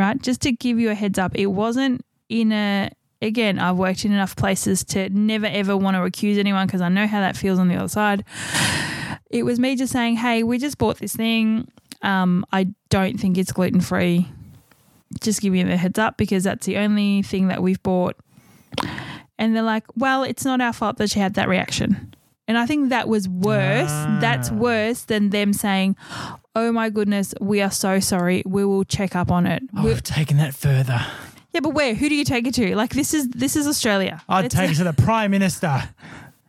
right. 0.02 0.22
Just 0.22 0.42
to 0.42 0.52
give 0.52 0.80
you 0.80 0.90
a 0.90 0.96
heads 0.96 1.18
up, 1.20 1.36
it 1.36 1.48
wasn't 1.48 2.06
in 2.30 2.52
a. 2.52 2.90
Again, 3.24 3.60
I've 3.60 3.78
worked 3.78 4.04
in 4.04 4.12
enough 4.12 4.36
places 4.36 4.84
to 4.86 5.08
never 5.10 5.46
ever 5.46 5.78
want 5.78 5.96
to 5.96 6.04
accuse 6.04 6.40
anyone 6.40 6.66
because 6.66 6.82
I 6.82 6.90
know 6.90 7.06
how 7.06 7.20
that 7.20 7.38
feels 7.38 7.60
on 7.60 7.68
the 7.68 7.76
other 7.76 7.88
side. 7.88 8.26
It 9.30 9.44
was 9.44 9.60
me 9.60 9.76
just 9.76 9.94
saying, 9.94 10.16
hey, 10.16 10.42
we 10.42 10.58
just 10.58 10.80
bought 10.80 10.98
this 10.98 11.16
thing. 11.16 11.72
Um, 12.02 12.44
I 12.52 12.74
don't 12.90 13.20
think 13.20 13.38
it's 13.38 13.52
gluten 13.52 13.80
free. 13.80 14.28
Just 15.22 15.40
give 15.40 15.54
me 15.54 15.62
the 15.62 15.78
heads 15.78 16.00
up 16.00 16.18
because 16.18 16.44
that's 16.44 16.66
the 16.66 16.78
only 16.78 17.22
thing 17.22 17.50
that 17.50 17.62
we've 17.62 17.82
bought 17.84 18.16
and 19.38 19.56
they're 19.56 19.64
like, 19.64 19.84
well, 19.96 20.24
it's 20.24 20.46
not 20.46 20.62
our 20.62 20.74
fault 20.74 20.98
that 20.98 21.10
she 21.10 21.20
had 21.20 21.34
that 21.34 21.48
reaction. 21.50 22.14
And 22.48 22.58
I 22.58 22.66
think 22.66 22.90
that 22.90 23.08
was 23.08 23.28
worse. 23.30 23.92
That's 24.20 24.50
Ah. 24.50 24.56
worse 24.56 25.02
than 25.04 25.30
them 25.30 25.54
saying, 25.54 25.96
oh 26.56 26.72
my 26.72 26.90
goodness, 26.90 27.34
we 27.40 27.62
are 27.62 27.72
so 27.72 28.00
sorry. 28.00 28.44
We 28.46 28.66
will 28.66 28.84
check 28.84 29.16
up 29.16 29.32
on 29.32 29.46
it. 29.46 29.64
oh, 29.76 29.86
We- 29.86 29.92
I've 29.92 30.04
taken 30.04 30.38
that 30.38 30.54
further. 30.56 31.06
yeah, 31.54 31.60
but 31.62 31.74
where? 31.74 31.94
Who 31.94 32.10
do 32.10 32.16
you 32.16 32.24
take 32.26 32.48
it 32.48 32.54
to? 32.56 32.76
Like 32.76 32.94
this 32.94 33.14
is 33.14 33.28
this 33.30 33.56
is 33.56 33.68
Australia. 33.68 34.22
I'd 34.30 34.46
It's- 34.46 34.60
take 34.60 34.72
it 34.72 34.78
to 34.78 34.84
the 34.84 34.94
Prime 34.94 35.32
Minister. 35.32 35.84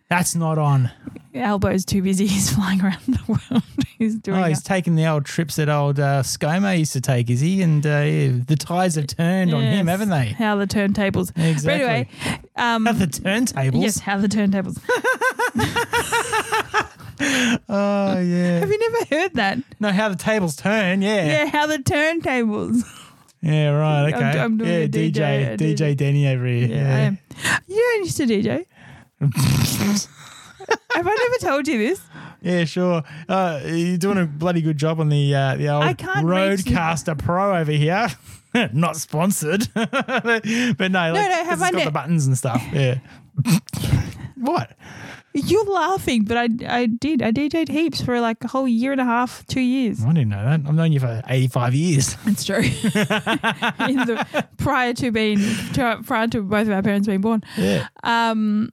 That's 0.09 0.35
not 0.35 0.59
on. 0.59 0.91
Albo's 1.35 1.87
too 1.87 2.03
busy. 2.03 2.27
He's 2.35 2.53
flying 2.55 2.83
around 2.83 3.01
the 3.07 3.21
world. 3.27 3.63
he's 3.99 4.17
doing 4.17 4.39
Oh, 4.39 4.45
it. 4.45 4.49
he's 4.51 4.63
taking 4.63 4.95
the 4.95 5.07
old 5.07 5.25
trips 5.25 5.57
that 5.57 5.71
old 5.71 5.99
uh, 5.99 6.23
ScoMo 6.23 6.79
used 6.79 6.93
to 6.93 7.01
take, 7.01 7.31
is 7.31 7.41
he? 7.41 7.63
And 7.63 7.87
uh, 7.87 7.89
yeah, 8.01 8.33
the 8.47 8.57
tides 8.57 8.97
have 8.97 9.07
turned 9.07 9.55
on 9.55 9.63
him, 9.63 9.87
haven't 9.87 10.11
they? 10.11 10.27
How 10.27 10.57
the 10.57 10.67
turntables. 10.67 11.31
Exactly. 11.35 11.63
But 11.65 11.71
anyway, 11.73 12.09
um, 12.57 12.87
At 12.87 12.99
the 12.99 13.07
turntables. 13.07 13.81
yes, 13.81 14.01
how 14.01 14.19
the 14.19 14.29
turntables. 14.29 14.79
Oh 17.69 18.19
yeah. 18.21 18.59
Have 18.61 18.71
you 18.71 18.79
never 18.79 19.05
heard 19.15 19.35
that? 19.35 19.59
no, 19.81 19.91
how 19.93 20.09
the 20.09 20.17
tables 20.17 20.57
turn. 20.57 21.03
Yeah. 21.03 21.25
Yeah, 21.27 21.47
how 21.47 21.67
the 21.67 21.79
turntables. 21.79 22.83
Yeah. 23.41 23.71
right. 23.71 24.13
I'm- 24.13 24.15
Okay. 24.15 24.39
I'm 24.41 24.57
doing 24.57 24.71
yeah. 24.71 24.87
DJ, 24.87 25.13
DJ. 25.13 25.57
DJ. 25.57 25.75
DJ. 25.77 25.97
Denny 25.97 26.29
over 26.29 26.47
here. 26.47 26.67
Yeah, 26.69 26.95
I 26.95 26.99
am. 27.01 27.19
You 27.67 27.77
don't 27.77 28.05
used 28.05 28.17
to 28.19 28.27
DJ. 28.27 28.67
Have 30.95 31.07
I 31.07 31.15
never 31.15 31.39
told 31.53 31.67
you 31.69 31.79
this? 31.79 32.01
Yeah, 32.41 32.65
sure. 32.65 33.03
Uh, 33.29 33.61
you're 33.65 33.99
doing 33.99 34.19
a 34.19 34.27
bloody 34.27 34.63
good 34.63 34.77
job 34.79 35.01
on 35.01 35.09
the 35.09 35.35
uh, 35.35 35.57
the 35.57 35.69
old 35.69 35.85
RODECaster 35.85 37.19
Pro 37.19 37.57
over 37.59 37.73
here. 37.73 38.09
Not 38.73 38.97
sponsored, 38.97 39.69
but 39.75 39.93
no, 39.93 40.11
like, 40.33 40.35
no, 40.35 40.89
'cause 40.89 41.47
have 41.47 41.63
I 41.63 41.71
got 41.71 41.79
ne- 41.79 41.85
the 41.87 41.91
buttons 41.91 42.27
and 42.27 42.37
stuff. 42.37 42.63
Yeah. 42.73 42.99
what? 44.37 44.77
You're 45.35 45.65
laughing, 45.65 46.25
but 46.25 46.37
I, 46.37 46.49
I 46.69 46.87
did. 46.87 47.23
I 47.23 47.33
DJ'd 47.33 47.69
heaps 47.69 48.03
for 48.03 48.21
like 48.21 48.45
a 48.45 48.49
whole 48.49 48.69
year 48.69 48.93
and 48.93 49.01
a 49.01 49.05
half, 49.05 49.47
two 49.47 49.61
years. 49.61 50.05
I 50.05 50.09
didn't 50.13 50.29
know 50.29 50.45
that. 50.45 50.61
I've 50.67 50.75
known 50.75 50.93
you 50.93 51.01
for 51.01 51.23
85 51.27 51.75
years. 51.75 52.17
It's 52.27 52.45
true. 52.45 52.57
In 52.63 53.97
the, 53.97 54.47
prior 54.57 54.95
to 54.95 55.11
being 55.11 55.39
prior 56.05 56.29
to 56.29 56.43
both 56.43 56.67
of 56.67 56.73
our 56.73 56.83
parents 56.83 57.07
being 57.07 57.21
born. 57.21 57.43
Yeah. 57.57 57.89
Um, 58.05 58.71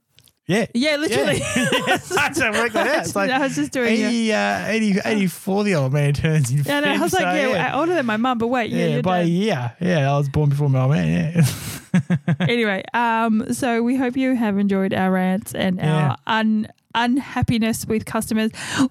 Yeah. 0.50 0.66
yeah, 0.74 0.96
literally. 0.96 1.38
That's 1.38 2.08
how 2.40 2.52
work 2.52 2.72
that 2.72 2.86
out. 2.88 3.04
It's 3.06 3.14
like 3.14 3.30
I 3.38 3.38
was 3.38 3.54
just 3.54 3.70
doing 3.72 3.94
it. 3.94 4.04
80, 4.04 4.32
uh, 4.32 4.66
80, 4.66 4.98
84 5.04 5.64
the 5.64 5.74
old 5.76 5.92
man 5.92 6.12
turns 6.12 6.50
in 6.50 6.58
Yeah, 6.64 6.80
no, 6.80 6.88
I 6.90 6.98
was 6.98 7.12
like, 7.12 7.22
so, 7.22 7.50
yeah, 7.50 7.78
older 7.78 7.94
than 7.94 8.06
my 8.06 8.16
mum, 8.16 8.38
but 8.38 8.48
wait, 8.48 8.70
yeah, 8.70 8.86
Yeah, 8.86 9.00
by 9.00 9.20
a 9.20 9.24
year. 9.24 9.72
Yeah, 9.80 10.12
I 10.12 10.18
was 10.18 10.28
born 10.28 10.50
before 10.50 10.68
my 10.68 10.82
old 10.82 10.92
man. 10.92 11.34
Yeah. 11.34 12.16
anyway, 12.40 12.82
um, 12.94 13.52
so 13.52 13.82
we 13.82 13.96
hope 13.96 14.16
you 14.16 14.34
have 14.34 14.58
enjoyed 14.58 14.92
our 14.94 15.10
rants 15.10 15.54
and 15.54 15.76
Yeah. 15.76 16.10
our 16.10 16.16
un 16.26 16.68
unhappiness 16.92 17.86
with 17.86 18.04
customers. 18.04 18.50
Uh, 18.82 18.84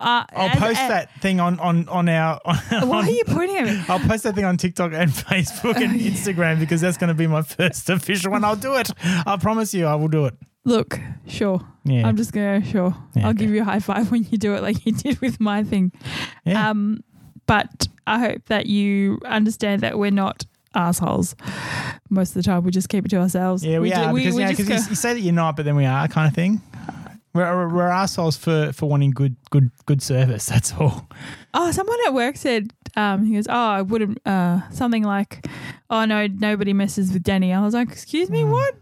I'll 0.00 0.24
as- 0.50 0.58
post 0.58 0.80
as- 0.80 0.88
that 0.88 1.20
thing 1.20 1.40
on 1.40 1.58
on 1.58 1.88
on 1.88 2.08
our. 2.08 2.40
On, 2.44 2.56
Why 2.88 2.98
on- 2.98 3.04
are 3.06 3.10
you 3.10 3.24
pointing 3.26 3.56
at 3.56 3.66
me? 3.66 3.82
I'll 3.88 3.98
post 3.98 4.22
that 4.22 4.34
thing 4.36 4.44
on 4.44 4.56
TikTok 4.56 4.92
and 4.92 5.10
Facebook 5.10 5.76
and 5.76 6.00
Instagram 6.00 6.60
because 6.60 6.80
that's 6.80 6.96
going 6.96 7.08
to 7.08 7.14
be 7.14 7.26
my 7.26 7.42
first 7.42 7.90
official 7.90 8.30
one. 8.32 8.44
I'll 8.44 8.54
do 8.56 8.76
it. 8.76 8.90
I 9.02 9.36
promise 9.40 9.74
you, 9.74 9.86
I 9.86 9.94
will 9.96 10.08
do 10.08 10.26
it. 10.26 10.34
Look, 10.64 11.00
sure. 11.26 11.60
Yeah. 11.84 12.06
I'm 12.06 12.16
just 12.16 12.32
gonna 12.32 12.62
sure. 12.64 12.94
Yeah, 13.14 13.24
I'll 13.24 13.30
okay. 13.30 13.38
give 13.38 13.50
you 13.50 13.62
a 13.62 13.64
high 13.64 13.80
five 13.80 14.10
when 14.10 14.24
you 14.30 14.36
do 14.38 14.54
it 14.54 14.62
like 14.62 14.84
you 14.84 14.92
did 14.92 15.20
with 15.20 15.40
my 15.40 15.64
thing. 15.64 15.92
Yeah. 16.44 16.68
Um, 16.70 17.02
but 17.46 17.88
I 18.06 18.18
hope 18.18 18.46
that 18.46 18.66
you 18.66 19.18
understand 19.24 19.80
that 19.82 19.98
we're 19.98 20.10
not 20.10 20.44
assholes. 20.74 21.34
Most 22.10 22.30
of 22.30 22.34
the 22.34 22.42
time, 22.42 22.62
we 22.64 22.70
just 22.70 22.88
keep 22.88 23.04
it 23.06 23.08
to 23.08 23.16
ourselves. 23.18 23.64
yeah, 23.64 23.78
we, 23.78 23.90
ju- 23.90 23.96
are 23.96 24.12
because, 24.12 24.34
we 24.34 24.42
yeah, 24.42 24.52
just 24.52 24.60
'cause 24.60 24.68
you, 24.68 24.84
go- 24.84 24.90
you 24.90 24.94
say 24.96 25.14
that 25.14 25.20
you're 25.20 25.32
not, 25.34 25.56
but 25.56 25.64
then 25.64 25.76
we 25.76 25.86
are 25.86 26.06
kind 26.08 26.28
of 26.28 26.34
thing. 26.34 26.60
We're, 27.32 27.68
we're 27.68 27.86
assholes 27.88 28.36
for, 28.36 28.72
for 28.72 28.88
wanting 28.88 29.12
good 29.12 29.36
good 29.50 29.70
good 29.86 30.02
service. 30.02 30.46
That's 30.52 30.72
all. 30.74 31.08
Oh, 31.54 31.70
someone 31.70 31.98
at 32.06 32.12
work 32.14 32.36
said, 32.36 32.72
um, 32.96 33.24
he 33.24 33.34
goes, 33.34 33.46
Oh, 33.48 33.52
I 33.54 33.82
wouldn't, 33.82 34.18
uh, 34.26 34.68
something 34.70 35.04
like, 35.04 35.46
Oh, 35.88 36.04
no, 36.04 36.26
nobody 36.26 36.72
messes 36.72 37.12
with 37.12 37.22
Danny. 37.22 37.52
I 37.52 37.60
was 37.60 37.72
like, 37.74 37.90
Excuse 37.90 38.30
me, 38.30 38.42
Mm. 38.42 38.50
what? 38.52 38.74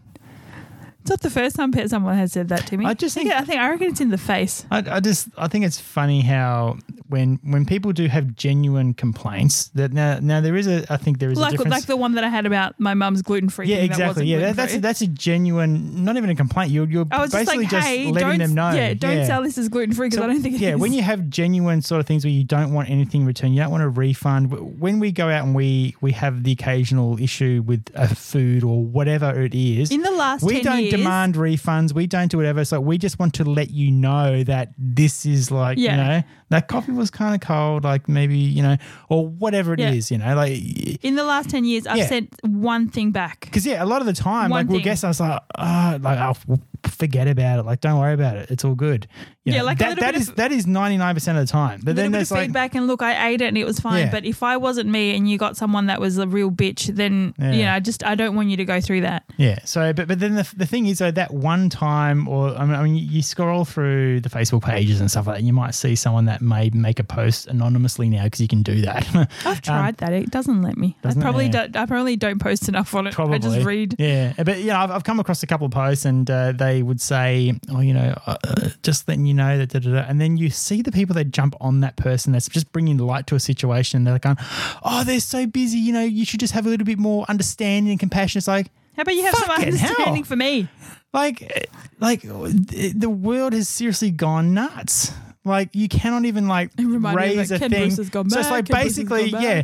It's 1.01 1.09
not 1.09 1.21
the 1.21 1.29
first 1.29 1.55
time 1.55 1.71
someone 1.87 2.17
has 2.17 2.33
said 2.33 2.49
that 2.49 2.67
to 2.67 2.77
me. 2.77 2.85
I 2.85 2.93
just 2.93 3.15
think, 3.15 3.31
I 3.31 3.41
think, 3.43 3.59
I 3.59 3.69
reckon 3.69 3.87
it's 3.87 4.01
in 4.01 4.09
the 4.09 4.17
face. 4.17 4.65
I, 4.69 4.83
I 4.97 4.99
just 4.99 5.29
I 5.37 5.47
think 5.47 5.65
it's 5.65 5.79
funny 5.79 6.21
how 6.21 6.77
when 7.07 7.39
when 7.43 7.65
people 7.65 7.93
do 7.93 8.07
have 8.07 8.35
genuine 8.35 8.93
complaints 8.93 9.69
that 9.69 9.93
now 9.93 10.19
now 10.21 10.41
there 10.41 10.55
is 10.55 10.67
a 10.67 10.85
I 10.91 10.97
think 10.97 11.19
there 11.19 11.31
is 11.31 11.37
a 11.37 11.41
like 11.41 11.51
difference. 11.51 11.71
like 11.71 11.85
the 11.85 11.97
one 11.97 12.13
that 12.15 12.23
I 12.23 12.29
had 12.29 12.45
about 12.45 12.79
my 12.79 12.93
mum's 12.93 13.21
gluten 13.21 13.49
free. 13.49 13.67
yeah, 13.67 13.77
That 13.77 13.85
exactly. 13.85 14.07
wasn't 14.07 14.27
Yeah, 14.27 14.37
that, 14.39 14.55
that's 14.55 14.71
gluten-free. 14.73 14.79
that's 14.81 15.01
a 15.01 15.07
genuine, 15.07 16.03
not 16.03 16.17
even 16.17 16.29
a 16.29 16.35
complaint. 16.35 16.71
You're 16.71 16.87
you're 16.87 17.05
I 17.11 17.21
was 17.21 17.31
just 17.31 17.45
basically 17.45 17.63
like, 17.63 17.71
just, 17.71 17.87
hey, 17.87 18.11
letting 18.11 18.39
them 18.39 18.53
know. 18.53 18.71
Yeah, 18.71 18.93
don't 18.93 19.25
sell 19.25 19.41
this 19.41 19.57
as 19.57 19.69
gluten 19.69 19.93
free 19.95 20.07
because 20.07 20.17
So, 20.19 20.23
I 20.25 20.27
don't 20.27 20.41
think 20.41 20.55
it 20.55 20.57
is. 20.57 20.61
yeah, 20.61 20.75
when 20.75 20.93
you 20.93 21.01
have 21.01 21.29
genuine 21.29 21.81
sort 21.81 22.01
of 22.01 22.07
things 22.07 22.25
where 22.25 22.31
you 22.31 22.43
don't 22.43 22.73
want 22.73 22.89
anything 22.89 23.25
returned, 23.25 23.55
you 23.55 23.61
don't 23.61 23.71
want 23.71 23.83
a 23.83 23.89
refund. 23.89 24.51
When 24.79 24.99
we 24.99 25.11
go 25.11 25.29
out 25.29 25.45
and 25.45 25.55
we 25.55 25.95
we 26.01 26.11
have 26.11 26.43
the 26.43 26.51
occasional 26.51 27.19
issue 27.19 27.63
with 27.65 27.85
a 27.95 28.13
food 28.13 28.63
or 28.63 28.83
whatever 28.83 29.41
it 29.41 29.55
is, 29.55 29.91
in 29.91 30.01
the 30.01 30.11
last 30.11 30.43
we 30.43 30.55
10 30.55 30.63
don't 30.63 30.79
years, 30.81 30.88
demand 30.91 31.35
refunds. 31.35 31.93
We 31.93 32.07
don't 32.07 32.29
do 32.29 32.37
whatever. 32.37 32.65
So 32.65 32.79
we 32.79 32.97
just 32.97 33.19
want 33.19 33.33
to 33.35 33.43
let 33.43 33.69
you 33.71 33.91
know 33.91 34.43
that 34.43 34.73
this 34.77 35.25
is 35.25 35.51
like 35.51 35.77
Yeah. 35.77 35.91
you 35.91 35.97
know 35.97 36.23
that 36.49 36.67
coffee 36.67 36.91
was 36.91 37.09
kind 37.11 37.35
of 37.35 37.41
cold, 37.41 37.83
like 37.83 38.09
maybe 38.09 38.37
you 38.37 38.63
know 38.63 38.77
or 39.09 39.27
whatever 39.27 39.73
it 39.73 39.79
is. 39.79 40.09
Yeah. 40.11 40.17
You 40.17 40.23
know, 40.25 40.35
like 40.35 41.03
in 41.03 41.15
the 41.15 41.23
last 41.23 41.49
ten 41.49 41.63
years, 41.65 41.85
I've 41.87 41.97
Yeah. 41.97 42.07
sent 42.07 42.33
one 42.43 42.89
thing 42.89 43.11
back. 43.11 43.41
because 43.41 43.65
yeah, 43.65 43.83
a 43.83 43.85
lot 43.85 44.01
of 44.01 44.07
the 44.07 44.13
time, 44.13 44.49
One 44.49 44.61
like 44.61 44.67
we'll 44.67 44.77
thing. 44.79 44.85
guess 44.85 45.03
us 45.03 45.21
ah, 45.21 45.33
like, 45.33 45.41
oh, 45.57 45.97
like 46.01 46.35
oh, 46.49 46.57
forget 46.87 47.27
about 47.27 47.59
it. 47.59 47.63
Like 47.65 47.81
don't 47.81 47.99
worry 47.99 48.13
about 48.13 48.37
it. 48.37 48.49
It's 48.51 48.63
all 48.65 48.75
good. 48.75 49.07
You 49.45 49.53
Yeah, 49.53 49.59
know, 49.59 49.65
like 49.65 49.77
that 49.79 49.99
that 49.99 50.15
is 50.15 50.29
of- 50.29 50.35
that 50.35 50.51
is 50.51 50.67
ninety 50.67 50.97
nine 50.97 51.13
percent 51.15 51.37
of 51.37 51.45
the 51.47 51.51
time. 51.51 51.81
But 51.83 51.95
then 51.95 52.11
there's 52.11 52.31
like 52.31 52.47
feedback 52.47 52.75
and 52.75 52.87
look, 52.87 53.01
I 53.01 53.29
ate 53.29 53.41
it 53.41 53.45
and 53.47 53.57
it 53.57 53.65
was 53.65 53.79
fine. 53.79 54.05
Yeah. 54.05 54.11
But 54.11 54.25
if 54.25 54.43
I 54.43 54.57
wasn't 54.57 54.89
me 54.89 55.15
and 55.15 55.29
you 55.29 55.37
got 55.37 55.57
someone 55.57 55.87
that 55.87 55.99
was 55.99 56.17
a 56.17 56.27
real 56.27 56.51
bitch, 56.51 56.87
then 56.95 57.33
Yeah. 57.39 57.51
you 57.51 57.63
know, 57.65 57.73
I 57.73 57.79
just 57.79 58.03
I 58.03 58.15
don't 58.15 58.35
want 58.35 58.49
you 58.49 58.57
to 58.57 58.65
go 58.65 58.79
through 58.81 59.01
that. 59.01 59.23
Yeah. 59.37 59.59
So, 59.65 59.93
but 59.93 60.07
but 60.07 60.19
then 60.19 60.35
the, 60.35 60.51
the 60.55 60.65
thing 60.65 60.85
is, 60.87 60.99
though, 60.99 61.11
that 61.11 61.33
one 61.33 61.69
time, 61.69 62.27
or 62.27 62.49
I 62.55 62.65
mean, 62.65 62.75
I 62.75 62.83
mean, 62.83 62.95
you 62.95 63.21
scroll 63.21 63.65
through 63.65 64.21
the 64.21 64.29
Facebook 64.29 64.63
pages 64.63 64.99
and 65.01 65.09
stuff 65.09 65.25
like 65.27 65.35
that, 65.35 65.39
and 65.39 65.47
you 65.47 65.53
might 65.53 65.73
see 65.75 65.95
someone 65.95 66.25
that 66.25 66.41
may 66.41 66.69
make 66.71 66.99
a 66.99 67.03
post 67.03 67.47
anonymously 67.47 68.09
now 68.09 68.23
because 68.25 68.41
you 68.41 68.47
can 68.47 68.61
do 68.63 68.81
that. 68.81 69.07
I've 69.45 69.61
tried 69.61 69.97
that; 69.97 70.13
it 70.13 70.29
doesn't 70.31 70.61
let 70.61 70.77
me. 70.77 70.95
I 71.03 71.07
Um, 71.07 71.09
doesn't 71.09 71.21
it? 71.21 71.23
probably 71.23 71.45
Yeah. 71.45 71.51
don't. 71.51 71.75
I 71.77 71.85
probably 71.85 72.15
don't 72.17 72.39
post 72.39 72.67
enough 72.69 72.93
on 72.95 73.07
it. 73.07 73.13
Probably. 73.13 73.35
I 73.35 73.39
just 73.39 73.65
read. 73.65 73.95
Yeah, 73.97 74.33
but 74.43 74.59
you 74.59 74.67
know, 74.67 74.77
I've, 74.77 74.91
I've 74.91 75.03
come 75.03 75.19
across 75.19 75.41
a 75.43 75.47
couple 75.47 75.65
of 75.65 75.71
posts, 75.71 76.05
and 76.05 76.29
uh, 76.29 76.51
they 76.51 76.68
would 76.81 77.01
say, 77.01 77.53
"Oh, 77.69 77.79
you 77.81 77.93
know, 77.93 78.13
uh, 78.25 78.37
uh, 78.43 78.69
just 78.83 79.07
letting 79.07 79.25
you 79.25 79.33
know 79.33 79.57
that," 79.57 79.69
da, 79.69 79.79
da, 79.79 79.91
da. 79.91 80.05
and 80.07 80.19
then 80.21 80.37
you 80.37 80.49
see 80.49 80.81
the 80.81 80.91
people 80.91 81.13
that 81.15 81.31
jump 81.31 81.55
on 81.61 81.79
that 81.81 81.95
person 81.97 82.33
that's 82.33 82.47
just 82.49 82.71
bringing 82.71 82.97
light 82.97 83.27
to 83.27 83.35
a 83.35 83.39
situation. 83.39 83.97
And 83.97 84.07
they're 84.07 84.15
like, 84.15 84.21
going, 84.23 84.37
"Oh, 84.83 85.03
they're 85.03 85.19
so 85.19 85.45
busy. 85.45 85.77
You 85.79 85.93
know, 85.93 86.03
you 86.03 86.25
should 86.25 86.39
just 86.39 86.53
have 86.53 86.65
a 86.65 86.69
little 86.69 86.85
bit 86.85 86.99
more 86.99 87.25
understanding 87.29 87.91
and 87.91 87.99
compassion." 87.99 88.37
It's 88.39 88.47
like, 88.47 88.67
How 88.95 89.01
about 89.03 89.15
you 89.15 89.23
have 89.23 89.35
some 89.35 89.47
Fucking 89.47 89.75
hell. 89.75 89.89
understanding 89.89 90.23
for 90.23 90.35
me? 90.35 90.67
like 91.11 91.41
eh, 91.41 91.63
like 91.99 92.21
the 92.21 93.09
world 93.09 93.53
has 93.53 93.67
seriously 93.67 94.11
gone 94.11 94.53
nuts 94.53 95.11
like 95.45 95.69
you 95.73 95.87
cannot 95.87 96.25
even 96.25 96.47
like 96.47 96.69
It 96.77 96.83
me 96.83 96.97
of 96.97 97.15
raise 97.15 97.49
a 97.51 97.59
Ken 97.59 97.69
thing 97.71 97.91
so 97.91 98.01
it's 98.03 98.51
like 98.51 98.65
Ken 98.67 98.83
basically 98.83 99.29
yeah 99.29 99.63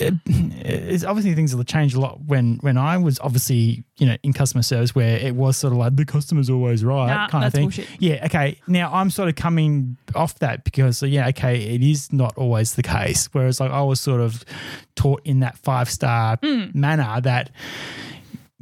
uh, 0.00 0.10
it's 0.26 1.02
obviously 1.02 1.34
things 1.34 1.52
have 1.52 1.64
changed 1.66 1.96
a 1.96 2.00
lot 2.00 2.20
when 2.26 2.56
when 2.60 2.76
i 2.76 2.96
was 2.98 3.18
obviously 3.20 3.84
you 3.96 4.06
know 4.06 4.16
in 4.22 4.32
customer 4.34 4.62
service 4.62 4.94
where 4.94 5.16
it 5.16 5.34
was 5.34 5.56
sort 5.56 5.72
of 5.72 5.78
like 5.78 5.96
the 5.96 6.04
customer's 6.04 6.50
always 6.50 6.84
right 6.84 7.06
Nah, 7.08 7.28
kind 7.28 7.44
of 7.44 7.52
thing 7.52 7.62
bullshit. 7.64 7.88
yeah 7.98 8.24
okay 8.26 8.58
now 8.66 8.92
i'm 8.92 9.08
sort 9.10 9.28
of 9.30 9.34
coming 9.34 9.96
off 10.14 10.38
that 10.40 10.62
because 10.64 10.98
so 10.98 11.06
yeah 11.06 11.28
okay 11.28 11.74
it 11.74 11.82
is 11.82 12.12
not 12.12 12.36
always 12.36 12.74
the 12.74 12.82
case 12.82 13.28
whereas 13.32 13.60
like 13.60 13.70
i 13.70 13.82
was 13.82 14.00
sort 14.00 14.20
of 14.20 14.44
taught 14.94 15.22
in 15.24 15.40
that 15.40 15.56
five 15.58 15.88
star 15.90 16.38
Hmm. 16.42 16.64
manner 16.74 17.20
that 17.22 17.50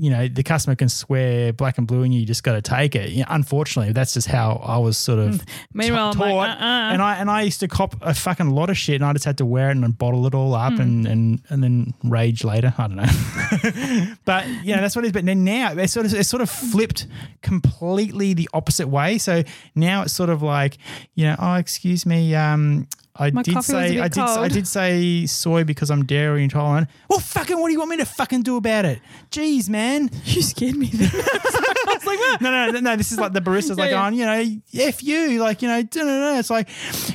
you 0.03 0.11
know, 0.11 0.27
the 0.27 0.43
customer 0.43 0.75
can 0.75 0.89
swear 0.89 1.53
black 1.53 1.79
and 1.79 1.87
blue 1.87 2.03
and 2.03 2.13
you 2.13 2.27
just 2.27 2.43
got 2.43 2.55
to 2.55 2.61
take 2.61 2.97
it. 2.97 3.11
You 3.11 3.21
know, 3.21 3.27
unfortunately, 3.31 3.93
that's 3.93 4.13
just 4.15 4.27
how 4.27 4.61
I 4.65 4.77
was 4.77 4.99
sort 4.99 5.21
of 5.21 5.41
Hmm. 5.41 5.47
Meanwhile, 5.75 6.09
I'm 6.09 6.15
taught. 6.15 6.35
like, 6.35 6.51
uh-uh. 6.61 6.93
And 6.93 7.01
I 7.01 7.15
and 7.19 7.31
I 7.31 7.43
used 7.43 7.61
to 7.61 7.69
cop 7.69 7.95
a 8.03 8.13
fucking 8.13 8.51
lot 8.51 8.69
of 8.69 8.77
shit 8.77 8.97
and 8.97 9.05
I 9.05 9.13
just 9.13 9.25
had 9.25 9.39
to 9.39 9.47
wear 9.47 9.69
it 9.69 9.73
and 9.77 9.85
then 9.85 9.93
bottle 9.93 10.27
it 10.27 10.35
all 10.35 10.55
up 10.55 10.73
and, 10.81 11.07
and 11.07 11.41
and 11.51 11.63
then 11.63 11.95
rage 12.03 12.43
later. 12.43 12.75
I 12.77 12.89
don't 12.89 12.97
know. 12.97 14.15
but 14.25 14.49
you 14.65 14.75
know, 14.75 14.81
that's 14.83 14.97
what 14.97 15.05
it 15.05 15.09
is. 15.09 15.13
But 15.13 15.25
then 15.25 15.45
now 15.45 15.73
it's 15.73 15.93
sort 15.93 16.05
of 16.07 16.15
it's 16.15 16.29
sort 16.29 16.43
of 16.43 16.51
flipped 16.51 17.07
completely 17.41 18.35
the 18.35 18.49
opposite 18.53 18.89
way. 18.89 19.19
So 19.19 19.45
now 19.77 20.03
it's 20.03 20.13
sort 20.13 20.31
of 20.31 20.43
like, 20.43 20.79
you 21.15 21.27
know, 21.27 21.37
oh 21.39 21.55
excuse 21.55 22.05
me, 22.07 22.35
um 22.35 22.89
I 23.15 23.31
My 23.31 23.43
did 23.43 23.53
coffee 23.55 23.75
was 23.75 23.83
a 23.83 23.89
say 23.89 23.95
bit 23.95 24.01
I 24.03 24.09
did 24.09 24.21
I 24.23 24.49
did 24.49 24.67
say 24.67 25.27
soy 25.27 25.65
because 25.65 25.91
I'm 25.91 26.05
dairy 26.07 26.45
intolerant. 26.45 26.89
Well, 27.11 27.19
fucking, 27.19 27.59
what 27.61 27.69
do 27.69 27.73
you 27.73 27.79
want 27.79 27.91
me 27.91 27.97
to 27.99 28.07
fucking 28.07 28.43
do 28.43 28.57
about 28.57 28.87
it? 28.87 29.01
Jeez, 29.31 29.69
man. 29.69 30.11
You 30.25 30.41
scared 30.41 30.77
me. 30.77 30.87
Then. 30.87 31.11
I 31.13 31.95
was 31.95 32.07
like, 32.07 32.19
what? 32.19 32.41
No, 32.41 32.51
no, 32.51 32.71
no, 32.71 32.81
no. 32.81 32.97
This 32.97 33.13
is 33.13 33.19
like 33.19 33.33
the 33.35 33.41
barista's 33.43 33.77
like, 33.77 33.91
Yeah, 33.91 34.03
on, 34.03 34.15
oh, 34.15 34.17
you 34.17 34.25
know, 34.25 34.61
f 34.87 35.03
you, 35.03 35.41
like, 35.43 35.61
you 35.61 35.69
know, 35.69 35.81
no, 35.81 36.05
no, 36.05 36.21
no. 36.33 36.39
It's 36.39 36.49
like, 36.49 36.69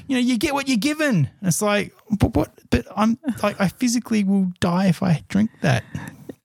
you 0.08 0.16
know, 0.16 0.22
you 0.22 0.38
get 0.38 0.54
what 0.54 0.68
you're 0.68 0.78
given. 0.78 1.30
It's 1.41 1.62
like, 1.64 1.93
but 2.20 2.36
what? 2.36 2.52
But 2.70 2.86
I'm 2.95 3.18
like, 3.41 3.60
I 3.60 3.68
physically 3.70 4.24
will 4.24 4.52
die 4.60 4.88
if 4.88 5.02
I 5.02 5.24
drink 5.30 5.50
that. 5.62 5.84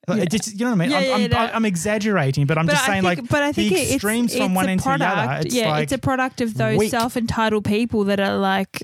Like, 0.09 0.17
Yeah. 0.19 0.23
it 0.25 0.31
just, 0.31 0.53
you 0.59 0.65
know 0.65 0.71
what 0.71 0.81
I 0.81 0.89
mean? 0.89 0.91
Yeah, 0.93 0.97
I'm, 0.99 1.05
yeah, 1.05 1.15
I'm, 1.15 1.31
no. 1.31 1.39
I'm 1.57 1.65
exaggerating, 1.67 2.47
but 2.47 2.57
I'm 2.57 2.67
just 2.69 2.87
saying, 2.87 3.03
like, 3.03 3.29
but 3.29 3.43
I 3.43 3.53
think 3.53 3.69
the 3.71 3.77
it's- 3.77 3.95
extremes 3.95 4.33
it's, 4.33 4.43
from 4.43 4.55
one 4.55 4.67
a 4.67 4.73
end 4.73 4.81
to 4.81 4.85
product, 4.85 5.15
the 5.17 5.21
other. 5.31 5.47
It's 5.47 5.55
yeah, 5.55 5.71
like, 5.71 5.83
it's 5.85 5.93
a 5.93 5.99
product 5.99 6.41
of 6.41 6.55
those 6.55 6.79
weak. 6.79 6.91
self-entitled 6.91 7.65
people 7.67 8.05
that 8.05 8.19
are 8.19 8.37
like, 8.39 8.83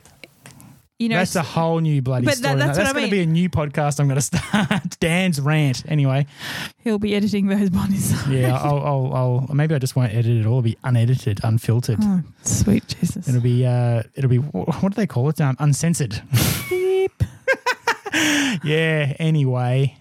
you 0.98 1.08
know, 1.08 1.16
that's 1.16 1.36
a 1.36 1.42
whole 1.42 1.78
new 1.80 2.02
bloody 2.02 2.24
But 2.26 2.32
that- 2.32 2.38
story. 2.38 2.56
that's 2.58 2.68
what 2.70 2.84
that's 2.84 2.90
I 2.90 2.92
going 2.92 3.04
to 3.06 3.10
be 3.10 3.22
a 3.22 3.26
new 3.26 3.48
podcast. 3.48 4.00
I'm 4.00 4.08
going 4.08 4.16
to 4.20 4.22
start. 4.22 4.98
Dan's 5.00 5.40
rant. 5.40 5.84
Anyway, 5.88 6.26
he'll 6.82 6.98
be 6.98 7.14
editing 7.14 7.46
those 7.46 7.70
bodies. 7.70 8.12
yeah, 8.28 8.56
I'll, 8.56 8.78
I'll, 8.80 9.12
I'll, 9.48 9.54
maybe 9.54 9.74
I 9.74 9.78
just 9.78 9.94
won't 9.96 10.12
edit 10.12 10.26
it 10.38 10.46
all. 10.46 10.54
It'll 10.58 10.62
be 10.62 10.76
unedited, 10.84 11.40
unfiltered. 11.44 11.98
Oh, 12.02 12.22
sweet 12.42 12.86
Jesus. 12.88 13.28
It'll 13.28 13.40
be, 13.40 13.64
uh, 13.64 14.02
it'll 14.14 14.30
be, 14.30 14.38
what 14.38 14.80
do 14.82 14.96
they 14.96 15.06
call 15.06 15.28
it? 15.28 15.40
Um, 15.40 15.56
uncensored. 15.60 16.20
Beep. 16.68 17.22
yeah. 18.64 19.14
Anyway, 19.18 19.96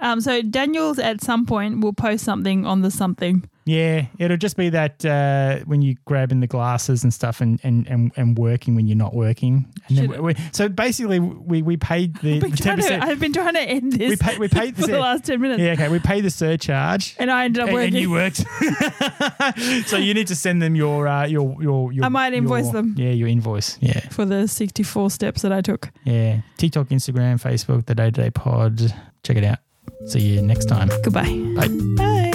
Um, 0.00 0.20
so 0.20 0.42
Daniel's 0.42 0.98
at 0.98 1.22
some 1.22 1.46
point 1.46 1.80
will 1.80 1.92
post 1.92 2.24
something 2.24 2.66
on 2.66 2.82
the 2.82 2.90
something. 2.90 3.48
Yeah, 3.64 4.06
it'll 4.18 4.36
just 4.36 4.56
be 4.56 4.70
that 4.70 5.04
uh, 5.04 5.60
when 5.66 5.82
you 5.82 5.96
grabbing 6.04 6.40
the 6.40 6.46
glasses 6.46 7.02
and 7.04 7.12
stuff, 7.14 7.40
and 7.40 7.60
and 7.62 7.86
and, 7.86 8.12
and 8.16 8.36
working 8.38 8.74
when 8.74 8.86
you're 8.86 8.96
not 8.96 9.14
working. 9.14 9.72
And 9.88 9.98
then 9.98 10.10
Should- 10.12 10.20
we, 10.20 10.34
so 10.52 10.68
basically, 10.68 11.20
we 11.20 11.62
we 11.62 11.76
paid 11.76 12.16
the 12.16 12.36
I've 12.36 12.40
been, 12.42 12.50
ten 12.52 12.56
trying 12.56 12.76
to, 12.78 12.82
percent. 12.82 13.04
I've 13.04 13.20
been 13.20 13.32
trying 13.32 13.54
to 13.54 13.60
end 13.60 13.92
this 13.92 14.10
We 14.10 14.16
pay, 14.16 14.38
we 14.38 14.48
paid 14.48 14.76
for 14.80 14.86
the 14.86 14.98
last 14.98 15.24
10 15.24 15.40
minutes. 15.40 15.60
Yeah, 15.60 15.72
okay. 15.72 15.88
We 15.88 15.98
pay 16.00 16.20
the 16.20 16.30
surcharge. 16.30 17.14
And 17.18 17.30
I 17.30 17.44
ended 17.44 17.62
up 17.62 17.68
And, 17.68 17.74
working. 17.74 17.94
and 17.94 18.02
you 18.02 18.10
worked, 18.10 18.36
so 19.86 19.96
you 19.96 20.14
need 20.14 20.26
to 20.28 20.34
send 20.36 20.60
them 20.62 20.74
your 20.74 21.06
uh, 21.06 21.26
your 21.26 21.56
your 21.62 21.92
your. 21.92 22.04
I 22.04 22.08
might 22.08 22.32
invoice 22.34 22.64
your- 22.64 22.72
them. 22.74 22.94
Yeah, 22.96 23.10
your 23.10 23.28
invoice. 23.28 23.78
Yeah, 23.80 24.00
for 24.10 24.24
the 24.24 24.48
64 24.48 25.10
steps 25.10 25.42
that 25.42 25.52
I 25.52 25.60
took. 25.60 25.90
yeah. 26.04 26.40
TikTok, 26.58 26.88
Instagram, 26.88 27.40
Facebook, 27.42 27.86
the 27.86 27.94
Day 27.94 28.06
to 28.06 28.10
Day 28.22 28.30
Pod. 28.30 28.80
Check 29.24 29.36
it 29.36 29.44
out. 29.44 29.58
See 30.06 30.20
you 30.20 30.42
next 30.42 30.66
time. 30.66 30.88
Goodbye. 31.02 31.24
Bye. 31.56 31.68
Bye. 31.96 32.31